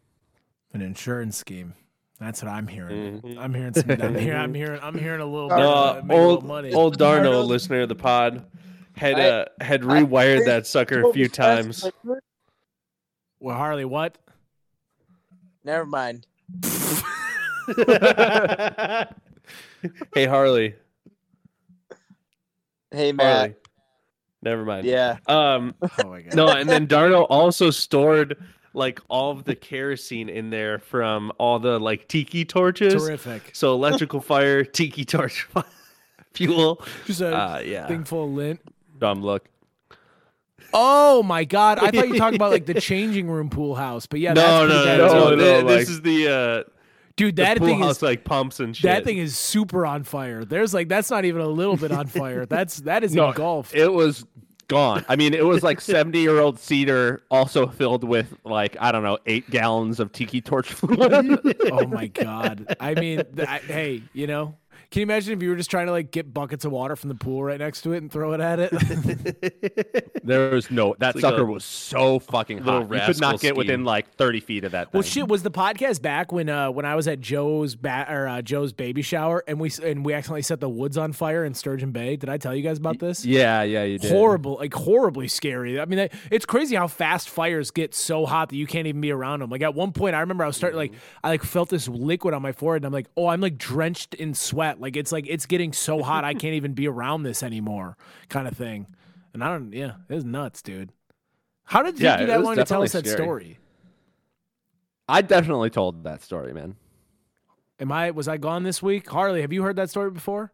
An 0.73 0.84
insurance 0.84 1.38
scheme. 1.38 1.73
That's 2.19 2.43
what 2.43 2.51
I'm 2.51 2.67
hearing. 2.67 3.19
Mhm. 3.21 3.38
I'm 3.39 3.51
hearing 3.51 3.73
some. 3.73 3.89
I'm 3.89 4.13
hearing. 4.13 4.38
I'm 4.39 4.54
hearing. 4.62 4.80
I'm 4.84 4.95
hearing 4.95 5.21
a 5.21 5.25
little 5.25 5.49
bit. 5.49 5.58
Of, 5.58 6.06
maybe 6.06 6.13
a 6.13 6.17
little 6.21 6.32
old 6.36 6.45
money. 6.45 6.71
old 6.71 6.99
Darno, 6.99 7.23
Darno's- 7.32 7.47
listener 7.47 7.82
of 7.82 7.89
the 7.89 7.95
pod, 7.95 8.45
had 8.95 9.19
I- 9.19 9.28
uh, 9.30 9.45
had 9.60 9.82
rewired 9.82 10.45
that 10.45 10.67
sucker 10.67 11.01
a 11.10 11.12
few 11.12 11.28
times. 11.28 11.84
Well, 13.39 13.58
Harley, 13.58 13.86
what? 13.86 14.19
Never 15.63 15.88
mind. 15.88 16.28
hey 20.13 20.25
Harley, 20.28 20.75
Hey 22.91 23.12
Matt. 23.13 23.36
Harley. 23.36 23.56
Never 24.45 24.63
mind. 24.63 24.86
Yeah. 24.86 25.17
Um, 25.27 25.73
Oh 25.81 26.10
my 26.10 26.21
god. 26.21 26.36
no, 26.36 26.47
and 26.49 26.69
then 26.69 26.88
Darno 26.88 27.25
also 27.29 27.71
stored 27.71 28.38
like 28.73 28.99
all 29.10 29.31
of 29.31 29.43
the 29.45 29.55
kerosene 29.55 30.29
in 30.29 30.49
there 30.51 30.79
from 30.79 31.31
all 31.39 31.60
the 31.60 31.79
like 31.79 32.08
tiki 32.08 32.45
torches. 32.45 32.93
Terrific. 32.93 33.49
So 33.53 33.73
electrical 33.73 34.21
fire, 34.21 34.63
tiki 34.79 35.03
torch 35.03 35.47
fuel. 36.34 36.81
Just 37.05 37.21
a 37.21 37.36
Uh, 37.36 37.60
yeah. 37.65 37.88
thing 37.88 38.03
full 38.03 38.25
of 38.25 38.31
lint. 38.31 38.60
Dumb 38.99 39.21
look. 39.21 39.47
Oh 40.73 41.23
my 41.23 41.43
god! 41.45 41.79
I 41.79 41.89
thought 41.91 42.08
you 42.08 42.13
were 42.13 42.17
talking 42.17 42.36
about 42.36 42.51
like 42.51 42.65
the 42.65 42.73
changing 42.81 43.29
room 43.29 43.49
pool 43.49 43.75
house, 43.75 44.08
but 44.08 44.19
yeah, 44.19 44.34
no, 44.34 44.67
that's 44.67 44.97
no, 44.99 45.27
pretty 45.27 45.41
no, 45.41 45.58
no, 45.58 45.62
no, 45.62 45.67
This, 45.67 45.88
like- 45.88 45.89
is 45.89 46.01
the 46.01 46.27
uh, 46.27 46.63
dude. 47.15 47.38
That 47.38 47.60
thing 47.60 47.80
house 47.80 47.97
is 47.97 48.01
like 48.01 48.23
pumps 48.23 48.60
and 48.60 48.75
shit. 48.75 48.84
that 48.84 49.04
thing 49.04 49.17
is 49.17 49.38
super 49.38 49.86
on 49.86 50.04
fire. 50.04 50.43
There's 50.45 50.73
like 50.73 50.88
that's 50.88 51.10
not 51.10 51.25
even 51.25 51.41
a 51.41 51.47
little 51.47 51.78
bit 51.78 51.91
on 51.91 52.08
fire. 52.08 52.45
That's 52.56 52.78
that 52.82 53.04
is 53.04 53.13
No, 53.13 53.30
engulfed. 53.30 53.73
It 53.73 53.91
was 53.91 54.25
gone. 54.67 55.06
I 55.08 55.15
mean, 55.15 55.34
it 55.34 55.45
was 55.45 55.63
like 55.63 55.80
70 55.82 56.19
year 56.19 56.39
old 56.39 56.60
cedar, 56.60 57.23
also 57.30 57.67
filled 57.67 58.04
with 58.04 58.36
like, 58.43 58.75
I 58.80 58.91
don't 58.91 59.04
know, 59.04 59.17
eight 59.25 59.49
gallons 59.49 59.99
of 59.99 60.12
tiki 60.12 60.41
torch 60.41 60.71
fluid. 60.71 61.39
oh 61.71 61.86
my 61.88 62.08
god! 62.08 62.75
I 62.80 62.95
mean, 62.95 63.23
th- 63.36 63.47
I, 63.47 63.60
hey, 63.60 64.04
you 64.13 64.28
know, 64.28 64.56
can 64.91 65.02
you 65.02 65.04
imagine 65.04 65.34
if 65.34 65.43
you 65.43 65.50
were 65.50 65.56
just 65.56 65.71
trying 65.71 65.88
to 65.88 65.91
like 65.91 66.12
get 66.12 66.34
buckets 66.34 66.65
of 66.65 66.71
water 66.71 66.95
from 66.95 67.10
the 67.10 67.15
pool 67.15 67.43
right 67.43 67.60
next 67.60 67.82
to 67.82 67.93
it 67.93 67.98
and 67.98 68.12
throw 68.12 68.34
it 68.34 68.41
at 68.41 68.60
it? 68.60 70.21
there 70.24 70.50
was 70.52 70.71
no, 70.71 70.95
that 71.00 71.15
like 71.15 71.21
sucker 71.21 71.41
a 71.41 71.45
was 71.45 71.63
so 71.63 72.19
fucking 72.19 72.60
hot. 72.60 72.84
You 72.84 73.00
could 73.00 73.19
not 73.19 73.34
rascal 73.34 73.38
get 73.38 73.56
within 73.56 73.84
like 73.84 74.13
30 74.15 74.39
feet 74.39 74.63
of 74.63 74.71
that 74.71 74.91
thing. 74.91 75.00
well, 75.00 75.04
shit, 75.04 75.28
was 75.28 75.43
the 75.43 75.52
podcast 75.52 76.02
back 76.02 76.32
when 76.32 76.50
uh 76.50 76.71
when 76.71 76.86
I 76.86 76.95
was 76.95 77.08
at 77.08 77.19
Joe's 77.19 77.76
ba- 77.76 78.08
or 78.10 78.28
uh, 78.28 78.41
Joe's 78.41 78.74
baby 78.74 79.02
shower 79.02 79.43
and 79.48 79.60
we 79.60 79.71
and 79.84 80.06
we 80.06 80.13
accidentally 80.13 80.41
set 80.41 80.60
the 80.60 80.69
woods 80.69 80.98
on 80.98 81.13
fire 81.13 81.45
in 81.45 81.54
Sturgeon 81.54 81.91
Bay? 81.91 82.15
Did 82.15 82.30
I 82.30 82.38
tell 82.38 82.56
you 82.56 82.62
guys 82.62 82.78
about 82.78 83.00
this? 83.00 83.26
Yeah, 83.26 83.63
yeah, 83.63 83.84
you 83.84 84.00
did. 84.00 84.12
horrible, 84.12 84.56
like 84.56 84.74
horribly 84.74 85.28
scary. 85.28 85.80
I 85.80 85.86
mean, 85.86 86.10
it's 86.32 86.45
crazy 86.45 86.76
how 86.76 86.88
fast 86.88 87.30
fires 87.30 87.71
get 87.71 87.93
so 87.93 88.26
hot 88.26 88.50
that 88.50 88.56
you 88.56 88.67
can't 88.67 88.88
even 88.88 89.02
be 89.02 89.12
around 89.12 89.39
them. 89.39 89.50
Like 89.50 89.62
at 89.62 89.76
one 89.76 89.91
point, 89.91 90.15
I 90.15 90.19
remember 90.21 90.43
I 90.43 90.48
was 90.48 90.58
starting 90.58 90.78
like 90.78 90.93
I 91.24 91.30
like 91.30 91.43
felt 91.43 91.69
this 91.69 91.88
liquid 91.88 92.34
on 92.34 92.41
my 92.41 92.52
forehead, 92.52 92.84
and 92.84 92.88
I'm 92.88 92.93
like, 92.93 93.08
oh, 93.17 93.28
I'm 93.28 93.41
like 93.41 93.58
drenched 93.58 94.13
in 94.15 94.34
sweat. 94.34 94.75
Like 94.80 94.96
it's 94.98 95.12
like 95.12 95.26
it's 95.28 95.46
getting 95.46 95.74
so 95.74 96.02
hot 96.04 96.24
I 96.24 96.34
can't 96.34 96.54
even 96.56 96.74
be 96.74 96.88
around 96.88 97.24
this 97.24 97.44
anymore, 97.44 97.98
kind 98.30 98.48
of 98.48 98.56
thing. 98.58 98.88
And 99.34 99.44
I 99.44 99.50
don't, 99.50 99.74
yeah, 99.74 99.94
it 100.10 100.14
was 100.14 100.24
nuts, 100.24 100.62
dude. 100.62 100.92
How 101.66 101.84
did 101.84 102.00
you 102.00 102.06
Yeah, 102.06 102.18
do 102.18 102.26
that 102.28 102.38
was 102.40 102.46
long 102.46 102.56
to 102.56 102.64
tell 102.66 102.84
us 102.84 102.94
that 102.94 103.06
scary. 103.06 103.18
story? 103.24 103.60
I 105.10 105.22
definitely 105.22 105.70
told 105.70 106.04
that 106.06 106.24
story, 106.24 106.54
man. 106.54 106.76
Am 107.80 107.92
I 107.92 108.12
was 108.12 108.28
I 108.28 108.38
gone 108.38 108.64
this 108.64 108.82
week? 108.82 109.10
Harley, 109.10 109.42
have 109.42 109.52
you 109.52 109.62
heard 109.64 109.76
that 109.76 109.90
story 109.90 110.10
before? 110.12 110.52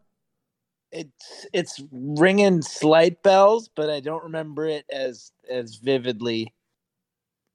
It's 0.91 1.45
it's 1.53 1.81
ringing 1.91 2.61
slight 2.61 3.21
bells, 3.23 3.69
but 3.75 3.89
I 3.89 3.99
don't 3.99 4.23
remember 4.23 4.65
it 4.65 4.85
as 4.91 5.31
as 5.49 5.75
vividly 5.75 6.53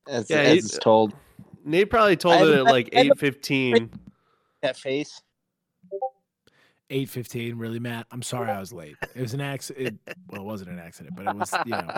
as, 0.08 0.30
Yeah, 0.30 0.38
as 0.38 0.64
it's 0.64 0.78
told. 0.78 1.12
Nate 1.64 1.90
probably 1.90 2.16
told 2.16 2.36
I 2.36 2.42
it 2.46 2.54
at 2.54 2.64
like 2.64 2.90
I 2.94 2.98
haven't- 2.98 3.12
eight 3.12 3.18
fifteen. 3.18 3.90
That 4.62 4.76
face. 4.76 5.20
Eight 6.88 7.08
fifteen, 7.08 7.58
really, 7.58 7.80
Matt. 7.80 8.06
I'm 8.12 8.22
sorry 8.22 8.50
I 8.50 8.60
was 8.60 8.72
late. 8.72 8.96
It 9.14 9.20
was 9.20 9.34
an 9.34 9.40
accident. 9.40 10.00
Well, 10.28 10.40
it 10.42 10.44
wasn't 10.44 10.70
an 10.70 10.78
accident, 10.78 11.16
but 11.16 11.26
it 11.26 11.34
was, 11.36 11.52
you 11.64 11.72
know, 11.72 11.96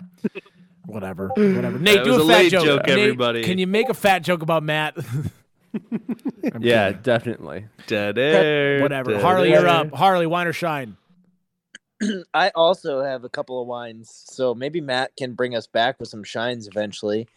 whatever, 0.86 1.28
whatever. 1.28 1.78
Nate, 1.78 1.98
it 2.00 2.04
do 2.04 2.10
was 2.12 2.20
a, 2.20 2.22
a 2.22 2.26
fat 2.26 2.38
late 2.38 2.50
joke. 2.52 2.64
joke, 2.64 2.86
Nate, 2.86 2.98
everybody. 2.98 3.44
Can 3.44 3.58
you 3.58 3.66
make 3.66 3.90
a 3.90 3.94
fat 3.94 4.20
joke 4.20 4.42
about 4.42 4.62
Matt? 4.62 4.96
Yeah, 6.60 6.88
kidding. 6.88 7.02
definitely. 7.02 7.66
Dead 7.86 8.16
air. 8.16 8.80
whatever. 8.80 9.12
dead 9.12 9.20
Harley, 9.22 9.50
you're 9.50 9.68
up. 9.68 9.92
Harley, 9.94 10.26
wine 10.26 10.46
or 10.46 10.52
shine? 10.54 10.96
I 12.34 12.48
also 12.54 13.02
have 13.02 13.22
a 13.24 13.28
couple 13.28 13.60
of 13.60 13.68
wines, 13.68 14.10
so 14.30 14.54
maybe 14.54 14.80
Matt 14.80 15.14
can 15.16 15.34
bring 15.34 15.54
us 15.54 15.66
back 15.66 16.00
with 16.00 16.08
some 16.08 16.24
shines 16.24 16.66
eventually. 16.66 17.28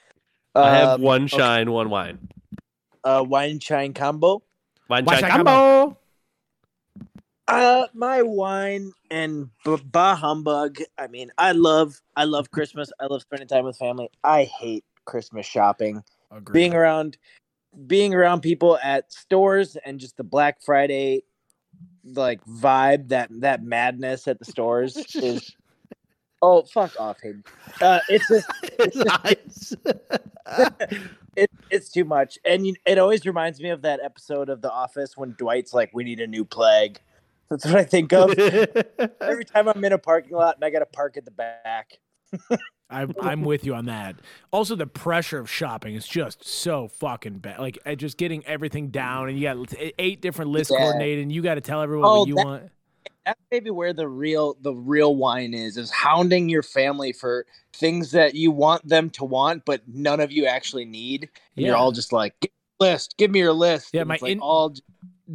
I 0.55 0.69
have 0.75 0.89
Um, 0.95 1.01
one 1.01 1.27
shine, 1.27 1.71
one 1.71 1.89
wine. 1.89 2.29
uh, 3.03 3.23
wine 3.27 3.59
shine 3.59 3.93
combo. 3.93 4.41
Wine 4.87 5.03
Wine 5.05 5.19
shine 5.19 5.29
shine 5.29 5.45
combo. 5.45 5.97
Uh, 7.47 7.87
my 7.93 8.21
wine 8.21 8.91
and 9.09 9.49
b- 9.65 9.77
bah 9.85 10.15
humbug. 10.15 10.77
I 10.97 11.07
mean, 11.07 11.31
I 11.37 11.51
love, 11.51 12.01
I 12.15 12.23
love 12.23 12.51
Christmas. 12.51 12.91
I 12.99 13.07
love 13.07 13.21
spending 13.21 13.47
time 13.47 13.65
with 13.65 13.77
family. 13.77 14.09
I 14.23 14.43
hate 14.43 14.85
Christmas 15.05 15.45
shopping. 15.45 16.03
Agreed. 16.31 16.53
Being 16.53 16.73
around, 16.73 17.17
being 17.87 18.13
around 18.13 18.41
people 18.41 18.77
at 18.81 19.11
stores 19.11 19.75
and 19.85 19.99
just 19.99 20.17
the 20.17 20.23
Black 20.23 20.61
Friday, 20.61 21.23
like 22.05 22.43
vibe 22.45 23.09
that 23.09 23.29
that 23.41 23.63
madness 23.63 24.27
at 24.27 24.39
the 24.39 24.45
stores 24.45 24.97
is. 25.15 25.55
Oh 26.43 26.63
fuck 26.63 26.99
off, 26.99 27.17
Hayden. 27.21 27.43
Uh, 27.79 27.99
it's 28.09 28.27
just 28.27 28.47
nice. 28.95 29.75
it, 31.35 31.51
it's 31.69 31.91
too 31.91 32.03
much, 32.03 32.39
and 32.43 32.65
you, 32.65 32.73
it 32.83 32.97
always 32.97 33.27
reminds 33.27 33.61
me 33.61 33.69
of 33.69 33.83
that 33.83 33.99
episode 34.03 34.49
of 34.49 34.61
The 34.63 34.71
Office 34.71 35.15
when 35.15 35.35
Dwight's 35.37 35.71
like, 35.71 35.91
"We 35.93 36.03
need 36.03 36.19
a 36.19 36.25
new 36.25 36.43
plague." 36.43 36.99
That's 37.51 37.65
what 37.65 37.75
I 37.75 37.83
think 37.83 38.13
of 38.13 38.31
every 39.21 39.45
time 39.45 39.67
I'm 39.67 39.83
in 39.85 39.91
a 39.93 39.97
parking 39.97 40.31
lot 40.37 40.55
and 40.55 40.63
I 40.63 40.69
got 40.69 40.79
to 40.79 40.85
park 40.87 41.17
at 41.17 41.25
the 41.25 41.31
back. 41.31 41.99
I'm, 42.89 43.13
I'm 43.21 43.41
with 43.43 43.65
you 43.65 43.75
on 43.75 43.85
that. 43.85 44.15
Also, 44.51 44.75
the 44.75 44.87
pressure 44.87 45.37
of 45.39 45.49
shopping 45.49 45.95
is 45.95 46.07
just 46.07 46.45
so 46.47 46.87
fucking 46.87 47.39
bad. 47.39 47.59
Like, 47.59 47.77
uh, 47.85 47.95
just 47.95 48.17
getting 48.17 48.45
everything 48.45 48.87
down, 48.89 49.29
and 49.29 49.37
you 49.37 49.43
got 49.43 49.73
eight 49.99 50.21
different 50.21 50.51
lists 50.51 50.71
Yeah. 50.71 50.79
coordinated, 50.79 51.23
and 51.23 51.31
you 51.31 51.41
got 51.41 51.55
to 51.55 51.61
tell 51.61 51.81
everyone 51.81 52.07
Oh, 52.09 52.19
what 52.19 52.27
you 52.29 52.35
that- 52.35 52.45
want. 52.45 52.63
That's 53.25 53.39
maybe 53.51 53.69
where 53.69 53.93
the 53.93 54.07
real 54.07 54.57
the 54.61 54.73
real 54.73 55.15
wine 55.15 55.53
is 55.53 55.77
is 55.77 55.91
hounding 55.91 56.49
your 56.49 56.63
family 56.63 57.13
for 57.13 57.45
things 57.71 58.09
that 58.11 58.33
you 58.33 58.49
want 58.49 58.87
them 58.87 59.11
to 59.11 59.23
want, 59.25 59.63
but 59.63 59.81
none 59.87 60.19
of 60.19 60.31
you 60.31 60.47
actually 60.47 60.85
need. 60.85 61.29
And 61.55 61.65
You're 61.67 61.75
all 61.75 61.91
just 61.91 62.11
like, 62.11 62.33
"Give 62.39 62.49
your 62.79 62.89
list, 62.89 63.17
give 63.17 63.29
me 63.29 63.37
your 63.39 63.53
list. 63.53 63.89
Yeah, 63.93 64.01
And 64.01 64.07
my 64.07 64.17
like 64.19 64.31
in- 64.31 64.39
all 64.39 64.73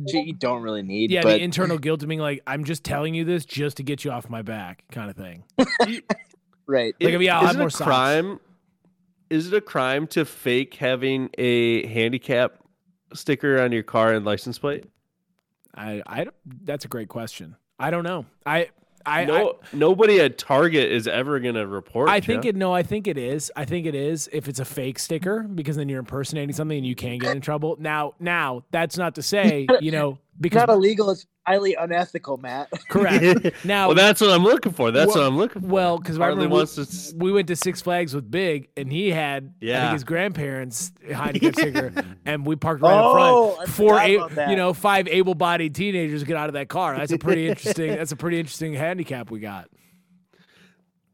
you 0.07 0.35
don't 0.35 0.63
really 0.63 0.83
need. 0.83 1.11
Yeah, 1.11 1.23
but 1.23 1.35
the 1.35 1.43
internal 1.43 1.79
guilt 1.79 2.03
of 2.03 2.09
being 2.09 2.21
like, 2.21 2.43
I'm 2.47 2.65
just 2.65 2.85
telling 2.85 3.15
you 3.15 3.25
this 3.25 3.45
just 3.45 3.79
to 3.79 3.83
get 3.83 4.05
you 4.05 4.11
off 4.11 4.29
my 4.29 4.43
back, 4.43 4.85
kind 4.91 5.11
of 5.11 5.17
thing. 5.17 5.45
right. 6.67 6.95
Like, 7.01 7.21
yeah, 7.21 7.39
I'll 7.39 7.45
is 7.45 7.49
have 7.49 7.57
it 7.57 7.59
more 7.59 7.69
a 7.69 7.71
socks. 7.71 7.87
crime? 7.87 8.41
Is 9.31 9.49
it 9.49 9.55
a 9.55 9.61
crime 9.61 10.07
to 10.09 10.25
fake 10.25 10.75
having 10.75 11.31
a 11.39 11.87
handicap 11.87 12.59
sticker 13.15 13.61
on 13.61 13.73
your 13.73 13.83
car 13.83 14.13
and 14.13 14.25
license 14.25 14.59
plate? 14.59 14.85
I, 15.75 16.03
I, 16.07 16.27
that's 16.63 16.85
a 16.85 16.89
great 16.89 17.09
question. 17.09 17.57
I 17.79 17.91
don't 17.91 18.05
know. 18.05 18.27
I, 18.45 18.71
I, 19.07 19.23
I, 19.23 19.53
nobody 19.73 20.21
at 20.21 20.37
Target 20.37 20.91
is 20.91 21.07
ever 21.07 21.39
gonna 21.39 21.67
report. 21.67 22.09
I 22.09 22.17
ya. 22.17 22.21
think 22.21 22.45
it. 22.45 22.57
No, 22.57 22.75
I 22.75 22.83
think 22.83 23.07
it 23.07 23.17
is. 23.17 23.53
I 23.55 23.65
think 23.65 23.87
it 23.87 23.95
is. 23.95 24.29
If 24.33 24.49
it's 24.49 24.59
a 24.59 24.65
fake 24.65 24.99
sticker, 24.99 25.43
because 25.43 25.77
then 25.77 25.89
you're 25.89 26.01
impersonating 26.01 26.55
something 26.55 26.77
and 26.77 26.87
you 26.87 26.97
can 26.97 27.19
get 27.19 27.35
in 27.35 27.41
trouble. 27.41 27.77
Now, 27.79 28.15
now 28.19 28.65
that's 28.71 28.99
not 28.99 29.15
to 29.15 29.23
say 29.23 29.67
you 29.81 29.93
know 29.93 30.13
It's 30.13 30.41
because 30.41 30.67
not 30.67 30.71
illegal, 30.71 31.11
it's 31.11 31.27
highly 31.47 31.75
unethical, 31.75 32.37
Matt. 32.39 32.69
correct. 32.89 33.53
Now, 33.65 33.89
well, 33.89 33.95
that's 33.95 34.21
what 34.21 34.31
I'm 34.31 34.43
looking 34.45 34.73
for. 34.73 34.91
That's 34.91 35.15
Well- 35.15 35.25
what 35.25 35.27
I'm 35.29 35.37
looking 35.37 35.63
for. 35.63 35.69
well, 35.69 35.99
because 35.99 36.19
I 36.19 36.23
Harley 36.23 36.47
wants 36.47 36.77
we, 36.77 36.85
to. 36.85 37.17
we 37.17 37.33
went 37.33 37.49
to 37.49 37.57
Six 37.57 37.81
Flags 37.83 38.15
with 38.15 38.31
Big, 38.31 38.69
and 38.77 38.91
he 38.93 39.11
had 39.11 39.45
I 39.63 39.65
Yeah. 39.65 39.81
think 39.83 39.93
his 39.95 40.05
grandparents 40.05 40.93
handicap 41.13 41.55
sticker, 41.59 41.93
and 42.25 42.45
we 42.47 42.57
parked 42.57 42.83
right 42.83 42.93
Oh, 42.93 43.53
up 43.53 43.53
I 43.61 43.65
front. 43.65 43.71
Four, 43.71 43.89
forgot 43.95 44.07
a- 44.11 44.15
about 44.17 44.31
that. 44.37 44.51
you 44.51 44.57
know, 44.57 44.73
five 44.73 45.09
able-bodied 45.09 45.75
teenagers 45.75 46.25
get 46.25 46.37
out 46.37 46.49
of 46.49 46.55
that 46.55 46.69
car. 46.69 46.97
That's 46.97 47.13
a 47.13 47.19
pretty 47.19 47.49
interesting. 47.49 47.95
that's 47.95 48.13
a 48.13 48.17
pretty 48.17 48.39
interesting 48.39 48.75
handicap 48.75 49.31
we 49.31 49.41
got. 49.41 49.69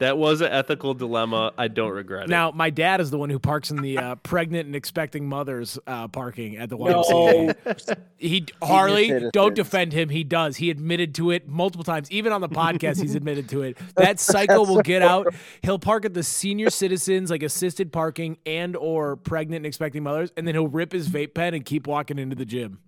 That 0.02 0.18
was 0.18 0.40
an 0.40 0.50
ethical 0.50 0.94
dilemma. 0.94 1.52
I 1.56 1.68
don't 1.68 1.92
regret 1.92 2.24
it. 2.24 2.28
Now, 2.28 2.50
my 2.50 2.70
dad 2.70 3.00
is 3.00 3.12
the 3.12 3.18
one 3.18 3.30
who 3.30 3.38
parks 3.38 3.70
in 3.70 3.76
the 3.76 3.98
uh, 3.98 4.14
pregnant 4.16 4.66
and 4.66 4.74
expecting 4.74 5.28
mothers 5.28 5.78
uh, 5.86 6.08
parking 6.08 6.56
at 6.56 6.70
the 6.70 6.76
No. 6.76 7.04
YMCA. 7.04 7.98
He 8.18 8.46
Harley, 8.60 9.30
don't 9.32 9.54
defend 9.54 9.92
him. 9.92 10.08
He 10.08 10.24
does. 10.24 10.56
He 10.56 10.70
admitted 10.70 11.14
to 11.16 11.30
it 11.30 11.46
multiple 11.48 11.84
times. 11.84 12.10
Even 12.10 12.32
on 12.32 12.40
the 12.40 12.48
podcast, 12.48 13.00
he's 13.00 13.14
admitted 13.14 13.48
to 13.50 13.62
it. 13.62 13.78
That 13.94 14.18
cycle 14.18 14.66
will 14.66 14.82
get 14.82 15.02
out. 15.02 15.32
He'll 15.62 15.78
park 15.78 16.04
at 16.04 16.14
the 16.14 16.24
senior 16.24 16.70
citizens, 16.70 17.30
like 17.30 17.44
assisted 17.44 17.92
parking 17.92 18.38
and 18.44 18.74
or 18.74 19.14
pregnant 19.14 19.58
and 19.58 19.66
expecting 19.66 20.02
mothers, 20.02 20.32
and 20.36 20.48
then 20.48 20.56
he'll 20.56 20.66
rip 20.66 20.90
his 20.90 21.08
vape 21.08 21.34
pen 21.34 21.54
and 21.54 21.64
keep 21.64 21.86
walking 21.86 22.18
into 22.18 22.34
the 22.34 22.44
gym. 22.44 22.80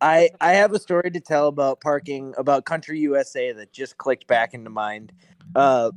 I 0.00 0.30
I 0.40 0.54
have 0.54 0.72
a 0.72 0.80
story 0.80 1.12
to 1.12 1.20
tell 1.20 1.46
about 1.46 1.80
parking 1.80 2.34
about 2.36 2.64
Country 2.64 2.98
USA 3.00 3.52
that 3.52 3.72
just 3.72 3.98
clicked 3.98 4.26
back 4.26 4.54
into 4.54 4.70
mind. 4.70 5.12
Uh, 5.54 5.90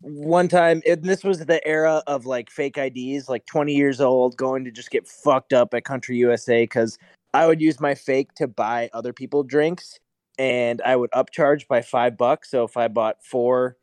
one 0.00 0.48
time, 0.48 0.82
and 0.86 1.02
this 1.02 1.24
was 1.24 1.38
the 1.40 1.66
era 1.66 2.02
of 2.06 2.26
like 2.26 2.50
fake 2.50 2.78
IDs, 2.78 3.28
like 3.28 3.46
20 3.46 3.74
years 3.74 4.00
old, 4.00 4.36
going 4.36 4.64
to 4.64 4.70
just 4.70 4.90
get 4.90 5.08
fucked 5.08 5.52
up 5.52 5.74
at 5.74 5.84
Country 5.84 6.16
USA 6.16 6.62
because 6.62 6.98
I 7.34 7.46
would 7.46 7.60
use 7.60 7.80
my 7.80 7.94
fake 7.94 8.34
to 8.36 8.46
buy 8.46 8.90
other 8.92 9.12
people 9.12 9.42
drinks, 9.42 9.98
and 10.38 10.80
I 10.82 10.96
would 10.96 11.10
upcharge 11.12 11.66
by 11.66 11.82
five 11.82 12.16
bucks. 12.16 12.50
So 12.50 12.64
if 12.64 12.76
I 12.76 12.88
bought 12.88 13.24
four 13.24 13.76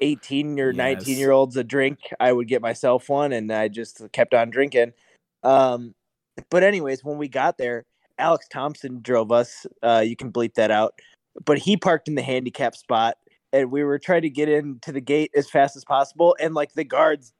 18 0.00 0.58
or 0.60 0.72
19 0.72 1.08
Yes. 1.08 1.18
year 1.18 1.30
olds 1.30 1.56
a 1.56 1.64
drink, 1.64 1.98
I 2.18 2.32
would 2.32 2.48
get 2.48 2.62
myself 2.62 3.08
one, 3.08 3.32
and 3.32 3.50
I 3.52 3.68
just 3.68 4.02
kept 4.12 4.34
on 4.34 4.50
drinking. 4.50 4.92
Um, 5.42 5.94
but 6.50 6.62
anyways, 6.62 7.04
when 7.04 7.18
we 7.18 7.28
got 7.28 7.56
there, 7.58 7.84
Alex 8.18 8.46
Thompson 8.48 9.00
drove 9.02 9.32
us. 9.32 9.66
Uh, 9.82 10.02
you 10.04 10.16
can 10.16 10.32
bleep 10.32 10.54
that 10.54 10.70
out. 10.70 10.98
But 11.44 11.58
he 11.58 11.76
parked 11.76 12.08
in 12.08 12.14
the 12.14 12.22
handicap 12.22 12.76
spot, 12.76 13.16
and 13.52 13.70
we 13.70 13.84
were 13.84 13.98
trying 13.98 14.22
to 14.22 14.30
get 14.30 14.48
into 14.48 14.92
the 14.92 15.00
gate 15.00 15.30
as 15.34 15.48
fast 15.48 15.76
as 15.76 15.84
possible, 15.84 16.36
and 16.40 16.54
like 16.54 16.72
the 16.74 16.84
guards 16.84 17.32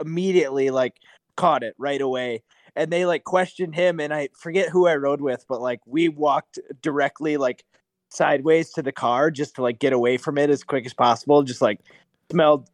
immediately 0.00 0.70
like 0.70 0.96
caught 1.36 1.62
it 1.62 1.74
right 1.78 2.00
away. 2.00 2.42
And 2.74 2.90
they 2.90 3.04
like 3.04 3.24
questioned 3.24 3.74
him, 3.74 4.00
and 4.00 4.14
I 4.14 4.30
forget 4.38 4.70
who 4.70 4.86
I 4.86 4.96
rode 4.96 5.20
with, 5.20 5.44
but 5.48 5.60
like 5.60 5.80
we 5.86 6.08
walked 6.08 6.58
directly 6.80 7.36
like 7.36 7.64
sideways 8.08 8.70
to 8.72 8.82
the 8.82 8.92
car 8.92 9.30
just 9.30 9.56
to 9.56 9.62
like 9.62 9.78
get 9.78 9.92
away 9.92 10.16
from 10.16 10.38
it 10.38 10.50
as 10.50 10.64
quick 10.64 10.86
as 10.86 10.94
possible. 10.94 11.42
Just 11.42 11.60
like 11.62 11.80
smelled 12.30 12.68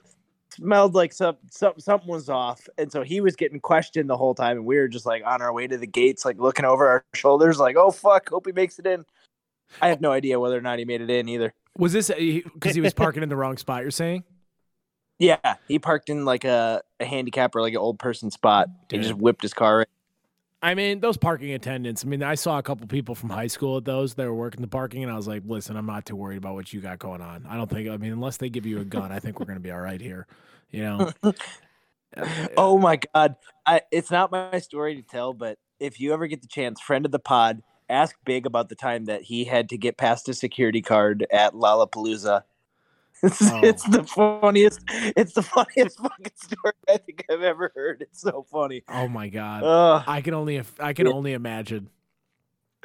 smelled 0.51 0.95
like 0.95 1.13
some, 1.13 1.37
some 1.51 1.75
something 1.79 2.09
was 2.09 2.29
off, 2.29 2.69
and 2.79 2.93
so 2.93 3.03
he 3.03 3.21
was 3.21 3.37
getting 3.37 3.61
questioned 3.61 4.09
the 4.09 4.17
whole 4.17 4.35
time, 4.35 4.57
and 4.59 4.67
we 4.67 4.77
were 4.77 4.89
just 4.89 5.07
like 5.07 5.23
on 5.27 5.43
our 5.43 5.53
way 5.53 5.67
to 5.67 5.79
the 5.79 5.87
gates, 5.87 6.25
like 6.25 6.39
looking 6.39 6.65
over 6.65 6.87
our 6.89 7.05
shoulders, 7.15 7.59
like 7.59 7.77
oh 7.77 7.91
fuck, 7.91 8.29
hope 8.29 8.47
he 8.47 8.53
makes 8.53 8.79
it 8.79 8.87
in. 8.87 9.05
I 9.83 9.89
have 9.89 10.01
no 10.01 10.13
idea 10.13 10.41
whether 10.41 10.57
or 10.57 10.63
not 10.63 10.79
he 10.79 10.85
made 10.85 11.01
it 11.01 11.11
in 11.11 11.29
either. 11.29 11.53
Was 11.79 11.93
this 11.93 12.11
because 12.11 12.75
he 12.75 12.81
was 12.81 12.93
parking 12.95 13.23
in 13.23 13.29
the 13.29 13.37
wrong 13.37 13.57
spot? 13.57 13.83
You're 13.83 13.91
saying? 13.91 14.25
Yeah, 15.19 15.57
he 15.67 15.79
parked 15.79 16.11
in 16.11 16.25
like 16.25 16.45
a, 16.45 16.83
a 17.01 17.05
handicap 17.05 17.55
or 17.57 17.63
like 17.63 17.73
an 17.73 17.79
old 17.79 17.99
person 17.99 18.31
spot 18.31 18.69
and 18.93 19.03
just 19.03 19.15
whipped 19.15 19.43
his 19.43 19.55
car. 19.55 19.87
I 20.61 20.75
mean, 20.75 21.01
those 21.01 21.17
parking 21.17 21.53
attendants. 21.53 22.05
I 22.05 22.09
mean, 22.09 22.23
I 22.23 22.35
saw 22.35 22.59
a 22.59 22.63
couple 22.63 22.87
people 22.89 23.15
from 23.15 23.31
high 23.31 23.47
school 23.47 23.77
at 23.77 23.85
those. 23.85 24.15
They 24.15 24.27
were 24.27 24.35
working 24.35 24.61
the 24.61 24.69
parking, 24.69 25.05
and 25.05 25.13
I 25.13 25.17
was 25.17 25.29
like, 25.29 25.43
"Listen, 25.47 25.77
I'm 25.77 25.87
not 25.87 26.05
too 26.05 26.17
worried 26.17 26.39
about 26.39 26.55
what 26.55 26.73
you 26.73 26.81
got 26.81 26.99
going 26.99 27.21
on. 27.21 27.47
I 27.49 27.57
don't 27.57 27.71
think. 27.71 27.89
I 27.89 27.97
mean, 27.97 28.13
unless 28.13 28.39
they 28.39 28.51
give 28.51 28.67
you 28.67 28.81
a 28.81 28.85
gun, 28.85 29.13
I 29.13 29.21
think 29.21 29.39
we're 29.39 29.47
going 29.47 29.59
to 29.59 29.63
be 29.63 29.71
all 29.71 29.81
right 29.81 30.01
here. 30.01 30.27
You 30.71 30.83
know." 30.83 31.13
Uh, 32.17 32.27
oh 32.57 32.79
my 32.79 32.99
god, 33.15 33.37
I, 33.67 33.83
it's 33.93 34.11
not 34.11 34.33
my 34.33 34.59
story 34.61 34.97
to 34.97 35.03
tell, 35.03 35.35
but 35.35 35.59
if 35.79 36.01
you 36.01 36.15
ever 36.15 36.27
get 36.27 36.41
the 36.41 36.49
chance, 36.49 36.81
friend 36.81 37.05
of 37.05 37.13
the 37.13 37.19
pod, 37.19 37.63
ask 37.89 38.17
Big 38.25 38.47
about 38.47 38.69
the 38.69 38.75
time 38.75 39.07
that 39.07 39.23
he 39.23 39.45
had 39.45 39.69
to 39.71 39.79
get 39.79 39.97
past 39.97 40.29
a 40.29 40.35
security 40.35 40.83
card 40.83 41.27
at 41.33 41.55
Lollapalooza. 41.55 42.43
It's, 43.21 43.43
Oh. 43.43 43.61
it's 43.65 43.83
the 43.83 44.05
funniest. 44.05 44.79
It's 45.17 45.33
the 45.33 45.43
funniest 45.43 45.99
fucking 46.03 46.33
story 46.37 46.73
I 46.89 46.99
think 46.99 47.25
I've 47.29 47.43
ever 47.43 47.73
heard. 47.75 48.01
It's 48.03 48.21
so 48.21 48.47
funny. 48.49 48.85
Oh 48.89 49.09
my 49.09 49.29
god, 49.29 49.65
Ugh. 49.65 50.05
I 50.07 50.21
can 50.21 50.35
only 50.35 50.63
I 50.79 50.93
can 50.93 51.09
only 51.09 51.33
imagine. 51.33 51.89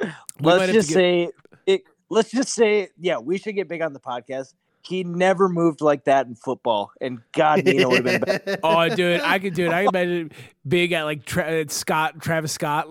We 0.00 0.08
let's 0.40 0.72
just 0.72 0.88
get- 0.88 0.94
say 0.94 1.28
it, 1.66 1.82
let's 2.10 2.32
just 2.32 2.48
say 2.48 2.88
yeah 2.98 3.18
we 3.18 3.38
should 3.38 3.54
get 3.54 3.68
big 3.68 3.80
on 3.80 3.92
the 3.92 4.00
podcast 4.00 4.54
he 4.82 5.02
never 5.04 5.48
moved 5.48 5.80
like 5.80 6.04
that 6.04 6.26
in 6.26 6.34
football 6.34 6.90
and 7.00 7.20
god 7.32 7.64
nino 7.64 7.88
would 7.90 8.04
have 8.04 8.20
been 8.20 8.38
better. 8.42 8.58
Oh, 8.64 8.88
dude, 8.88 9.20
I 9.20 9.38
could 9.38 9.54
do 9.54 9.66
it. 9.66 9.72
I 9.72 9.84
can 9.86 9.94
imagine 9.94 10.32
big 10.66 10.90
at 10.92 11.04
like 11.04 11.24
Tra- 11.24 11.60
uh, 11.60 11.64
Scott, 11.68 12.20
Travis 12.20 12.50
Scott. 12.52 12.88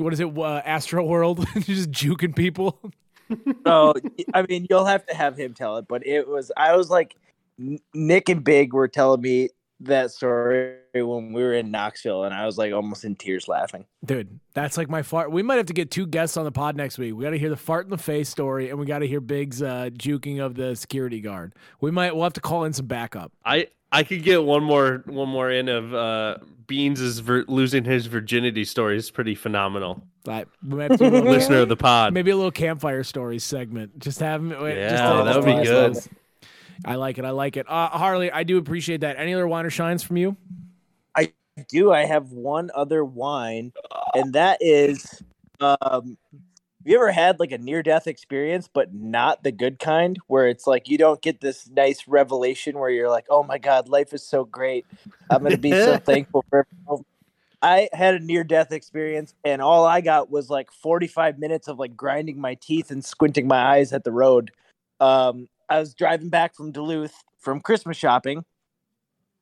What 0.00 0.12
is 0.12 0.20
it? 0.20 0.36
Uh, 0.36 0.62
Astro 0.64 1.04
World, 1.04 1.46
just 1.60 1.90
juking 1.90 2.34
people. 2.34 2.80
oh 3.64 3.94
i 4.34 4.42
mean 4.42 4.66
you'll 4.68 4.84
have 4.84 5.06
to 5.06 5.14
have 5.14 5.36
him 5.36 5.54
tell 5.54 5.76
it 5.76 5.86
but 5.86 6.04
it 6.04 6.26
was 6.26 6.50
i 6.56 6.74
was 6.74 6.90
like 6.90 7.14
nick 7.94 8.28
and 8.28 8.42
big 8.42 8.72
were 8.72 8.88
telling 8.88 9.20
me 9.20 9.48
that 9.78 10.10
story 10.10 10.74
when 10.94 11.32
we 11.32 11.40
were 11.40 11.54
in 11.54 11.70
knoxville 11.70 12.24
and 12.24 12.34
i 12.34 12.44
was 12.44 12.58
like 12.58 12.72
almost 12.72 13.04
in 13.04 13.14
tears 13.14 13.46
laughing 13.46 13.84
Dude, 14.04 14.40
that's 14.54 14.76
like 14.76 14.88
my 14.88 15.02
fart. 15.02 15.30
We 15.30 15.42
might 15.42 15.58
have 15.58 15.66
to 15.66 15.72
get 15.74 15.90
two 15.90 16.06
guests 16.06 16.36
on 16.36 16.44
the 16.44 16.50
pod 16.50 16.74
next 16.74 16.98
week. 16.98 17.14
We 17.14 17.22
got 17.22 17.30
to 17.30 17.38
hear 17.38 17.50
the 17.50 17.56
fart 17.56 17.84
in 17.86 17.90
the 17.90 17.98
face 17.98 18.28
story, 18.30 18.70
and 18.70 18.78
we 18.78 18.86
got 18.86 19.00
to 19.00 19.06
hear 19.06 19.20
Big's 19.20 19.62
uh, 19.62 19.90
juking 19.92 20.40
of 20.40 20.54
the 20.54 20.74
security 20.74 21.20
guard. 21.20 21.54
We 21.82 21.90
might. 21.90 22.14
We'll 22.16 22.24
have 22.24 22.32
to 22.32 22.40
call 22.40 22.64
in 22.64 22.72
some 22.72 22.86
backup. 22.86 23.30
I 23.44 23.68
I 23.92 24.02
could 24.04 24.22
get 24.22 24.44
one 24.44 24.62
more 24.62 25.02
one 25.06 25.28
more 25.28 25.50
in 25.50 25.68
of 25.68 25.92
uh 25.94 26.36
Beans' 26.66 27.18
vir- 27.18 27.44
losing 27.48 27.84
his 27.84 28.06
virginity 28.06 28.64
story. 28.64 28.96
is 28.96 29.10
pretty 29.10 29.34
phenomenal. 29.34 30.02
Like, 30.24 30.46
we 30.62 30.76
might 30.76 30.90
have 30.92 31.00
to 31.00 31.10
do 31.10 31.16
a 31.16 31.16
little- 31.16 31.32
Listener 31.32 31.58
of 31.60 31.68
the 31.68 31.76
pod. 31.88 32.12
Maybe 32.14 32.30
a 32.30 32.36
little 32.36 32.52
campfire 32.52 33.02
stories 33.02 33.42
segment. 33.42 33.98
Just 33.98 34.20
have 34.20 34.40
him. 34.40 34.50
wait, 34.50 34.74
just 34.76 35.02
Yeah, 35.02 35.20
a- 35.20 35.24
that 35.24 35.36
would 35.36 35.44
be 35.44 35.64
just 35.64 36.06
a- 36.06 36.08
good. 36.08 36.48
I 36.84 36.94
like 36.94 37.18
it. 37.18 37.24
I 37.24 37.30
like 37.30 37.56
it. 37.56 37.68
Uh, 37.68 37.88
Harley, 37.88 38.30
I 38.30 38.44
do 38.44 38.56
appreciate 38.58 39.00
that. 39.00 39.16
Any 39.18 39.34
other 39.34 39.48
wine 39.48 39.66
or 39.66 39.70
shines 39.70 40.02
from 40.04 40.16
you? 40.18 40.36
I 41.16 41.32
do. 41.68 41.92
I 41.92 42.04
have 42.06 42.30
one 42.30 42.70
other 42.74 43.04
wine, 43.04 43.72
and 44.14 44.32
that 44.34 44.58
is, 44.60 45.22
um, 45.60 45.76
have 45.80 46.04
you 46.84 46.96
ever 46.96 47.12
had 47.12 47.38
like 47.38 47.52
a 47.52 47.58
near 47.58 47.82
death 47.82 48.06
experience, 48.06 48.68
but 48.72 48.94
not 48.94 49.42
the 49.42 49.52
good 49.52 49.78
kind, 49.78 50.18
where 50.26 50.48
it's 50.48 50.66
like 50.66 50.88
you 50.88 50.98
don't 50.98 51.20
get 51.20 51.40
this 51.40 51.68
nice 51.68 52.08
revelation 52.08 52.78
where 52.78 52.90
you're 52.90 53.10
like, 53.10 53.26
oh 53.28 53.42
my 53.42 53.58
god, 53.58 53.88
life 53.88 54.12
is 54.12 54.22
so 54.26 54.44
great. 54.44 54.86
I'm 55.28 55.42
gonna 55.42 55.58
be 55.58 55.72
so 55.72 55.96
thankful 56.04 56.44
for. 56.50 56.60
everything." 56.60 57.04
I 57.62 57.90
had 57.92 58.14
a 58.14 58.20
near 58.20 58.42
death 58.42 58.72
experience, 58.72 59.34
and 59.44 59.60
all 59.60 59.84
I 59.84 60.00
got 60.00 60.30
was 60.30 60.48
like 60.48 60.72
45 60.72 61.38
minutes 61.38 61.68
of 61.68 61.78
like 61.78 61.94
grinding 61.94 62.40
my 62.40 62.54
teeth 62.54 62.90
and 62.90 63.04
squinting 63.04 63.46
my 63.46 63.58
eyes 63.58 63.92
at 63.92 64.04
the 64.04 64.12
road. 64.12 64.50
Um, 64.98 65.48
I 65.68 65.78
was 65.78 65.94
driving 65.94 66.30
back 66.30 66.54
from 66.54 66.72
Duluth 66.72 67.14
from 67.38 67.60
Christmas 67.60 67.98
shopping, 67.98 68.44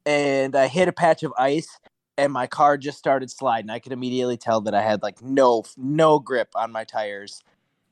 and 0.04 0.56
I 0.56 0.66
hit 0.66 0.88
a 0.88 0.92
patch 0.92 1.22
of 1.22 1.32
ice 1.38 1.78
and 2.18 2.32
my 2.32 2.46
car 2.48 2.76
just 2.76 2.98
started 2.98 3.30
sliding. 3.30 3.70
I 3.70 3.78
could 3.78 3.92
immediately 3.92 4.36
tell 4.36 4.60
that 4.62 4.74
I 4.74 4.82
had 4.82 5.02
like 5.02 5.22
no 5.22 5.64
no 5.76 6.18
grip 6.18 6.48
on 6.54 6.72
my 6.72 6.84
tires. 6.84 7.42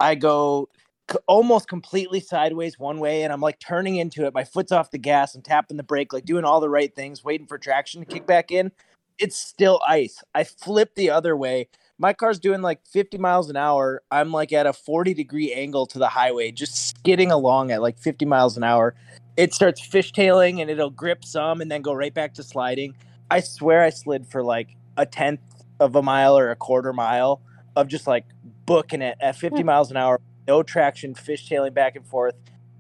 I 0.01 0.17
go 0.17 0.69
c- 1.11 1.19
almost 1.29 1.69
completely 1.69 2.21
sideways 2.21 2.79
one 2.79 2.99
way 2.99 3.23
and 3.23 3.33
I'm 3.33 3.41
like 3.41 3.61
turning 3.61 3.97
into 3.97 4.27
it. 4.27 4.35
My 4.35 4.45
foot's 4.45 4.73
off 4.73 4.91
the 4.91 4.99
gas. 4.99 5.35
I'm 5.35 5.43
tapping 5.43 5.77
the 5.77 5.85
brake, 5.85 6.13
like 6.13 6.25
doing 6.25 6.45
all 6.45 6.61
the 6.61 6.69
right 6.69 6.95
things, 6.95 7.25
waiting 7.25 7.47
for 7.47 7.57
traction 7.57 8.01
to 8.05 8.07
kick 8.07 8.27
back 8.27 8.51
in. 8.51 8.73
It's 9.19 9.39
still 9.39 9.81
ice. 9.87 10.23
I 10.35 10.45
flip 10.45 10.95
the 10.97 11.09
other 11.09 11.37
way. 11.37 11.69
My 11.99 12.13
car's 12.13 12.39
doing 12.39 12.61
like 12.61 12.81
50 12.85 13.17
miles 13.17 13.49
an 13.49 13.57
hour. 13.57 14.03
I'm 14.11 14.33
like 14.33 14.53
at 14.53 14.67
a 14.67 14.73
40 14.73 15.15
degree 15.15 15.53
angle 15.55 15.87
to 15.87 15.99
the 15.99 16.09
highway, 16.09 16.51
just 16.51 16.89
skidding 16.89 17.31
along 17.31 17.71
at 17.71 17.81
like 17.81 17.99
50 17.99 18.27
miles 18.27 18.57
an 18.57 18.65
hour. 18.65 18.95
It 19.37 19.55
starts 19.55 19.87
fishtailing 19.87 20.61
and 20.61 20.69
it'll 20.69 20.91
grip 20.91 21.25
some 21.25 21.61
and 21.61 21.71
then 21.71 21.81
go 21.81 21.95
right 21.95 22.13
back 22.13 22.35
to 22.35 22.43
sliding. 22.43 22.95
I 23.31 23.41
swear 23.41 23.83
I 23.83 23.91
slid 23.91 24.27
for 24.27 24.43
like 24.43 24.77
a 24.97 25.07
tenth 25.07 25.41
of 25.81 25.95
a 25.97 26.03
mile 26.03 26.39
or 26.39 26.51
a 26.51 26.57
quarter 26.57 26.93
mile 26.93 27.41
of 27.75 27.89
just 27.89 28.07
like 28.07 28.25
booking 28.65 29.03
it 29.03 29.19
at 29.21 29.37
50 29.37 29.61
hmm. 29.61 29.67
miles 29.67 29.91
an 29.91 29.97
hour, 29.97 30.21
no 30.47 30.63
traction, 30.63 31.15
fishtailing 31.15 31.75
back 31.75 31.97
and 31.97 32.07
forth. 32.07 32.35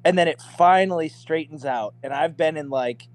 And 0.04 0.16
then 0.16 0.28
it 0.28 0.40
finally 0.56 1.08
straightens 1.08 1.64
out. 1.64 1.94
And 2.02 2.12
I've 2.12 2.36
been 2.36 2.56
in 2.56 2.70
like, 2.70 3.08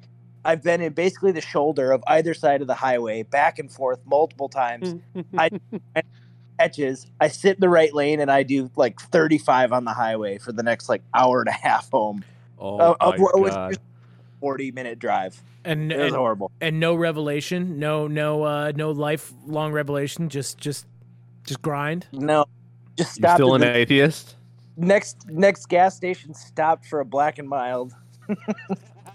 I've 0.43 0.61
been 0.61 0.81
in 0.81 0.93
basically 0.93 1.31
the 1.31 1.41
shoulder 1.41 1.91
of 1.91 2.03
either 2.07 2.33
side 2.33 2.61
of 2.61 2.67
the 2.67 2.75
highway, 2.75 3.23
back 3.23 3.59
and 3.59 3.71
forth 3.71 3.99
multiple 4.05 4.49
times. 4.49 4.95
I 5.37 5.49
edges. 6.59 7.07
I 7.19 7.27
sit 7.27 7.55
in 7.55 7.61
the 7.61 7.69
right 7.69 7.93
lane 7.93 8.19
and 8.19 8.31
I 8.31 8.43
do 8.43 8.69
like 8.75 8.99
35 8.99 9.73
on 9.73 9.85
the 9.85 9.93
highway 9.93 10.37
for 10.37 10.51
the 10.51 10.63
next 10.63 10.89
like 10.89 11.01
hour 11.13 11.39
and 11.39 11.49
a 11.49 11.53
half 11.53 11.89
home. 11.91 12.23
Oh 12.59 12.77
of- 12.79 12.97
my 12.99 13.07
of 13.07 13.19
what 13.19 13.39
was 13.39 13.53
god. 13.53 13.77
Just 14.41 14.49
40 14.49 14.71
minute 14.71 14.99
drive. 14.99 15.41
And 15.63 15.91
It 15.91 15.97
was 15.97 16.07
and, 16.07 16.15
horrible. 16.15 16.51
and 16.59 16.79
no 16.79 16.95
revelation, 16.95 17.79
no 17.79 18.07
no 18.07 18.43
uh 18.43 18.71
no 18.75 18.91
lifelong 18.91 19.71
revelation. 19.71 20.29
Just 20.29 20.57
just 20.57 20.87
just 21.45 21.61
grind. 21.61 22.07
No, 22.11 22.45
just 22.97 23.17
You 23.17 23.21
stopped. 23.21 23.37
still 23.37 23.55
an 23.55 23.61
the- 23.61 23.75
atheist? 23.77 24.35
next 24.77 25.27
next 25.29 25.67
gas 25.69 25.95
station 25.95 26.33
stopped 26.33 26.85
for 26.85 26.99
a 27.01 27.05
black 27.05 27.37
and 27.39 27.47
mild. 27.47 27.93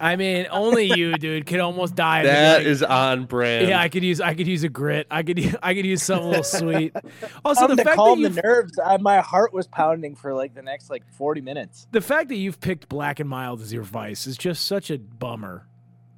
I 0.01 0.17
mean, 0.17 0.47
only 0.51 0.85
you, 0.97 1.15
dude, 1.19 1.47
could 1.47 1.61
almost 1.61 1.95
die. 1.95 2.19
and 2.21 2.25
be 2.25 2.29
That 2.29 2.59
like, 2.59 2.67
is 2.67 2.83
on 2.83 3.25
brand. 3.25 3.69
Yeah, 3.69 3.81
I 3.81 3.89
could 3.89 4.03
use 4.05 4.21
I 4.21 4.35
could 4.35 4.47
use 4.47 4.63
a 4.65 4.69
grit. 4.69 5.07
I 5.11 5.23
could 5.23 5.39
u- 5.39 5.57
I 5.63 5.75
could 5.75 5.87
use 5.87 6.03
something 6.03 6.27
a 6.27 6.29
little 6.29 6.45
sweet. 6.45 6.95
Also, 7.45 7.61
Something 7.61 7.77
the 7.77 7.83
to 7.83 7.89
fact 7.89 7.97
that 7.97 8.03
calm 8.03 8.21
you 8.21 8.29
the 8.29 8.41
nerves. 8.43 8.79
I, 8.79 8.97
my 8.99 9.21
heart 9.21 9.53
was 9.53 9.67
pounding 9.67 10.15
for 10.17 10.35
like 10.35 10.55
the 10.55 10.63
next 10.63 10.91
like 10.91 11.03
40 11.13 11.41
minutes. 11.41 11.87
the 11.93 12.01
fact 12.01 12.29
that 12.29 12.37
you've 12.37 12.61
picked 12.61 12.89
black 12.89 13.21
and 13.21 13.29
mild 13.29 13.61
as 13.61 13.73
your 13.73 13.83
vice 13.85 14.27
is 14.27 14.37
just 14.37 14.65
such 14.67 14.91
a 14.91 14.99
bummer. 14.99 15.67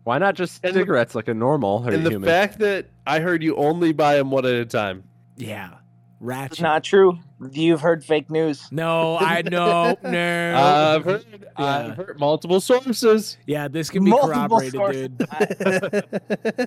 Why 0.05 0.18
not 0.18 0.35
just 0.37 0.64
And 0.64 0.74
the- 0.74 0.81
cigarettes 0.81 1.14
like 1.14 1.29
a 1.29 1.35
normal 1.35 1.85
or 1.87 1.93
and 1.93 2.05
the 2.07 2.11
human? 2.11 2.29
fact 2.29 2.59
that 2.61 2.87
I 3.07 3.20
heard 3.20 3.43
you 3.43 3.57
only 3.57 3.93
buy 3.93 4.16
them 4.16 4.31
one 4.31 4.47
at 4.47 4.55
a 4.55 4.64
time. 4.64 5.05
Yeah, 5.37 5.68
It's 5.72 5.81
ratchet. 6.20 6.61
not 6.62 6.83
true. 6.85 7.18
You've 7.53 7.80
heard 7.80 8.05
fake 8.05 8.30
news. 8.30 8.66
no, 8.72 9.16
I 9.16 9.43
no 9.43 9.97
no. 10.03 10.55
I've 10.97 11.05
heard, 11.05 11.24
Yeah. 11.32 11.47
I've 11.57 11.97
heard 11.97 12.18
multiple 12.18 12.61
sources. 12.61 13.39
yeah, 13.47 13.68
this 13.68 13.91
can 13.91 14.05
be 14.05 14.11
Multiple 14.11 14.59
corroborated, 14.61 14.72
sources. 14.74 15.09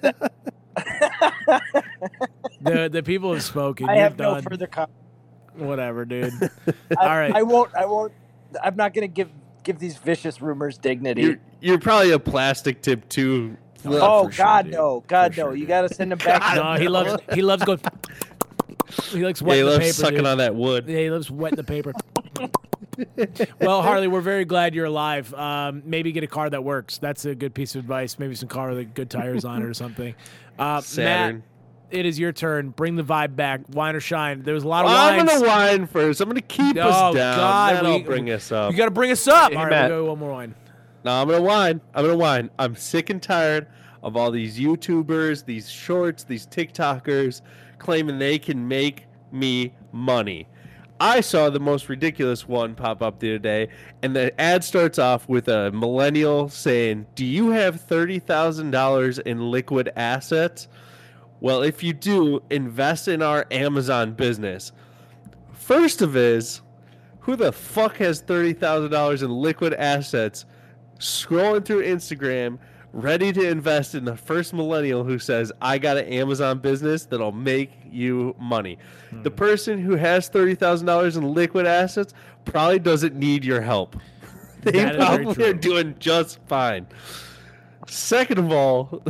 dude. 0.02 0.14
The 2.64 2.90
the 2.92 3.02
people 3.04 3.34
have 3.34 3.44
spoken. 3.44 3.90
I 3.90 3.96
You're 3.96 4.04
have 4.04 4.20
no 4.20 4.40
further 4.42 4.68
comment. 4.68 4.92
Whatever, 5.56 6.06
dude. 6.06 6.32
I, 6.98 7.08
All 7.08 7.18
right. 7.18 7.36
I 7.36 7.42
won't. 7.44 7.74
I 7.76 7.86
won't. 7.86 8.14
I'm 8.64 8.76
not 8.76 8.94
gonna 8.94 9.08
give 9.08 9.30
give 9.64 9.80
these 9.80 9.98
vicious 9.98 10.42
rumors 10.42 10.78
dignity. 10.78 11.22
You're, 11.24 11.40
you're 11.60 11.80
probably 11.80 12.12
a 12.12 12.20
plastic 12.20 12.82
tip 12.84 13.10
too. 13.10 13.58
oh 13.84 13.90
for 13.90 14.00
oh, 14.02 14.30
sure, 14.30 14.46
God, 14.46 14.66
dude. 14.66 14.74
no, 14.76 15.04
God, 15.08 15.34
For 15.34 15.42
no! 15.42 15.48
sure, 15.48 15.56
you 15.56 15.66
gotta 15.66 15.92
send 15.94 16.12
him 16.12 16.20
back. 16.20 16.54
to 16.56 16.64
no, 16.64 16.74
he 16.76 16.88
loves 16.88 17.22
he 17.34 17.42
loves 17.42 17.64
going. 17.64 17.80
He 19.12 19.24
likes 19.24 19.42
Yeah, 19.42 19.48
wetting 19.48 19.64
he 19.66 19.70
the 19.70 19.72
loves 19.72 19.80
paper. 19.80 19.94
sucking 19.94 20.18
dude. 20.18 20.26
on 20.28 20.38
that 20.40 20.56
wood. 20.56 20.86
Yeah, 20.88 21.00
he 21.00 21.10
loves 21.10 21.30
wetting 21.32 21.58
the 21.58 21.64
paper. 21.64 21.94
well, 23.60 23.82
Harley, 23.82 24.08
we're 24.08 24.22
very 24.22 24.46
glad 24.46 24.76
you're 24.76 24.86
alive. 24.86 25.34
Um, 25.34 25.82
maybe 25.86 26.12
get 26.12 26.24
a 26.24 26.28
car 26.28 26.50
that 26.50 26.64
works. 26.64 26.98
That's 26.98 27.26
a 27.26 27.36
good 27.36 27.54
piece 27.54 27.76
of 27.76 27.80
advice. 27.82 28.20
Maybe 28.20 28.36
some 28.36 28.50
car 28.50 28.72
with 28.72 28.94
good 28.94 29.10
tires 29.10 29.46
on 29.46 29.62
it 29.62 29.66
or 29.66 29.74
something. 29.74 30.16
Uh, 30.60 30.82
Saturn. 30.82 31.38
Matt, 31.38 31.44
it 32.00 32.06
is 32.06 32.18
your 32.20 32.32
turn. 32.32 32.70
Bring 32.70 32.96
the 32.96 33.04
vibe 33.04 33.36
back. 33.36 33.62
Wine 33.74 33.96
or 33.96 34.00
shine. 34.00 34.44
There 34.44 34.54
was 34.54 34.64
a 34.64 34.68
lot 34.68 34.86
of 34.86 34.92
Well, 34.92 34.98
I'm 35.20 35.26
gonna 35.26 35.46
wine 35.48 35.88
first. 35.88 36.22
I'm 36.22 36.30
gonna 36.30 36.42
keep 36.42 36.78
Oh, 36.78 36.82
us 36.82 37.16
down. 37.16 37.38
God, 37.38 37.76
then 37.76 37.86
I'll 37.86 37.98
we- 37.98 38.04
bring 38.04 38.30
us 38.32 38.52
up. 38.52 38.72
you 38.72 38.78
got 38.78 38.86
to 38.86 38.92
bring 38.92 39.12
us 39.12 39.28
up. 39.28 39.52
Hey, 39.52 39.58
All 39.58 39.64
right, 39.64 39.70
Matt. 39.72 39.90
we'll 39.92 40.04
go 40.04 40.10
one 40.12 40.20
more 40.20 40.32
wine. 40.32 40.56
No, 41.04 41.12
I'm 41.14 41.28
gonna 41.28 41.42
whine. 41.42 41.82
I'm 41.96 42.06
gonna 42.06 42.16
whine. 42.18 42.50
I'm 42.60 42.76
sick 42.76 43.10
and 43.10 43.22
tired 43.22 43.68
of 44.04 44.16
all 44.16 44.32
these 44.32 44.60
YouTubers, 44.60 45.46
these 45.46 45.70
shorts, 45.70 46.24
these 46.24 46.46
TikTokers 46.48 47.42
claiming 47.82 48.20
they 48.20 48.40
can 48.40 48.68
make 48.68 49.08
me 49.32 49.74
money. 49.92 50.48
I 51.00 51.22
saw 51.22 51.50
the 51.50 51.60
most 51.60 51.90
ridiculous 51.90 52.48
one 52.48 52.76
pop 52.76 53.02
up 53.02 53.20
the 53.20 53.32
other 53.32 53.40
day, 53.40 53.70
and 54.04 54.16
the 54.16 54.40
ad 54.40 54.64
starts 54.64 55.00
off 55.00 55.28
with 55.28 55.48
a 55.48 55.72
millennial 55.72 56.48
saying, 56.48 57.08
Do 57.16 57.26
you 57.26 57.50
have 57.50 57.82
$30,000 57.82 59.20
in 59.22 59.50
liquid 59.50 59.92
assets? 59.96 60.68
Well, 61.40 61.64
if 61.64 61.82
you 61.82 61.94
do, 61.94 62.44
invest 62.52 63.08
in 63.08 63.24
our 63.24 63.48
Amazon 63.50 64.14
business. 64.14 64.72
First 65.54 66.04
of 66.04 66.16
is, 66.16 66.62
who 67.22 67.36
the 67.36 67.52
fuck 67.52 67.98
has 67.98 68.22
$30,000 68.22 69.24
in 69.24 69.32
liquid 69.32 69.74
assets 69.74 70.46
scrolling 71.00 71.66
through 71.66 71.84
Instagram, 71.84 72.60
ready 72.94 73.32
to 73.32 73.48
invest 73.50 73.96
in 73.96 74.06
the 74.06 74.16
first 74.18 74.54
millennial 74.54 75.04
who 75.04 75.18
says, 75.20 75.52
I 75.62 75.78
got 75.78 75.98
an 75.98 76.06
Amazon 76.08 76.60
business 76.60 77.06
that'll 77.06 77.32
make 77.32 77.72
you 77.90 78.36
money. 78.40 78.78
The 79.24 79.32
person 79.32 79.80
who 79.80 79.96
has 79.96 80.30
$30,000 80.30 81.18
in 81.18 81.34
liquid 81.34 81.66
assets 81.66 82.14
probably 82.46 82.80
doesn't 82.80 83.16
need 83.16 83.44
your 83.46 83.62
help. 83.62 83.96
They 84.64 84.72
That 84.74 84.96
probably 84.98 85.46
are 85.50 85.54
doing 85.54 85.96
just 85.98 86.38
fine. 86.46 86.86
Second 87.88 88.38
of 88.38 88.52
all, 88.52 89.02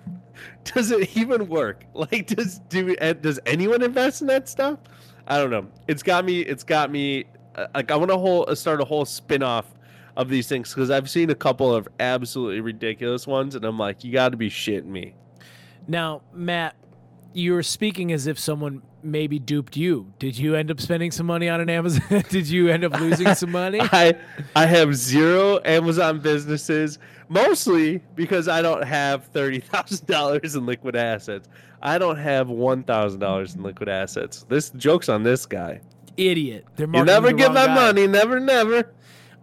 does 0.64 0.92
it 0.92 1.16
even 1.16 1.48
work? 1.48 1.84
Like, 1.94 2.28
does 2.28 2.60
do 2.68 2.94
uh, 3.00 3.14
does 3.14 3.40
anyone 3.46 3.82
invest 3.82 4.20
in 4.20 4.28
that 4.28 4.48
stuff? 4.48 4.78
I 5.26 5.38
don't 5.38 5.50
know. 5.50 5.66
It's 5.88 6.04
got 6.04 6.24
me. 6.24 6.40
It's 6.40 6.62
got 6.62 6.92
me. 6.92 7.24
uh, 7.56 7.66
Like, 7.74 7.90
I 7.90 7.96
want 7.96 8.10
to 8.48 8.54
start 8.54 8.80
a 8.80 8.84
whole 8.84 9.04
spin 9.04 9.42
off 9.42 9.66
of 10.16 10.28
these 10.28 10.48
things 10.48 10.72
because 10.74 10.90
I've 10.90 11.10
seen 11.10 11.30
a 11.30 11.34
couple 11.34 11.74
of 11.74 11.86
absolutely 12.00 12.60
ridiculous 12.60 13.26
ones, 13.26 13.54
and 13.54 13.64
I'm 13.64 13.78
like, 13.78 14.04
you 14.04 14.12
got 14.12 14.30
to 14.30 14.36
be 14.36 14.48
shitting 14.50 14.86
me. 14.86 15.14
Now, 15.86 16.22
Matt, 16.32 16.74
you're 17.32 17.62
speaking 17.62 18.12
as 18.12 18.26
if 18.26 18.38
someone 18.38 18.82
maybe 19.02 19.38
duped 19.38 19.76
you. 19.76 20.12
Did 20.18 20.36
you 20.38 20.54
end 20.56 20.70
up 20.70 20.80
spending 20.80 21.10
some 21.10 21.26
money 21.26 21.48
on 21.48 21.60
an 21.60 21.68
Amazon? 21.70 22.24
Did 22.30 22.48
you 22.48 22.68
end 22.70 22.84
up 22.84 22.98
losing 22.98 23.34
some 23.34 23.52
money? 23.52 23.78
I 23.82 24.14
I 24.56 24.66
have 24.66 24.94
zero 24.96 25.60
Amazon 25.64 26.18
businesses, 26.20 26.98
mostly 27.28 28.02
because 28.14 28.48
I 28.48 28.62
don't 28.62 28.82
have 28.84 29.26
thirty 29.26 29.60
thousand 29.60 30.06
dollars 30.08 30.56
in 30.56 30.66
liquid 30.66 30.96
assets. 30.96 31.48
I 31.82 31.98
don't 31.98 32.16
have 32.16 32.48
one 32.48 32.82
thousand 32.82 33.20
dollars 33.20 33.54
in 33.54 33.62
liquid 33.62 33.88
assets. 33.90 34.44
This 34.48 34.70
joke's 34.70 35.08
on 35.10 35.22
this 35.22 35.44
guy. 35.46 35.80
Idiot. 36.16 36.64
They're 36.76 36.86
You 36.86 37.04
never 37.04 37.28
the 37.28 37.34
get 37.34 37.52
my 37.52 37.66
guy. 37.66 37.74
money. 37.74 38.06
Never, 38.06 38.40
never. 38.40 38.90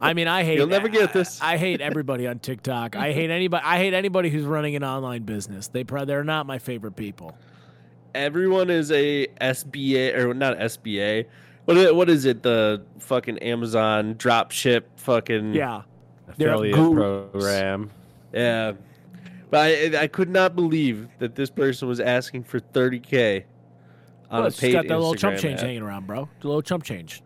I 0.03 0.13
mean, 0.13 0.27
I 0.27 0.43
hate. 0.43 0.57
You'll 0.57 0.67
never 0.67 0.89
get 0.89 1.13
this. 1.13 1.41
I, 1.41 1.53
I 1.53 1.57
hate 1.57 1.81
everybody 1.81 2.27
on 2.27 2.39
TikTok. 2.39 2.95
I 2.95 3.13
hate 3.13 3.29
anybody. 3.29 3.63
I 3.65 3.77
hate 3.77 3.93
anybody 3.93 4.29
who's 4.29 4.43
running 4.45 4.75
an 4.75 4.83
online 4.83 5.23
business. 5.23 5.67
They 5.69 5.83
pro- 5.83 6.05
they're 6.05 6.23
not 6.23 6.45
my 6.45 6.59
favorite 6.59 6.95
people. 6.95 7.37
Everyone 8.13 8.69
is 8.69 8.91
a 8.91 9.27
SBA 9.41 10.15
or 10.17 10.33
not 10.33 10.57
SBA. 10.59 11.25
What 11.65 11.77
is, 11.77 11.93
what 11.93 12.09
is 12.09 12.25
it? 12.25 12.43
The 12.43 12.83
fucking 12.99 13.39
Amazon 13.39 14.15
drop 14.17 14.51
ship 14.51 14.89
fucking 14.97 15.53
Yeah. 15.55 15.83
Affiliate 16.27 16.75
program. 16.75 17.89
Yeah. 18.33 18.73
But 19.49 19.59
I, 19.61 20.01
I 20.03 20.07
could 20.07 20.29
not 20.29 20.55
believe 20.55 21.07
that 21.19 21.35
this 21.35 21.49
person 21.49 21.87
was 21.87 21.99
asking 21.99 22.43
for 22.43 22.59
30k 22.59 23.43
on 24.29 24.37
Well, 24.37 24.43
a 24.43 24.47
it's 24.47 24.59
paid 24.59 24.73
got 24.73 24.87
that 24.87 24.97
little 24.97 25.15
chump 25.15 25.37
change 25.37 25.59
ad. 25.59 25.65
hanging 25.67 25.81
around, 25.83 26.07
bro. 26.07 26.27
The 26.41 26.47
little 26.47 26.61
chump 26.63 26.83
change. 26.83 27.21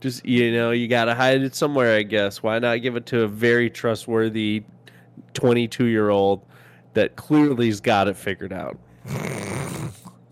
Just 0.00 0.24
you 0.24 0.52
know, 0.52 0.70
you 0.70 0.88
gotta 0.88 1.14
hide 1.14 1.42
it 1.42 1.54
somewhere. 1.54 1.96
I 1.96 2.02
guess. 2.02 2.42
Why 2.42 2.58
not 2.58 2.76
give 2.76 2.96
it 2.96 3.06
to 3.06 3.22
a 3.22 3.28
very 3.28 3.70
trustworthy 3.70 4.64
22 5.34 5.86
year 5.86 6.08
old 6.10 6.42
that 6.94 7.16
clearly's 7.16 7.80
got 7.80 8.08
it 8.08 8.16
figured 8.16 8.52
out? 8.52 8.78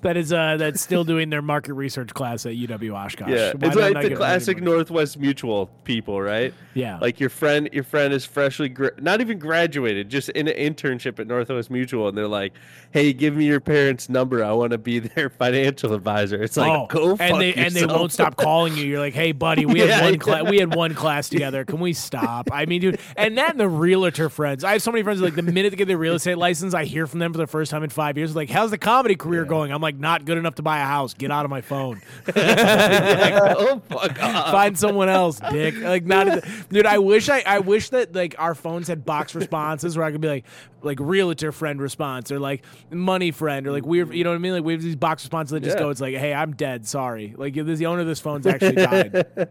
That 0.03 0.16
is 0.16 0.32
uh 0.32 0.57
that's 0.59 0.80
still 0.80 1.03
doing 1.03 1.28
their 1.28 1.42
market 1.42 1.74
research 1.74 2.14
class 2.14 2.46
at 2.46 2.53
UW 2.53 2.94
Oshkosh. 2.94 3.28
yeah, 3.28 3.53
Why 3.55 3.66
it's 3.68 3.76
like 3.76 4.01
the 4.09 4.14
classic? 4.14 4.62
Northwest 4.62 5.18
Mutual 5.18 5.66
people, 5.82 6.22
right? 6.22 6.55
Yeah. 6.74 6.99
Like 7.01 7.18
your 7.18 7.30
friend, 7.30 7.68
your 7.72 7.82
friend 7.82 8.12
is 8.14 8.24
freshly 8.24 8.68
gra- 8.68 8.92
not 9.01 9.20
even 9.20 9.40
graduated, 9.40 10.09
just 10.09 10.28
in 10.28 10.46
an 10.46 10.55
internship 10.57 11.18
at 11.18 11.26
Northwest 11.26 11.70
Mutual, 11.70 12.07
and 12.07 12.16
they're 12.16 12.28
like, 12.28 12.53
"Hey, 12.92 13.12
give 13.12 13.34
me 13.34 13.46
your 13.46 13.59
parents' 13.59 14.09
number. 14.09 14.44
I 14.44 14.53
want 14.53 14.70
to 14.70 14.78
be 14.78 14.99
their 15.16 15.28
financial 15.30 15.92
advisor." 15.92 16.40
It's 16.40 16.57
like, 16.57 16.70
oh, 16.70 16.86
go 16.86 17.16
fuck 17.16 17.20
and 17.32 17.40
they 17.40 17.55
and 17.55 17.74
they 17.74 17.84
won't 17.84 18.12
stop 18.12 18.36
calling 18.36 18.76
you. 18.76 18.84
You're 18.84 19.01
like, 19.01 19.14
hey, 19.14 19.32
buddy, 19.32 19.66
we 19.66 19.80
had 19.80 19.88
Yeah, 19.88 20.03
one 20.05 20.12
yeah. 20.14 20.18
class. 20.20 20.44
We 20.49 20.59
had 20.59 20.72
one 20.76 20.94
class 20.94 21.28
together. 21.28 21.64
Can 21.64 21.80
we 21.80 21.92
stop? 21.92 22.51
I 22.53 22.66
mean, 22.66 22.80
dude, 22.80 23.01
and 23.16 23.36
that 23.38 23.51
and 23.51 23.59
the 23.59 23.68
realtor 23.68 24.28
friends. 24.28 24.62
I 24.62 24.72
have 24.72 24.82
so 24.82 24.92
many 24.92 25.03
friends. 25.03 25.20
Like 25.20 25.34
the 25.34 25.42
minute 25.42 25.70
they 25.70 25.76
get 25.76 25.88
their 25.88 25.99
real 25.99 26.14
estate 26.14 26.38
license, 26.38 26.72
I 26.72 26.84
hear 26.84 27.09
from 27.09 27.18
them 27.18 27.32
for 27.32 27.38
the 27.38 27.49
first 27.49 27.72
time 27.72 27.82
in 27.82 27.90
five 27.90 28.16
years. 28.16 28.36
Like, 28.36 28.49
how's 28.51 28.70
the 28.70 28.78
comedy 28.78 29.16
career 29.16 29.44
going? 29.44 29.72
I'm 29.72 29.82
like, 29.82 29.97
not 29.99 30.24
good 30.24 30.38
enough 30.38 30.55
to 30.57 30.62
buy 30.62 30.78
a 30.80 30.84
house. 30.84 31.14
Get 31.14 31.30
out 31.30 31.44
of 31.44 31.51
my 31.51 31.61
phone. 31.61 32.01
Like, 32.26 33.34
oh 33.57 33.82
fuck 33.88 34.22
off. 34.22 34.51
Find 34.53 34.78
someone 34.78 35.09
else, 35.09 35.40
dick. 35.51 35.76
Like 35.78 36.05
not, 36.05 36.44
dude. 36.70 36.86
I 36.86 36.99
wish 36.99 37.28
I, 37.28 37.42
I 37.44 37.59
wish 37.61 37.90
that 37.90 38.14
like 38.14 38.34
our 38.38 38.55
phones 38.55 38.88
had 38.88 39.05
box 39.05 39.34
responses 39.34 39.96
where 39.96 40.07
I 40.07 40.12
could 40.12 40.20
be 40.20 40.28
like, 40.28 40.44
like 40.82 40.99
realtor 41.01 41.53
friend 41.53 41.80
response 41.80 42.30
or 42.30 42.38
like 42.38 42.64
money 42.90 43.30
friend 43.30 43.66
or 43.66 43.72
like 43.72 43.84
weird. 43.84 44.14
You 44.14 44.24
know 44.24 44.30
what 44.30 44.36
I 44.36 44.38
mean? 44.38 44.53
Like 44.53 44.64
we 44.64 44.72
have 44.72 44.82
these 44.82 44.96
box 44.96 45.24
responses 45.24 45.53
that 45.53 45.62
just 45.62 45.76
Yeah. 45.76 45.82
go, 45.84 45.90
it's 45.90 46.01
like, 46.01 46.14
hey, 46.16 46.32
I'm 46.32 46.55
dead. 46.55 46.86
Sorry. 46.86 47.34
Like 47.36 47.55
the 47.55 47.86
owner 47.86 48.01
of 48.01 48.07
this 48.07 48.20
phone's 48.20 48.46
actually 48.46 48.76
died. 48.76 49.26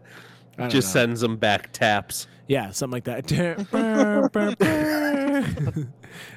Just 0.68 0.88
know. 0.88 1.00
sends 1.00 1.20
them 1.20 1.36
back 1.36 1.72
taps. 1.72 2.26
Yeah, 2.48 2.70
something 2.70 2.96
like 2.96 3.04
that. 3.04 3.30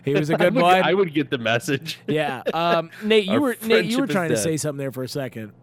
he 0.03 0.13
was 0.13 0.29
a 0.29 0.35
good 0.35 0.53
would, 0.53 0.59
boy. 0.59 0.67
I 0.67 0.93
would 0.93 1.13
get 1.13 1.29
the 1.29 1.37
message. 1.37 1.99
yeah. 2.07 2.43
Um, 2.53 2.91
Nate, 3.03 3.25
you 3.25 3.33
Our 3.33 3.39
were 3.39 3.57
Nate, 3.63 3.85
you 3.85 3.99
were 3.99 4.07
trying 4.07 4.29
to 4.29 4.37
say 4.37 4.57
something 4.57 4.77
there 4.77 4.91
for 4.91 5.03
a 5.03 5.07
second. 5.07 5.53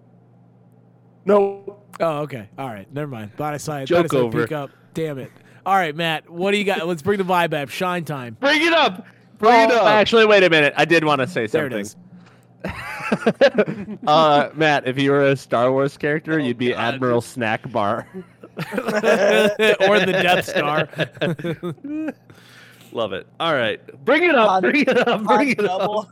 No. 1.26 1.82
Oh, 2.00 2.20
okay. 2.20 2.48
All 2.58 2.68
right. 2.68 2.90
Never 2.92 3.08
mind. 3.08 3.34
Thought 3.36 3.54
I 3.54 3.58
saw 3.58 3.76
it. 3.76 3.86
Joke 3.86 3.98
thought 3.98 4.04
I 4.04 4.08
saw 4.08 4.16
it 4.16 4.26
over. 4.28 4.42
Peek 4.44 4.52
up. 4.52 4.70
Damn 4.94 5.18
it. 5.18 5.30
All 5.66 5.74
right, 5.74 5.94
Matt. 5.94 6.30
What 6.30 6.52
do 6.52 6.56
you 6.56 6.64
got? 6.64 6.86
Let's 6.88 7.02
bring 7.02 7.18
the 7.18 7.24
vibe 7.24 7.52
up. 7.52 7.68
Shine 7.68 8.06
time. 8.06 8.36
Bring 8.40 8.64
it 8.64 8.72
up. 8.72 9.06
Bring 9.36 9.68
it 9.68 9.70
Oh, 9.70 9.80
up. 9.80 9.86
actually, 9.88 10.24
wait 10.24 10.42
a 10.42 10.48
minute. 10.50 10.72
I 10.76 10.86
did 10.86 11.04
want 11.04 11.20
to 11.20 11.26
say 11.26 11.46
There 11.46 11.66
it 11.66 11.72
something. 11.72 11.80
is. 11.80 11.96
uh, 14.06 14.50
Matt, 14.54 14.88
if 14.88 14.98
you 14.98 15.10
were 15.10 15.26
a 15.26 15.36
Star 15.36 15.70
Wars 15.70 15.96
character, 15.98 16.38
you'd 16.38 16.56
be 16.58 16.70
God. 16.70 16.94
Admiral 16.94 17.20
Snack 17.20 17.70
Bar. 17.70 18.08
or 19.88 20.00
the 20.00 20.18
Death 20.22 20.44
Star. 20.46 20.88
Love 22.92 23.12
it. 23.12 23.26
All 23.38 23.52
right. 23.54 23.80
Bring 24.04 24.24
it 24.24 24.34
up. 24.34 24.50
On- 24.50 24.62
Bring 24.62 24.80
it 24.82 24.98
up. 25.08 25.22
Bring 25.24 25.50
it 25.50 25.60
up. 25.64 26.08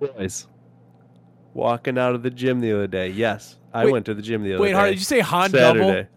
Boys. 0.16 0.46
Walking 1.54 1.98
out 1.98 2.14
of 2.14 2.22
the 2.22 2.30
gym 2.30 2.60
the 2.60 2.72
other 2.72 2.86
day. 2.86 3.08
Yes. 3.08 3.56
I 3.74 3.84
Wait- 3.84 3.92
went 3.92 4.06
to 4.06 4.14
the 4.14 4.22
gym 4.22 4.42
the 4.42 4.54
other 4.54 4.58
day. 4.58 4.62
Wait, 4.62 4.68
day. 4.70 4.74
Harley, 4.74 4.90
did 4.92 4.98
you 4.98 5.04
say 5.04 5.20
Han 5.20 5.50
Saturday. 5.50 6.08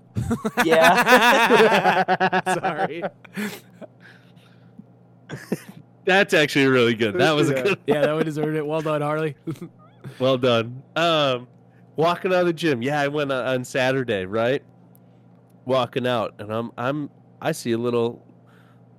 yeah. 0.63 2.53
Sorry. 2.53 3.03
That's 6.05 6.33
actually 6.33 6.67
really 6.67 6.93
good. 6.93 7.15
That 7.15 7.31
was 7.31 7.49
a 7.49 7.55
Yeah. 7.55 7.61
good 7.63 7.79
Yeah, 7.87 8.01
that 8.01 8.13
would 8.13 8.25
deserve 8.25 8.55
it. 8.55 8.65
Well 8.65 8.81
done, 8.81 9.01
Harley. 9.01 9.35
Well 10.19 10.37
done. 10.37 10.83
Um, 10.95 11.47
walking 11.95 12.33
out 12.33 12.41
of 12.41 12.47
the 12.47 12.53
gym. 12.53 12.81
Yeah, 12.81 12.99
I 12.99 13.07
went 13.07 13.31
on, 13.31 13.45
on 13.45 13.63
Saturday, 13.63 14.25
right? 14.25 14.63
Walking 15.65 16.05
out, 16.07 16.35
and 16.39 16.51
I'm 16.51 16.71
I'm 16.77 17.09
I 17.41 17.51
see 17.51 17.71
a 17.71 17.77
little 17.77 18.23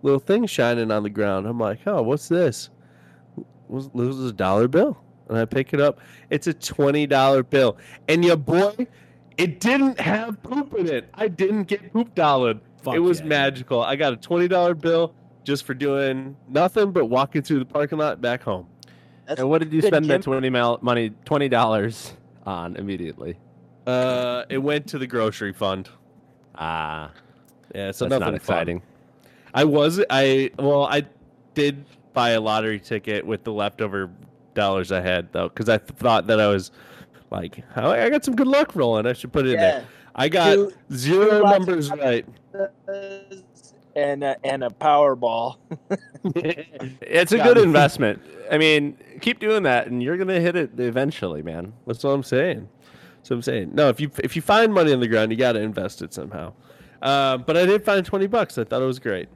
little 0.02 0.18
thing 0.18 0.46
shining 0.46 0.90
on 0.90 1.02
the 1.02 1.10
ground. 1.10 1.46
I'm 1.46 1.58
like, 1.58 1.80
oh, 1.86 2.02
what's 2.02 2.28
this? 2.28 2.70
Was 3.68 3.88
this 3.90 4.16
is 4.16 4.30
a 4.30 4.32
dollar 4.32 4.68
bill, 4.68 4.96
and 5.28 5.38
I 5.38 5.44
pick 5.44 5.72
it 5.72 5.80
up. 5.80 6.00
It's 6.30 6.46
a 6.46 6.54
twenty 6.54 7.06
dollar 7.06 7.42
bill, 7.42 7.76
and 8.08 8.24
your 8.24 8.36
boy, 8.36 8.86
it 9.36 9.60
didn't 9.60 10.00
have 10.00 10.42
poop 10.42 10.74
in 10.74 10.88
it. 10.88 11.08
I 11.14 11.28
didn't 11.28 11.64
get 11.64 11.92
poop 11.92 12.14
dollared. 12.14 12.60
It 12.92 13.00
was 13.00 13.20
yeah. 13.20 13.26
magical. 13.26 13.82
I 13.82 13.96
got 13.96 14.12
a 14.12 14.16
twenty 14.16 14.48
dollar 14.48 14.74
bill 14.74 15.14
just 15.44 15.64
for 15.64 15.74
doing 15.74 16.36
nothing 16.48 16.90
but 16.90 17.06
walking 17.06 17.42
through 17.42 17.60
the 17.60 17.64
parking 17.64 17.98
lot 17.98 18.20
back 18.20 18.42
home. 18.42 18.66
That's 19.26 19.40
and 19.40 19.48
what 19.48 19.58
did 19.58 19.72
you 19.72 19.82
spend 19.82 20.04
gym- 20.04 20.08
that 20.08 20.22
twenty 20.22 20.50
mil- 20.50 20.80
money 20.82 21.10
twenty 21.24 21.48
dollars 21.48 22.12
on 22.46 22.76
immediately? 22.76 23.36
Uh, 23.86 24.44
it 24.48 24.58
went 24.58 24.86
to 24.88 24.98
the 24.98 25.06
grocery 25.06 25.52
fund. 25.52 25.88
Ah, 26.56 27.10
Yeah, 27.74 27.90
so 27.90 28.04
that's 28.06 28.10
nothing 28.20 28.20
not 28.20 28.24
fun. 28.26 28.34
exciting. 28.34 28.82
I 29.54 29.64
was 29.64 30.02
I 30.10 30.50
well 30.58 30.84
I 30.84 31.04
did 31.54 31.84
buy 32.12 32.30
a 32.30 32.40
lottery 32.40 32.80
ticket 32.80 33.26
with 33.26 33.44
the 33.44 33.52
leftover 33.52 34.10
dollars 34.54 34.92
I 34.92 35.00
had 35.00 35.32
though 35.32 35.48
because 35.48 35.68
I 35.68 35.78
th- 35.78 35.90
thought 35.98 36.26
that 36.28 36.40
I 36.40 36.48
was 36.48 36.70
like 37.30 37.62
"Oh, 37.76 37.90
I 37.90 38.08
got 38.10 38.24
some 38.24 38.36
good 38.36 38.46
luck 38.48 38.74
rolling. 38.76 39.06
I 39.06 39.12
should 39.12 39.32
put 39.32 39.46
it 39.46 39.50
in 39.54 39.60
there. 39.60 39.84
I 40.14 40.28
got 40.28 40.54
Two- 40.54 40.72
zero 40.92 41.30
two 41.30 41.42
lots 41.42 41.54
of 41.56 41.66
numbers 41.66 41.90
right. 41.90 42.26
And 43.96 44.22
a, 44.22 44.36
and 44.46 44.62
a 44.62 44.68
Powerball. 44.68 45.56
it's 46.24 47.32
a 47.32 47.38
good 47.38 47.58
investment. 47.58 48.22
I 48.50 48.58
mean, 48.58 48.96
keep 49.20 49.40
doing 49.40 49.64
that, 49.64 49.88
and 49.88 50.02
you're 50.02 50.16
gonna 50.18 50.38
hit 50.38 50.54
it 50.54 50.78
eventually, 50.78 51.42
man. 51.42 51.72
That's 51.86 52.04
what 52.04 52.10
I'm 52.10 52.22
saying. 52.22 52.68
That's 53.16 53.30
what 53.30 53.36
I'm 53.36 53.42
saying. 53.42 53.70
No, 53.74 53.88
if 53.88 54.00
you 54.00 54.10
if 54.22 54.36
you 54.36 54.42
find 54.42 54.72
money 54.72 54.92
on 54.92 55.00
the 55.00 55.08
ground, 55.08 55.32
you 55.32 55.36
got 55.38 55.52
to 55.52 55.60
invest 55.60 56.02
it 56.02 56.14
somehow. 56.14 56.52
Uh, 57.02 57.38
but 57.38 57.56
I 57.56 57.66
did 57.66 57.84
find 57.84 58.04
twenty 58.06 58.26
bucks. 58.26 58.58
I 58.58 58.64
thought 58.64 58.82
it 58.82 58.86
was 58.86 58.98
great. 59.00 59.28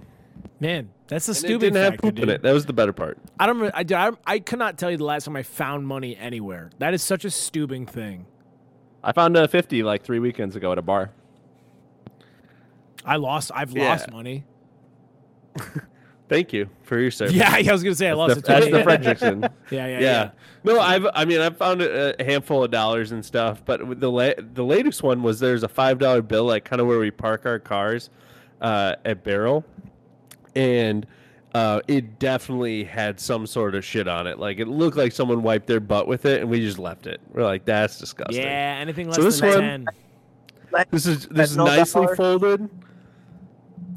Man, 0.61 0.91
that's 1.09 1.27
a 1.29 1.31
And 1.31 1.37
it 1.37 1.41
stupid 1.41 1.61
didn't 1.73 1.83
have 1.83 1.97
poop 1.99 2.15
dude. 2.15 2.25
in 2.25 2.31
it. 2.31 2.43
That 2.43 2.53
was 2.53 2.67
the 2.67 2.73
better 2.73 2.93
part. 2.93 3.19
I 3.39 3.47
don't. 3.47 3.71
I, 3.75 3.83
dude, 3.83 3.97
I 3.97 4.11
I 4.27 4.39
could 4.39 4.59
not 4.59 4.79
tell 4.79 4.91
you 4.91 4.97
the 4.99 5.05
last 5.05 5.25
time 5.25 5.37
I 5.37 5.43
found 5.43 5.87
money 5.89 6.17
anywhere. 6.17 6.71
That 6.79 6.95
is 6.95 7.03
such 7.03 7.25
a 7.25 7.31
stupid 7.31 7.89
thing. 7.91 8.27
I 9.03 9.13
found 9.13 9.37
a 9.37 9.49
fifty 9.49 9.83
like 9.83 10.03
three 10.03 10.19
weekends 10.19 10.55
ago 10.55 10.71
at 10.73 10.79
a 10.79 10.83
bar. 10.83 11.11
I 13.05 13.17
lost. 13.17 13.51
I've 13.55 13.71
Yeah. 13.73 13.89
lost 13.91 14.11
money. 14.11 14.45
Thank 16.29 16.53
you 16.53 16.69
for 16.85 16.99
your 16.99 17.11
service. 17.11 17.35
Yeah, 17.35 17.51
I 17.69 17.73
was 17.73 17.83
gonna 17.83 17.95
say 17.95 18.09
I 18.09 18.13
lost 18.13 18.35
The- 18.35 18.39
it. 18.41 18.45
that's 18.45 18.67
the 18.67 18.83
Fredrickson. 18.85 19.43
Yeah, 19.71 19.87
yeah, 19.87 19.89
yeah. 19.89 20.01
yeah. 20.01 20.31
No, 20.63 20.79
I've 20.79 21.07
I 21.15 21.25
mean 21.25 21.41
I've 21.41 21.57
found 21.57 21.83
a, 21.83 22.21
a 22.21 22.25
handful 22.25 22.63
of 22.63 22.71
dollars 22.71 23.11
and 23.13 23.25
stuff, 23.25 23.63
but 23.65 23.99
the 23.99 24.11
la- 24.11 24.35
the 24.55 24.65
latest 24.65 25.03
one 25.03 25.23
was 25.23 25.41
there's 25.41 25.63
a 25.65 25.69
five 25.69 25.99
dollar 25.99 26.23
bill 26.23 26.45
like 26.45 26.65
kind 26.65 26.81
of 26.81 26.87
where 26.87 26.99
we 27.01 27.11
park 27.11 27.47
our 27.47 27.59
cars 27.59 28.11
uh, 28.61 28.95
at 29.05 29.25
Barrel, 29.25 29.65
and 30.55 31.05
uh, 31.55 31.81
it 31.89 32.21
definitely 32.21 32.85
had 32.85 33.19
some 33.19 33.45
sort 33.47 33.75
of 33.75 33.85
shit 33.85 34.07
on 34.07 34.29
it. 34.29 34.39
Like 34.39 34.61
it 34.61 34.69
looked 34.69 34.97
like 34.97 35.11
someone 35.11 35.43
wiped 35.43 35.67
their 35.67 35.81
butt 35.81 36.07
with 36.07 36.27
it, 36.27 36.43
and 36.43 36.49
we 36.51 36.61
just 36.61 36.79
left 36.79 37.09
it. 37.09 37.21
We're 37.33 37.43
like, 37.45 37.65
that's 37.65 37.99
disgusting. 37.99 38.43
Yeah, 38.45 38.77
anything 38.81 39.09
less 39.09 39.17
So 39.17 39.23
this 39.23 39.41
than 39.41 39.51
one- 39.51 39.61
ten. 39.61 39.87
This 40.93 41.07
is 41.07 41.27
this 41.27 41.51
is 41.51 41.57
nicely 41.57 42.03
dollar? 42.05 42.15
folded. 42.15 42.71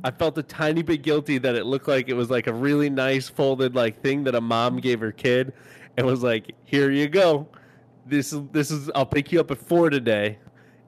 I 0.04 0.12
felt 0.12 0.38
a 0.38 0.44
tiny 0.44 0.82
bit 0.82 1.02
guilty 1.02 1.38
that 1.38 1.56
it 1.56 1.66
looked 1.66 1.88
like 1.88 2.10
it 2.10 2.14
was 2.14 2.30
like 2.30 2.48
a 2.48 2.54
really 2.54 2.90
nice 2.90 3.30
folded 3.30 3.76
like 3.76 4.02
thing 4.02 4.24
that 4.26 4.36
a 4.36 4.42
mom 4.42 4.78
gave 4.78 5.00
her 5.00 5.12
kid, 5.12 5.54
and 5.98 6.06
was 6.06 6.24
like, 6.24 6.54
"Here 6.66 6.92
you 6.92 7.08
go. 7.08 7.48
This 8.06 8.34
is 8.34 8.42
this 8.52 8.70
is 8.70 8.92
I'll 8.96 9.06
pick 9.06 9.32
you 9.32 9.40
up 9.40 9.52
at 9.52 9.58
four 9.58 9.90
today, 9.90 10.40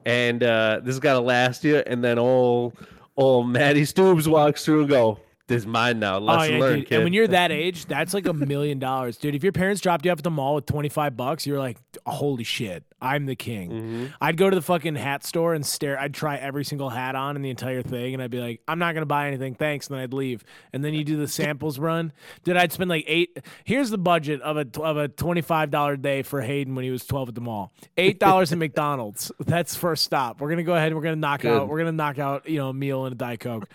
and 0.04 0.42
uh, 0.42 0.80
this 0.82 0.94
has 0.94 1.00
got 1.00 1.14
to 1.14 1.20
last 1.20 1.64
you." 1.64 1.78
And 1.86 2.04
then 2.04 2.18
old 2.18 2.76
old 3.16 3.48
Maddie 3.48 3.82
Stoobs 3.82 4.26
walks 4.26 4.64
through 4.64 4.80
and 4.80 4.90
go, 4.90 5.18
"This 5.46 5.62
is 5.62 5.66
mine 5.66 5.98
now. 6.00 6.16
Oh 6.16 6.42
yeah, 6.42 6.58
learned, 6.58 6.80
dude. 6.82 6.88
kid." 6.88 6.94
And 6.96 7.04
when 7.04 7.12
you're 7.12 7.28
that 7.28 7.52
age, 7.52 7.86
that's 7.86 8.14
like 8.14 8.26
a 8.26 8.32
million 8.32 8.78
dollars, 8.78 9.16
dude. 9.16 9.34
If 9.34 9.42
your 9.42 9.52
parents 9.52 9.80
dropped 9.80 10.04
you 10.04 10.10
off 10.12 10.18
at 10.18 10.24
the 10.24 10.30
mall 10.30 10.54
with 10.54 10.66
twenty 10.66 10.88
five 10.88 11.16
bucks, 11.16 11.46
you're 11.46 11.58
like, 11.58 11.78
holy 12.06 12.44
shit, 12.44 12.84
I'm 13.00 13.26
the 13.26 13.36
king. 13.36 13.70
Mm-hmm. 13.70 14.06
I'd 14.20 14.36
go 14.36 14.50
to 14.50 14.56
the 14.56 14.62
fucking 14.62 14.96
hat 14.96 15.24
store 15.24 15.54
and 15.54 15.64
stare. 15.64 15.98
I'd 15.98 16.14
try 16.14 16.36
every 16.36 16.64
single 16.64 16.90
hat 16.90 17.14
on 17.14 17.36
in 17.36 17.42
the 17.42 17.50
entire 17.50 17.82
thing, 17.82 18.14
and 18.14 18.22
I'd 18.22 18.30
be 18.30 18.40
like, 18.40 18.60
I'm 18.66 18.78
not 18.78 18.94
gonna 18.94 19.06
buy 19.06 19.28
anything, 19.28 19.54
thanks. 19.54 19.86
And 19.86 19.96
then 19.96 20.02
I'd 20.02 20.12
leave. 20.12 20.44
And 20.72 20.84
then 20.84 20.94
you 20.94 21.04
do 21.04 21.16
the 21.16 21.28
samples 21.28 21.78
run, 21.78 22.12
dude. 22.44 22.56
I'd 22.56 22.72
spend 22.72 22.90
like 22.90 23.04
eight. 23.06 23.38
Here's 23.64 23.90
the 23.90 23.98
budget 23.98 24.40
of 24.42 24.56
a 24.56 24.66
of 24.82 24.96
a 24.96 25.08
twenty 25.08 25.42
five 25.42 25.70
dollar 25.70 25.96
day 25.96 26.22
for 26.22 26.40
Hayden 26.40 26.74
when 26.74 26.84
he 26.84 26.90
was 26.90 27.04
twelve 27.06 27.28
at 27.28 27.34
the 27.34 27.40
mall. 27.40 27.72
Eight 27.96 28.18
dollars 28.18 28.52
at 28.52 28.58
McDonald's. 28.66 29.30
That's 29.38 29.76
first 29.76 30.04
stop. 30.04 30.40
We're 30.40 30.50
gonna 30.50 30.62
go 30.64 30.74
ahead. 30.74 30.88
and 30.88 30.96
We're 30.96 31.02
gonna 31.02 31.16
knock 31.16 31.44
out. 31.44 31.68
We're 31.68 31.78
gonna 31.78 31.92
knock 31.92 32.18
out. 32.18 32.48
You 32.48 32.58
know, 32.58 32.68
a 32.70 32.74
meal 32.74 33.04
and 33.04 33.12
a 33.12 33.16
diet 33.16 33.40
coke. 33.40 33.68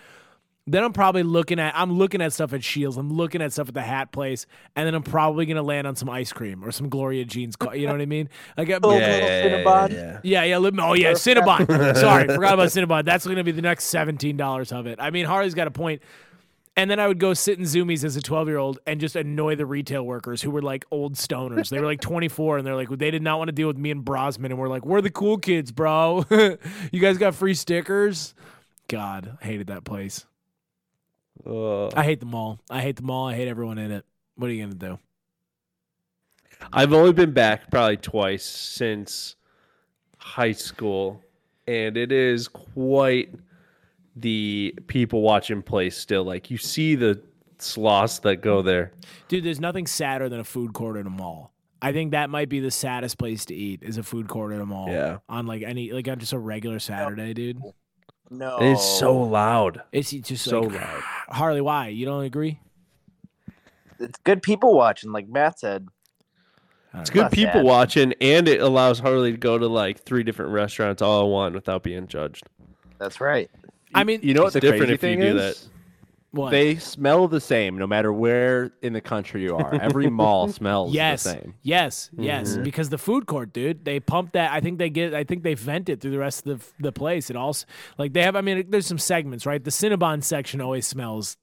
Then 0.66 0.84
I'm 0.84 0.92
probably 0.92 1.24
looking 1.24 1.58
at 1.58 1.74
I'm 1.76 1.92
looking 1.98 2.22
at 2.22 2.32
stuff 2.32 2.52
at 2.52 2.62
Scheels. 2.62 2.96
I'm 2.96 3.12
looking 3.12 3.42
at 3.42 3.52
stuff 3.52 3.68
at 3.68 3.74
the 3.74 3.82
hat 3.82 4.12
place, 4.12 4.46
and 4.76 4.86
then 4.86 4.94
I'm 4.94 5.02
probably 5.02 5.44
gonna 5.44 5.62
land 5.62 5.88
on 5.88 5.96
some 5.96 6.08
ice 6.08 6.32
cream 6.32 6.64
or 6.64 6.70
some 6.70 6.88
Gloria 6.88 7.24
Jean's. 7.24 7.56
You 7.74 7.86
know 7.86 7.92
what 7.92 8.00
I 8.00 8.06
mean? 8.06 8.28
I- 8.56 8.62
uh, 8.62 8.64
yeah, 8.68 8.78
little 8.80 8.98
yeah, 9.00 9.42
Cinnabon. 9.44 9.92
yeah. 9.92 10.20
yeah, 10.22 10.44
yeah. 10.44 10.58
Let 10.58 10.78
oh, 10.78 10.92
yeah, 10.94 11.12
Cinnabon. 11.12 11.96
Sorry, 11.96 12.28
forgot 12.28 12.54
about 12.54 12.68
Cinnabon. 12.68 13.04
That's 13.04 13.26
gonna 13.26 13.42
be 13.42 13.50
the 13.50 13.62
next 13.62 13.86
seventeen 13.86 14.36
dollars 14.36 14.70
of 14.70 14.86
it. 14.86 15.00
I 15.00 15.10
mean, 15.10 15.26
Harley's 15.26 15.54
got 15.54 15.66
a 15.66 15.72
point. 15.72 16.00
And 16.74 16.90
then 16.90 16.98
I 16.98 17.06
would 17.06 17.18
go 17.18 17.34
sit 17.34 17.58
in 17.58 17.66
Zumiez 17.66 18.02
as 18.02 18.16
a 18.16 18.22
12 18.22 18.48
year 18.48 18.56
old 18.56 18.78
and 18.86 18.98
just 18.98 19.14
annoy 19.14 19.56
the 19.56 19.66
retail 19.66 20.04
workers 20.06 20.40
who 20.40 20.50
were 20.50 20.62
like 20.62 20.86
old 20.90 21.16
stoners. 21.16 21.68
They 21.68 21.78
were 21.78 21.84
like 21.84 22.00
24 22.00 22.56
and 22.56 22.66
they're 22.66 22.74
like, 22.74 22.88
they 22.88 23.10
did 23.10 23.20
not 23.20 23.36
want 23.36 23.48
to 23.48 23.52
deal 23.52 23.68
with 23.68 23.76
me 23.76 23.90
and 23.90 24.02
Brosman. 24.02 24.46
And 24.46 24.56
we're 24.56 24.70
like, 24.70 24.86
we're 24.86 25.02
the 25.02 25.10
cool 25.10 25.36
kids, 25.36 25.70
bro. 25.70 26.24
you 26.30 26.98
guys 26.98 27.18
got 27.18 27.34
free 27.34 27.52
stickers? 27.52 28.34
God, 28.88 29.36
I 29.42 29.44
hated 29.44 29.66
that 29.66 29.84
place. 29.84 30.24
Uh, 31.46 31.88
I 31.88 32.04
hate 32.04 32.20
them 32.20 32.34
all. 32.34 32.60
I 32.70 32.80
hate 32.80 32.96
them 32.96 33.10
all. 33.10 33.28
I 33.28 33.34
hate 33.34 33.48
everyone 33.48 33.78
in 33.78 33.90
it. 33.90 34.04
What 34.36 34.48
are 34.48 34.52
you 34.52 34.62
gonna 34.62 34.74
do? 34.74 34.98
I've 36.72 36.92
only 36.92 37.12
been 37.12 37.32
back 37.32 37.70
probably 37.70 37.96
twice 37.96 38.44
since 38.44 39.36
high 40.18 40.52
school, 40.52 41.22
and 41.66 41.96
it 41.96 42.12
is 42.12 42.48
quite 42.48 43.34
the 44.16 44.74
people 44.86 45.22
watching 45.22 45.62
place 45.62 45.96
still. 45.96 46.24
Like 46.24 46.50
you 46.50 46.58
see 46.58 46.94
the 46.94 47.20
sloths 47.58 48.20
that 48.20 48.36
go 48.36 48.62
there. 48.62 48.92
Dude, 49.28 49.44
there's 49.44 49.60
nothing 49.60 49.86
sadder 49.86 50.28
than 50.28 50.40
a 50.40 50.44
food 50.44 50.72
court 50.72 50.96
in 50.96 51.06
a 51.06 51.10
mall. 51.10 51.52
I 51.80 51.92
think 51.92 52.12
that 52.12 52.30
might 52.30 52.48
be 52.48 52.60
the 52.60 52.70
saddest 52.70 53.18
place 53.18 53.44
to 53.46 53.54
eat 53.54 53.82
is 53.82 53.98
a 53.98 54.04
food 54.04 54.28
court 54.28 54.52
in 54.52 54.60
a 54.60 54.66
mall. 54.66 54.88
Yeah. 54.88 55.18
On 55.28 55.46
like 55.46 55.62
any 55.62 55.90
like 55.92 56.06
on 56.06 56.18
just 56.18 56.32
a 56.32 56.38
regular 56.38 56.78
Saturday, 56.78 57.34
dude. 57.34 57.60
No, 58.32 58.56
It's 58.60 58.82
so 58.98 59.20
loud. 59.20 59.82
It's 59.92 60.10
just 60.10 60.44
So 60.44 60.62
like 60.62 60.80
loud. 60.80 61.02
Harley, 61.28 61.60
why? 61.60 61.88
You 61.88 62.06
don't 62.06 62.24
agree? 62.24 62.58
it's 64.00 64.18
good 64.24 64.42
people 64.42 64.74
watching, 64.74 65.12
like 65.12 65.28
Matt 65.28 65.58
said. 65.60 65.86
It's 66.94 67.10
good 67.10 67.22
Not 67.22 67.32
people 67.32 67.52
sad. 67.60 67.64
watching, 67.64 68.14
and 68.20 68.48
it 68.48 68.60
allows 68.60 68.98
Harley 68.98 69.30
to 69.32 69.38
go 69.38 69.58
to 69.58 69.66
like 69.66 70.00
three 70.02 70.22
different 70.22 70.50
restaurants 70.52 71.00
all 71.02 71.22
at 71.24 71.28
one 71.30 71.52
without 71.54 71.82
being 71.82 72.06
judged. 72.06 72.44
That's 72.98 73.20
right. 73.20 73.50
I 73.94 74.04
mean, 74.04 74.20
You 74.22 74.34
know 74.34 74.42
what 74.44 74.52
the 74.54 74.60
different 74.60 74.80
crazy 74.88 74.94
if 74.94 75.02
you 75.02 75.08
thing 75.08 75.20
do 75.20 75.38
is? 75.38 75.68
What? 76.32 76.50
They 76.50 76.76
smell 76.76 77.28
the 77.28 77.40
same 77.40 77.76
no 77.78 77.86
matter 77.86 78.12
where 78.12 78.72
in 78.82 78.92
the 78.94 79.00
country 79.00 79.42
you 79.42 79.54
are. 79.56 79.74
Every 79.74 80.08
mall 80.10 80.48
smells 80.48 80.92
yes, 80.92 81.22
the 81.24 81.30
same. 81.30 81.54
yes, 81.62 82.10
yes. 82.16 82.56
Because 82.56 82.88
the 82.88 82.98
food 82.98 83.26
court, 83.26 83.52
dude, 83.52 83.84
they 83.84 84.00
pump 84.00 84.32
that. 84.32 84.50
I 84.50 84.60
think 84.60 84.78
they 84.78 84.90
get. 84.90 85.14
I 85.14 85.24
think 85.24 85.42
they 85.42 85.54
vent 85.54 85.88
it 85.88 86.00
through 86.00 86.10
the 86.12 86.18
rest 86.18 86.46
of 86.46 86.58
the 86.78 86.84
the 86.84 86.92
place. 86.92 87.28
It 87.30 87.36
also 87.36 87.66
like 87.98 88.12
they 88.14 88.22
have. 88.22 88.34
I 88.34 88.40
mean, 88.40 88.70
there's 88.70 88.86
some 88.86 88.98
segments, 88.98 89.44
right? 89.46 89.62
The 89.62 89.70
Cinnabon 89.70 90.24
section 90.24 90.60
always 90.60 90.86
smells 90.86 91.36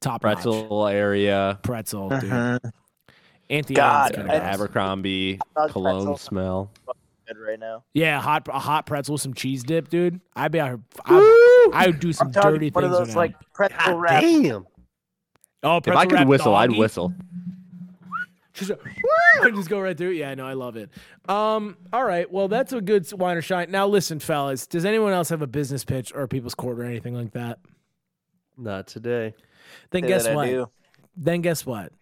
top 0.00 0.22
notch. 0.22 0.34
Pretzel 0.42 0.86
area, 0.86 1.58
pretzel, 1.62 2.10
dude. 2.10 2.24
Uh-huh. 2.30 2.58
Auntie 3.50 3.72
God, 3.74 4.14
Anne's 4.14 4.26
got 4.26 4.34
I- 4.34 4.36
it. 4.38 4.42
Abercrombie, 4.54 5.40
cologne 5.70 6.04
pretzel. 6.04 6.16
smell. 6.18 6.70
Good 7.26 7.38
right 7.38 7.58
now. 7.58 7.84
Yeah, 7.94 8.20
hot 8.20 8.46
a 8.48 8.58
hot 8.58 8.84
pretzel 8.86 9.14
with 9.14 9.22
some 9.22 9.32
cheese 9.34 9.62
dip, 9.62 9.88
dude. 9.88 10.20
I'd 10.36 10.52
be 10.52 10.60
out 10.60 10.68
here. 10.68 10.80
I, 11.72 11.84
I 11.84 11.86
would 11.88 12.00
do 12.00 12.12
some 12.12 12.28
I'm 12.28 12.32
talking 12.32 12.50
dirty 12.52 12.70
one 12.70 12.84
of 12.84 12.90
those 12.90 13.14
like 13.16 13.32
now. 13.32 13.38
pretzel 13.54 13.98
wrap. 13.98 14.22
Damn. 14.22 14.66
oh, 15.62 15.76
If 15.78 15.88
I 15.88 16.04
could 16.06 16.12
wrap 16.14 16.26
whistle, 16.26 16.54
I'd 16.54 16.72
whistle. 16.72 17.12
Just 18.54 18.72
just 19.54 19.68
go 19.68 19.80
right 19.80 19.96
through. 19.96 20.10
Yeah, 20.10 20.34
no, 20.34 20.44
I 20.44 20.54
love 20.54 20.76
it. 20.76 20.90
Um, 21.28 21.76
all 21.92 22.02
right, 22.04 22.28
well, 22.28 22.48
that's 22.48 22.72
a 22.72 22.80
good 22.80 23.10
wine 23.12 23.36
or 23.36 23.42
shine. 23.42 23.70
Now, 23.70 23.86
listen, 23.86 24.18
fellas, 24.18 24.66
does 24.66 24.84
anyone 24.84 25.12
else 25.12 25.28
have 25.28 25.42
a 25.42 25.46
business 25.46 25.84
pitch 25.84 26.12
or 26.12 26.22
a 26.22 26.28
people's 26.28 26.56
court 26.56 26.76
or 26.80 26.82
anything 26.84 27.14
like 27.14 27.30
that? 27.34 27.60
Not 28.56 28.88
today. 28.88 29.34
Then 29.92 30.02
Say 30.02 30.08
guess 30.08 30.28
what? 30.28 30.70
Then 31.16 31.40
guess 31.40 31.64
what? 31.64 31.92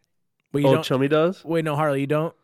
Well, 0.55 0.63
you 0.63 0.69
Oh, 0.69 0.75
don't. 0.77 0.83
Chummy 0.85 1.09
does. 1.09 1.45
wait, 1.45 1.63
no, 1.63 1.77
Harley, 1.77 2.01
you 2.01 2.07
don't. 2.07 2.35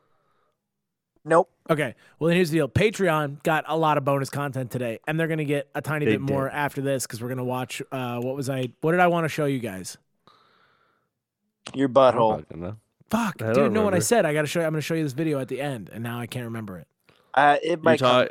Nope. 1.25 1.51
Okay. 1.70 1.95
Well, 2.18 2.29
then 2.29 2.37
here's 2.37 2.51
the 2.51 2.59
deal. 2.59 2.68
Patreon 2.68 3.43
got 3.43 3.64
a 3.68 3.77
lot 3.77 3.97
of 3.97 4.05
bonus 4.05 4.29
content 4.29 4.70
today, 4.70 4.99
and 5.07 5.18
they're 5.18 5.29
gonna 5.29 5.45
get 5.45 5.68
a 5.75 5.81
tiny 5.81 6.05
They 6.05 6.12
bit 6.12 6.20
more 6.20 6.51
after 6.51 6.81
this 6.81 7.07
because 7.07 7.23
we're 7.23 7.29
gonna 7.29 7.45
watch. 7.45 7.81
Uh, 7.93 8.18
what 8.20 8.35
was 8.35 8.51
I? 8.51 8.68
What 8.81 8.93
did 8.93 9.01
I 9.01 9.07
want 9.07 9.25
to 9.25 9.29
show 9.29 9.45
you 9.45 9.61
guys? 9.61 9.97
Your 11.75 11.89
I'm 11.89 11.95
butthole. 11.95 12.77
Fuck, 13.09 13.43
I 13.43 13.47
dude. 13.47 13.55
don't 13.55 13.73
know 13.73 13.83
what 13.85 13.95
I 13.95 14.01
said? 14.01 14.27
I 14.27 14.33
gotta 14.35 14.49
show. 14.49 14.61
you. 14.61 14.66
I'm 14.66 14.73
gonna 14.73 14.81
show 14.81 14.95
you 14.95 15.05
this 15.05 15.12
video 15.12 15.39
at 15.39 15.49
the 15.49 15.61
end, 15.61 15.91
and 15.93 16.03
now 16.03 16.18
I 16.18 16.27
can't 16.27 16.47
remember 16.47 16.79
it. 16.79 16.89
Uh, 17.35 17.57
it 17.62 17.68
You're 17.68 17.79
might 17.79 18.01
come. 18.01 18.29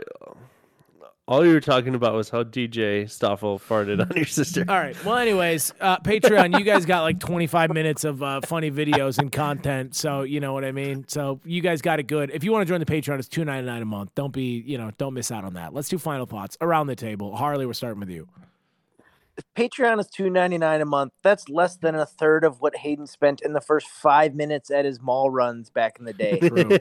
Ta- 1.28 1.34
all 1.34 1.46
you 1.46 1.54
were 1.54 1.62
talking 1.62 1.96
about 1.96 2.14
was 2.14 2.30
how 2.30 2.44
DJ 2.44 3.10
Stoffel 3.10 3.60
farted 3.60 4.02
on 4.02 4.16
your 4.16 4.26
sister. 4.26 4.66
All 4.68 4.76
right. 4.76 4.96
Well, 5.06 5.18
anyways, 5.18 5.74
uh, 5.80 5.98
Patreon, 6.00 6.58
you 6.58 6.66
guys 6.66 6.86
got 6.86 7.04
like 7.04 7.20
25 7.20 7.74
minutes 7.74 8.04
of 8.04 8.22
uh, 8.22 8.42
funny 8.42 8.72
videos 8.72 9.18
and 9.18 9.32
content. 9.32 9.96
So 9.96 10.24
you 10.24 10.40
know 10.40 10.54
what 10.54 10.66
I 10.66 10.72
mean. 10.72 11.06
So 11.08 11.40
you 11.46 11.62
guys 11.62 11.82
got 11.82 12.00
it 12.00 12.08
good. 12.08 12.32
If 12.32 12.44
you 12.44 12.52
want 12.52 12.68
to 12.68 12.72
join 12.72 12.80
the 12.80 12.86
Patreon, 12.86 13.20
it's 13.20 13.30
2.99 13.30 13.82
a 13.82 13.86
month. 13.86 14.12
Don't 14.16 14.34
be, 14.34 14.64
you 14.66 14.78
know, 14.78 14.92
don't 14.98 15.14
miss 15.14 15.32
out 15.32 15.46
on 15.46 15.54
that. 15.54 15.74
Let's 15.74 15.90
do 15.90 15.98
final 15.98 16.26
thoughts 16.26 16.58
around 16.62 16.88
the 16.88 16.96
table. 16.96 17.36
Harley, 17.36 17.66
we're 17.66 17.74
starting 17.74 18.00
with 18.00 18.10
you. 18.10 18.28
Patreon 19.56 20.00
is 20.00 20.08
two 20.08 20.30
ninety 20.30 20.58
nine 20.58 20.82
a 20.82 20.86
month. 20.86 21.14
That's 21.24 21.50
less 21.50 21.78
than 21.78 21.96
a 21.96 22.06
third 22.06 22.44
of 22.44 22.62
what 22.62 22.76
Hayden 22.76 23.08
spent 23.08 23.42
in 23.42 23.54
the 23.54 23.62
first 23.62 23.88
five 23.88 24.36
minutes 24.36 24.70
at 24.70 24.86
his 24.86 25.02
mall 25.02 25.30
runs 25.30 25.70
back 25.70 25.98
in 26.00 26.06
the 26.06 26.14
day. 26.14 26.38
True. 26.40 26.78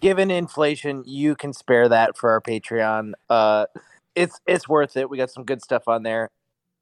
Given 0.00 0.30
inflation, 0.30 1.04
you 1.06 1.36
can 1.36 1.52
spare 1.52 1.88
that 1.88 2.16
for 2.16 2.30
our 2.30 2.40
Patreon. 2.40 3.12
Uh, 3.28 3.66
it's 4.14 4.40
it's 4.46 4.68
worth 4.68 4.96
it. 4.96 5.08
We 5.08 5.18
got 5.18 5.30
some 5.30 5.44
good 5.44 5.62
stuff 5.62 5.88
on 5.88 6.02
there. 6.02 6.30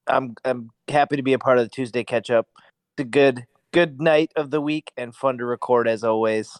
I'm 0.06 0.34
I'm 0.44 0.70
happy 0.88 1.16
to 1.16 1.22
be 1.22 1.32
a 1.32 1.38
part 1.38 1.58
of 1.58 1.64
the 1.64 1.68
Tuesday 1.68 2.04
catch 2.04 2.30
up. 2.30 2.48
It's 2.96 3.02
a 3.02 3.04
good 3.04 3.44
good 3.72 4.00
night 4.00 4.32
of 4.36 4.50
the 4.50 4.60
week 4.60 4.92
and 4.96 5.14
fun 5.14 5.38
to 5.38 5.44
record 5.44 5.88
as 5.88 6.04
always. 6.04 6.58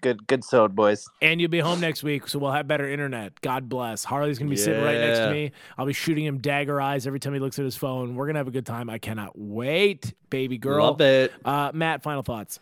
Good, 0.00 0.26
good 0.26 0.42
sewed, 0.44 0.74
boys. 0.74 1.06
And 1.20 1.40
you'll 1.40 1.48
be 1.48 1.60
home 1.60 1.80
next 1.80 2.02
week, 2.02 2.26
so 2.26 2.40
we'll 2.40 2.50
have 2.50 2.66
better 2.66 2.90
internet. 2.90 3.40
God 3.40 3.68
bless. 3.68 4.02
Harley's 4.02 4.36
gonna 4.36 4.50
be 4.50 4.56
sitting 4.56 4.82
right 4.82 4.98
next 4.98 5.20
to 5.20 5.30
me. 5.30 5.52
I'll 5.78 5.86
be 5.86 5.92
shooting 5.92 6.24
him 6.24 6.38
dagger 6.38 6.80
eyes 6.80 7.06
every 7.06 7.20
time 7.20 7.34
he 7.34 7.38
looks 7.38 7.58
at 7.60 7.64
his 7.64 7.76
phone. 7.76 8.16
We're 8.16 8.26
gonna 8.26 8.40
have 8.40 8.48
a 8.48 8.52
good 8.52 8.66
time. 8.66 8.90
I 8.90 8.98
cannot 8.98 9.38
wait, 9.38 10.12
baby 10.28 10.58
girl. 10.58 10.86
Love 10.86 11.00
it. 11.00 11.32
Uh, 11.44 11.70
Matt, 11.72 12.02
final 12.02 12.22
thoughts. 12.22 12.58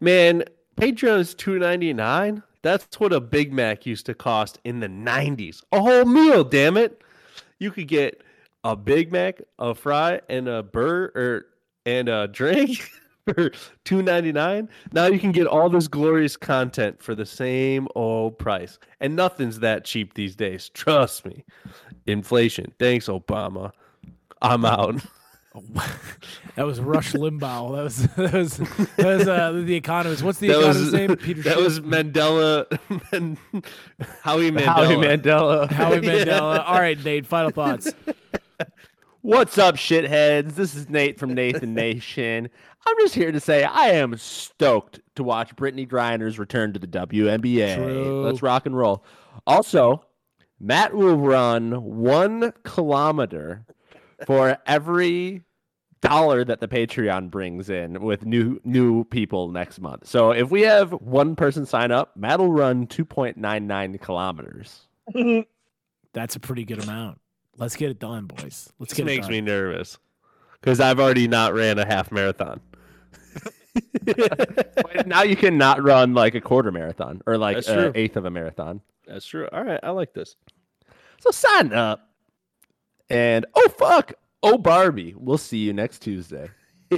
Man, 0.00 0.44
Is 0.80 1.34
two 1.34 1.58
ninety 1.58 1.92
nine. 1.92 2.42
That's 2.62 2.98
what 2.98 3.12
a 3.12 3.20
Big 3.20 3.52
Mac 3.52 3.86
used 3.86 4.06
to 4.06 4.14
cost 4.14 4.58
in 4.64 4.80
the 4.80 4.88
nineties. 4.88 5.62
A 5.72 5.80
whole 5.80 6.04
meal, 6.04 6.44
damn 6.44 6.76
it. 6.76 7.02
You 7.58 7.70
could 7.70 7.88
get 7.88 8.22
a 8.64 8.76
Big 8.76 9.12
Mac, 9.12 9.40
a 9.58 9.74
fry, 9.74 10.20
and 10.28 10.48
a 10.48 10.62
burger 10.62 11.12
or 11.14 11.46
and 11.84 12.08
a 12.08 12.28
drink 12.28 12.88
for 13.26 13.50
two 13.84 14.02
ninety 14.02 14.32
nine. 14.32 14.68
Now 14.92 15.06
you 15.06 15.18
can 15.18 15.32
get 15.32 15.46
all 15.46 15.68
this 15.68 15.88
glorious 15.88 16.36
content 16.36 17.02
for 17.02 17.14
the 17.14 17.26
same 17.26 17.88
old 17.94 18.38
price. 18.38 18.78
And 19.00 19.14
nothing's 19.14 19.60
that 19.60 19.84
cheap 19.84 20.14
these 20.14 20.34
days. 20.36 20.68
Trust 20.70 21.26
me. 21.26 21.44
Inflation. 22.06 22.72
Thanks, 22.78 23.06
Obama. 23.08 23.72
I'm 24.40 24.64
out. 24.64 25.04
That 26.56 26.66
was 26.66 26.80
Rush 26.80 27.12
Limbaugh. 27.12 27.74
That 27.76 27.84
was 27.84 27.96
that 28.16 28.32
was 28.32 28.56
that 28.96 29.04
was 29.18 29.28
uh, 29.28 29.52
the 29.52 29.74
Economist. 29.74 30.22
What's 30.22 30.38
the 30.38 30.48
that 30.48 30.58
Economist's 30.58 30.84
was 30.84 30.92
name? 30.94 31.16
Peter 31.16 31.42
that 31.42 31.54
Schiff? 31.54 31.64
was 31.64 31.80
Mandela, 31.80 32.66
Man, 33.12 33.36
Howie 34.22 34.50
Mandela. 34.50 34.64
Howie 34.64 34.96
Mandela. 34.96 35.70
Howie 35.70 36.00
Mandela. 36.00 36.64
All 36.66 36.80
right, 36.80 37.02
Nate. 37.04 37.26
Final 37.26 37.50
thoughts. 37.50 37.92
What's 39.20 39.56
up, 39.58 39.76
shitheads? 39.76 40.54
This 40.54 40.74
is 40.74 40.88
Nate 40.88 41.18
from 41.18 41.34
Nathan 41.34 41.74
Nation. 41.74 42.48
I'm 42.84 42.96
just 42.98 43.14
here 43.14 43.30
to 43.30 43.38
say 43.38 43.62
I 43.62 43.90
am 43.90 44.16
stoked 44.16 45.00
to 45.14 45.22
watch 45.22 45.54
Brittney 45.54 45.88
Griner's 45.88 46.38
return 46.38 46.72
to 46.72 46.80
the 46.80 46.88
WNBA. 46.88 47.76
True. 47.76 48.24
Let's 48.24 48.42
rock 48.42 48.66
and 48.66 48.76
roll. 48.76 49.04
Also, 49.46 50.04
Matt 50.58 50.94
will 50.94 51.16
run 51.16 51.72
one 51.84 52.52
kilometer 52.64 53.64
for 54.26 54.58
every 54.66 55.42
dollar 56.00 56.44
that 56.44 56.60
the 56.60 56.68
Patreon 56.68 57.30
brings 57.30 57.70
in 57.70 58.02
with 58.02 58.26
new 58.26 58.60
new 58.64 59.04
people 59.04 59.48
next 59.50 59.80
month. 59.80 60.06
So 60.06 60.32
if 60.32 60.50
we 60.50 60.62
have 60.62 60.92
one 60.92 61.36
person 61.36 61.64
sign 61.64 61.90
up, 61.92 62.16
Matt 62.16 62.40
will 62.40 62.52
run 62.52 62.86
2.99 62.86 64.00
kilometers. 64.00 64.88
That's 66.12 66.36
a 66.36 66.40
pretty 66.40 66.64
good 66.64 66.82
amount. 66.82 67.20
Let's 67.56 67.76
get 67.76 67.90
it 67.90 67.98
done, 67.98 68.26
boys. 68.26 68.72
Let's 68.78 68.90
This 68.90 68.96
get 68.98 69.02
it 69.02 69.06
makes 69.06 69.26
done. 69.26 69.32
me 69.32 69.40
nervous 69.40 69.98
because 70.60 70.80
I've 70.80 71.00
already 71.00 71.28
not 71.28 71.54
ran 71.54 71.78
a 71.78 71.86
half 71.86 72.10
marathon. 72.12 72.60
now 75.06 75.22
you 75.22 75.36
cannot 75.36 75.82
run 75.82 76.14
like 76.14 76.34
a 76.34 76.40
quarter 76.40 76.70
marathon 76.72 77.22
or 77.26 77.38
like 77.38 77.66
an 77.68 77.92
eighth 77.94 78.16
of 78.16 78.24
a 78.24 78.30
marathon. 78.30 78.80
That's 79.06 79.26
true. 79.26 79.48
All 79.52 79.62
right, 79.62 79.80
I 79.82 79.90
like 79.90 80.12
this. 80.12 80.36
So 81.20 81.30
sign 81.30 81.72
up. 81.72 82.08
And 83.10 83.46
oh 83.54 83.68
fuck, 83.68 84.14
oh 84.42 84.58
Barbie. 84.58 85.14
We'll 85.16 85.38
see 85.38 85.58
you 85.58 85.72
next 85.72 86.00
Tuesday. 86.00 86.50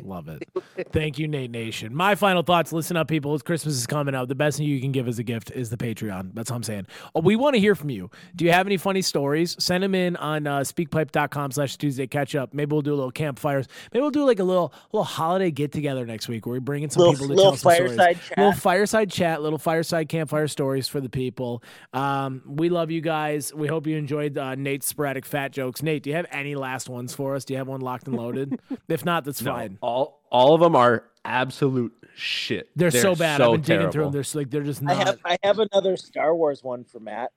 Love 0.03 0.29
it. 0.29 0.49
Thank 0.93 1.19
you, 1.19 1.29
Nate 1.29 1.51
Nation. 1.51 1.95
My 1.95 2.15
final 2.15 2.43
thoughts. 2.43 2.73
Listen 2.73 2.97
up, 2.97 3.09
people. 3.09 3.35
As 3.35 3.43
Christmas 3.43 3.75
is 3.75 3.87
coming 3.87 4.15
up, 4.15 4.29
the 4.29 4.35
best 4.35 4.59
thing 4.59 4.67
you 4.67 4.81
can 4.81 4.93
give 4.93 5.07
as 5.09 5.19
a 5.19 5.23
gift 5.23 5.51
is 5.53 5.71
the 5.71 5.77
Patreon. 5.77 6.31
That's 6.35 6.51
all 6.51 6.57
I'm 6.57 6.63
saying. 6.63 6.87
Oh, 7.15 7.21
we 7.21 7.37
want 7.37 7.55
to 7.55 7.61
hear 7.61 7.75
from 7.75 7.91
you. 7.91 8.11
Do 8.35 8.45
you 8.45 8.53
have 8.53 8.67
any 8.67 8.77
funny 8.77 9.03
stories? 9.03 9.57
Send 9.59 9.83
them 9.85 9.95
in 9.95 10.17
on 10.17 10.47
uh, 10.47 10.61
speakpipe.com 10.61 11.53
slash 11.53 11.77
Tuesday 11.77 12.07
catch 12.07 12.35
up. 12.35 12.53
Maybe 12.55 12.73
we'll 12.73 12.83
do 12.83 12.93
a 12.93 12.97
little 12.97 13.11
campfires. 13.11 13.67
Maybe 13.93 14.01
we'll 14.03 14.11
do 14.11 14.25
like 14.25 14.39
a 14.39 14.45
little 14.45 14.73
little 14.93 15.05
holiday 15.05 15.51
get 15.51 15.73
together 15.73 16.05
next 16.07 16.29
week 16.29 16.47
where 16.47 16.55
we 16.55 16.59
bring 16.61 16.83
in 16.83 16.91
some 16.91 17.01
Little- 17.03 17.15
people 17.15 17.27
to 17.29 17.35
little 17.35 17.53
tell 17.53 17.57
some 17.59 17.75
stories. 17.75 17.97
fireside 17.97 18.21
chat. 18.23 18.39
Little 18.39 18.53
fireside 18.53 19.11
chat, 19.11 19.43
little 19.43 19.59
fireside 19.59 20.09
campfire 20.09 20.49
stories 20.49 20.89
for 20.89 21.01
the 21.01 21.09
people. 21.09 21.63
Um, 21.93 22.43
we 22.47 22.69
love 22.69 22.91
you 22.91 23.01
guys. 23.01 23.53
We 23.55 23.69
hope 23.69 23.87
you 23.87 23.97
enjoyed 23.97 24.37
uh, 24.39 24.55
Nate's 24.55 24.87
sporadic 24.87 25.25
fat 25.27 25.53
jokes. 25.53 25.83
Nate, 25.83 26.03
do 26.03 26.11
you 26.11 26.17
have 26.17 26.27
any 26.31 26.55
last 26.55 26.89
ones 26.89 27.15
for 27.15 27.35
us? 27.35 27.45
Do 27.45 27.55
you 27.55 27.59
have 27.59 27.69
one 27.69 27.81
locked 27.81 28.07
and 28.07 28.17
loaded? 28.17 28.59
if 28.89 29.05
not, 29.05 29.25
that's 29.25 29.41
fine. 29.41 29.79
All 29.85 30.23
all 30.31 30.55
of 30.55 30.61
them 30.61 30.75
are 30.75 31.05
absolute 31.27 31.93
shit. 32.17 32.71
They're, 32.75 32.91
so 32.91 33.15
bad. 33.15 33.41
I've 33.43 33.53
been 33.53 33.61
digging 33.61 33.91
through 33.91 34.05
them. 34.05 34.13
They're 34.13 34.21
s- 34.21 34.35
like 34.35 34.49
they're 34.51 34.63
just 34.63 34.81
I 34.83 34.87
not. 34.95 35.07
have 35.07 35.19
I 35.25 35.37
have 35.43 35.59
another 35.59 35.97
Star 35.99 36.35
Wars 36.35 36.63
one 36.65 36.85
for 36.85 37.01
Matt. 37.01 37.31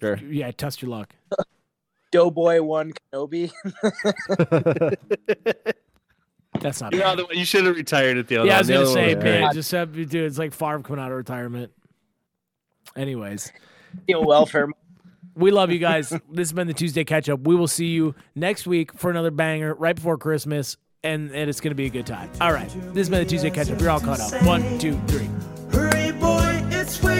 Sure. 0.00 0.16
yeah, 0.16 0.50
test 0.52 0.80
your 0.82 0.90
luck. 0.90 1.14
Doughboy 2.12 2.62
one 2.62 2.92
Kenobi. 3.12 3.50
That's 6.60 6.80
not 6.80 6.92
You, 6.92 7.00
bad. 7.00 7.18
know, 7.18 7.26
the- 7.26 7.36
you 7.36 7.44
should 7.44 7.64
have 7.64 7.76
retired 7.76 8.18
at 8.18 8.28
the 8.28 8.38
other 8.38 8.48
Yeah, 8.48 8.56
I 8.56 8.58
was 8.58 8.68
one. 8.68 8.76
gonna 8.78 8.86
say, 8.92 9.08
one 9.08 9.16
was 9.16 9.24
man, 9.24 9.42
great. 9.42 9.52
just 9.54 9.70
have 9.72 9.92
dude. 9.92 10.14
It's 10.14 10.38
like 10.38 10.52
Favre 10.52 10.80
coming 10.82 11.02
out 11.02 11.10
of 11.10 11.16
retirement. 11.16 11.72
Anyways, 12.96 13.52
Steel 14.04 14.24
welfare. 14.24 14.68
we 15.36 15.50
love 15.50 15.70
you 15.70 15.78
guys. 15.78 16.08
this 16.10 16.20
has 16.48 16.52
been 16.52 16.66
the 16.66 16.74
Tuesday 16.74 17.04
catch 17.04 17.28
up. 17.28 17.40
We 17.46 17.54
will 17.54 17.68
see 17.68 17.86
you 17.86 18.14
next 18.34 18.66
week 18.66 18.92
for 18.98 19.10
another 19.10 19.30
banger 19.30 19.74
right 19.74 19.94
before 19.94 20.18
Christmas, 20.18 20.76
and, 21.02 21.30
and 21.32 21.48
it's 21.48 21.60
gonna 21.60 21.74
be 21.74 21.86
a 21.86 21.90
good 21.90 22.06
time. 22.06 22.30
All 22.40 22.52
right, 22.52 22.70
this 22.92 23.08
been 23.08 23.20
the 23.20 23.24
Tuesday 23.24 23.50
catch 23.50 23.70
up. 23.70 23.80
You're 23.80 23.90
all 23.90 24.00
caught 24.00 24.20
up. 24.20 24.42
One, 24.44 24.78
two, 24.78 25.00
three. 25.06 25.28
Hurry, 25.72 26.12
boy, 26.12 26.62
it's 26.70 27.02
way 27.02 27.19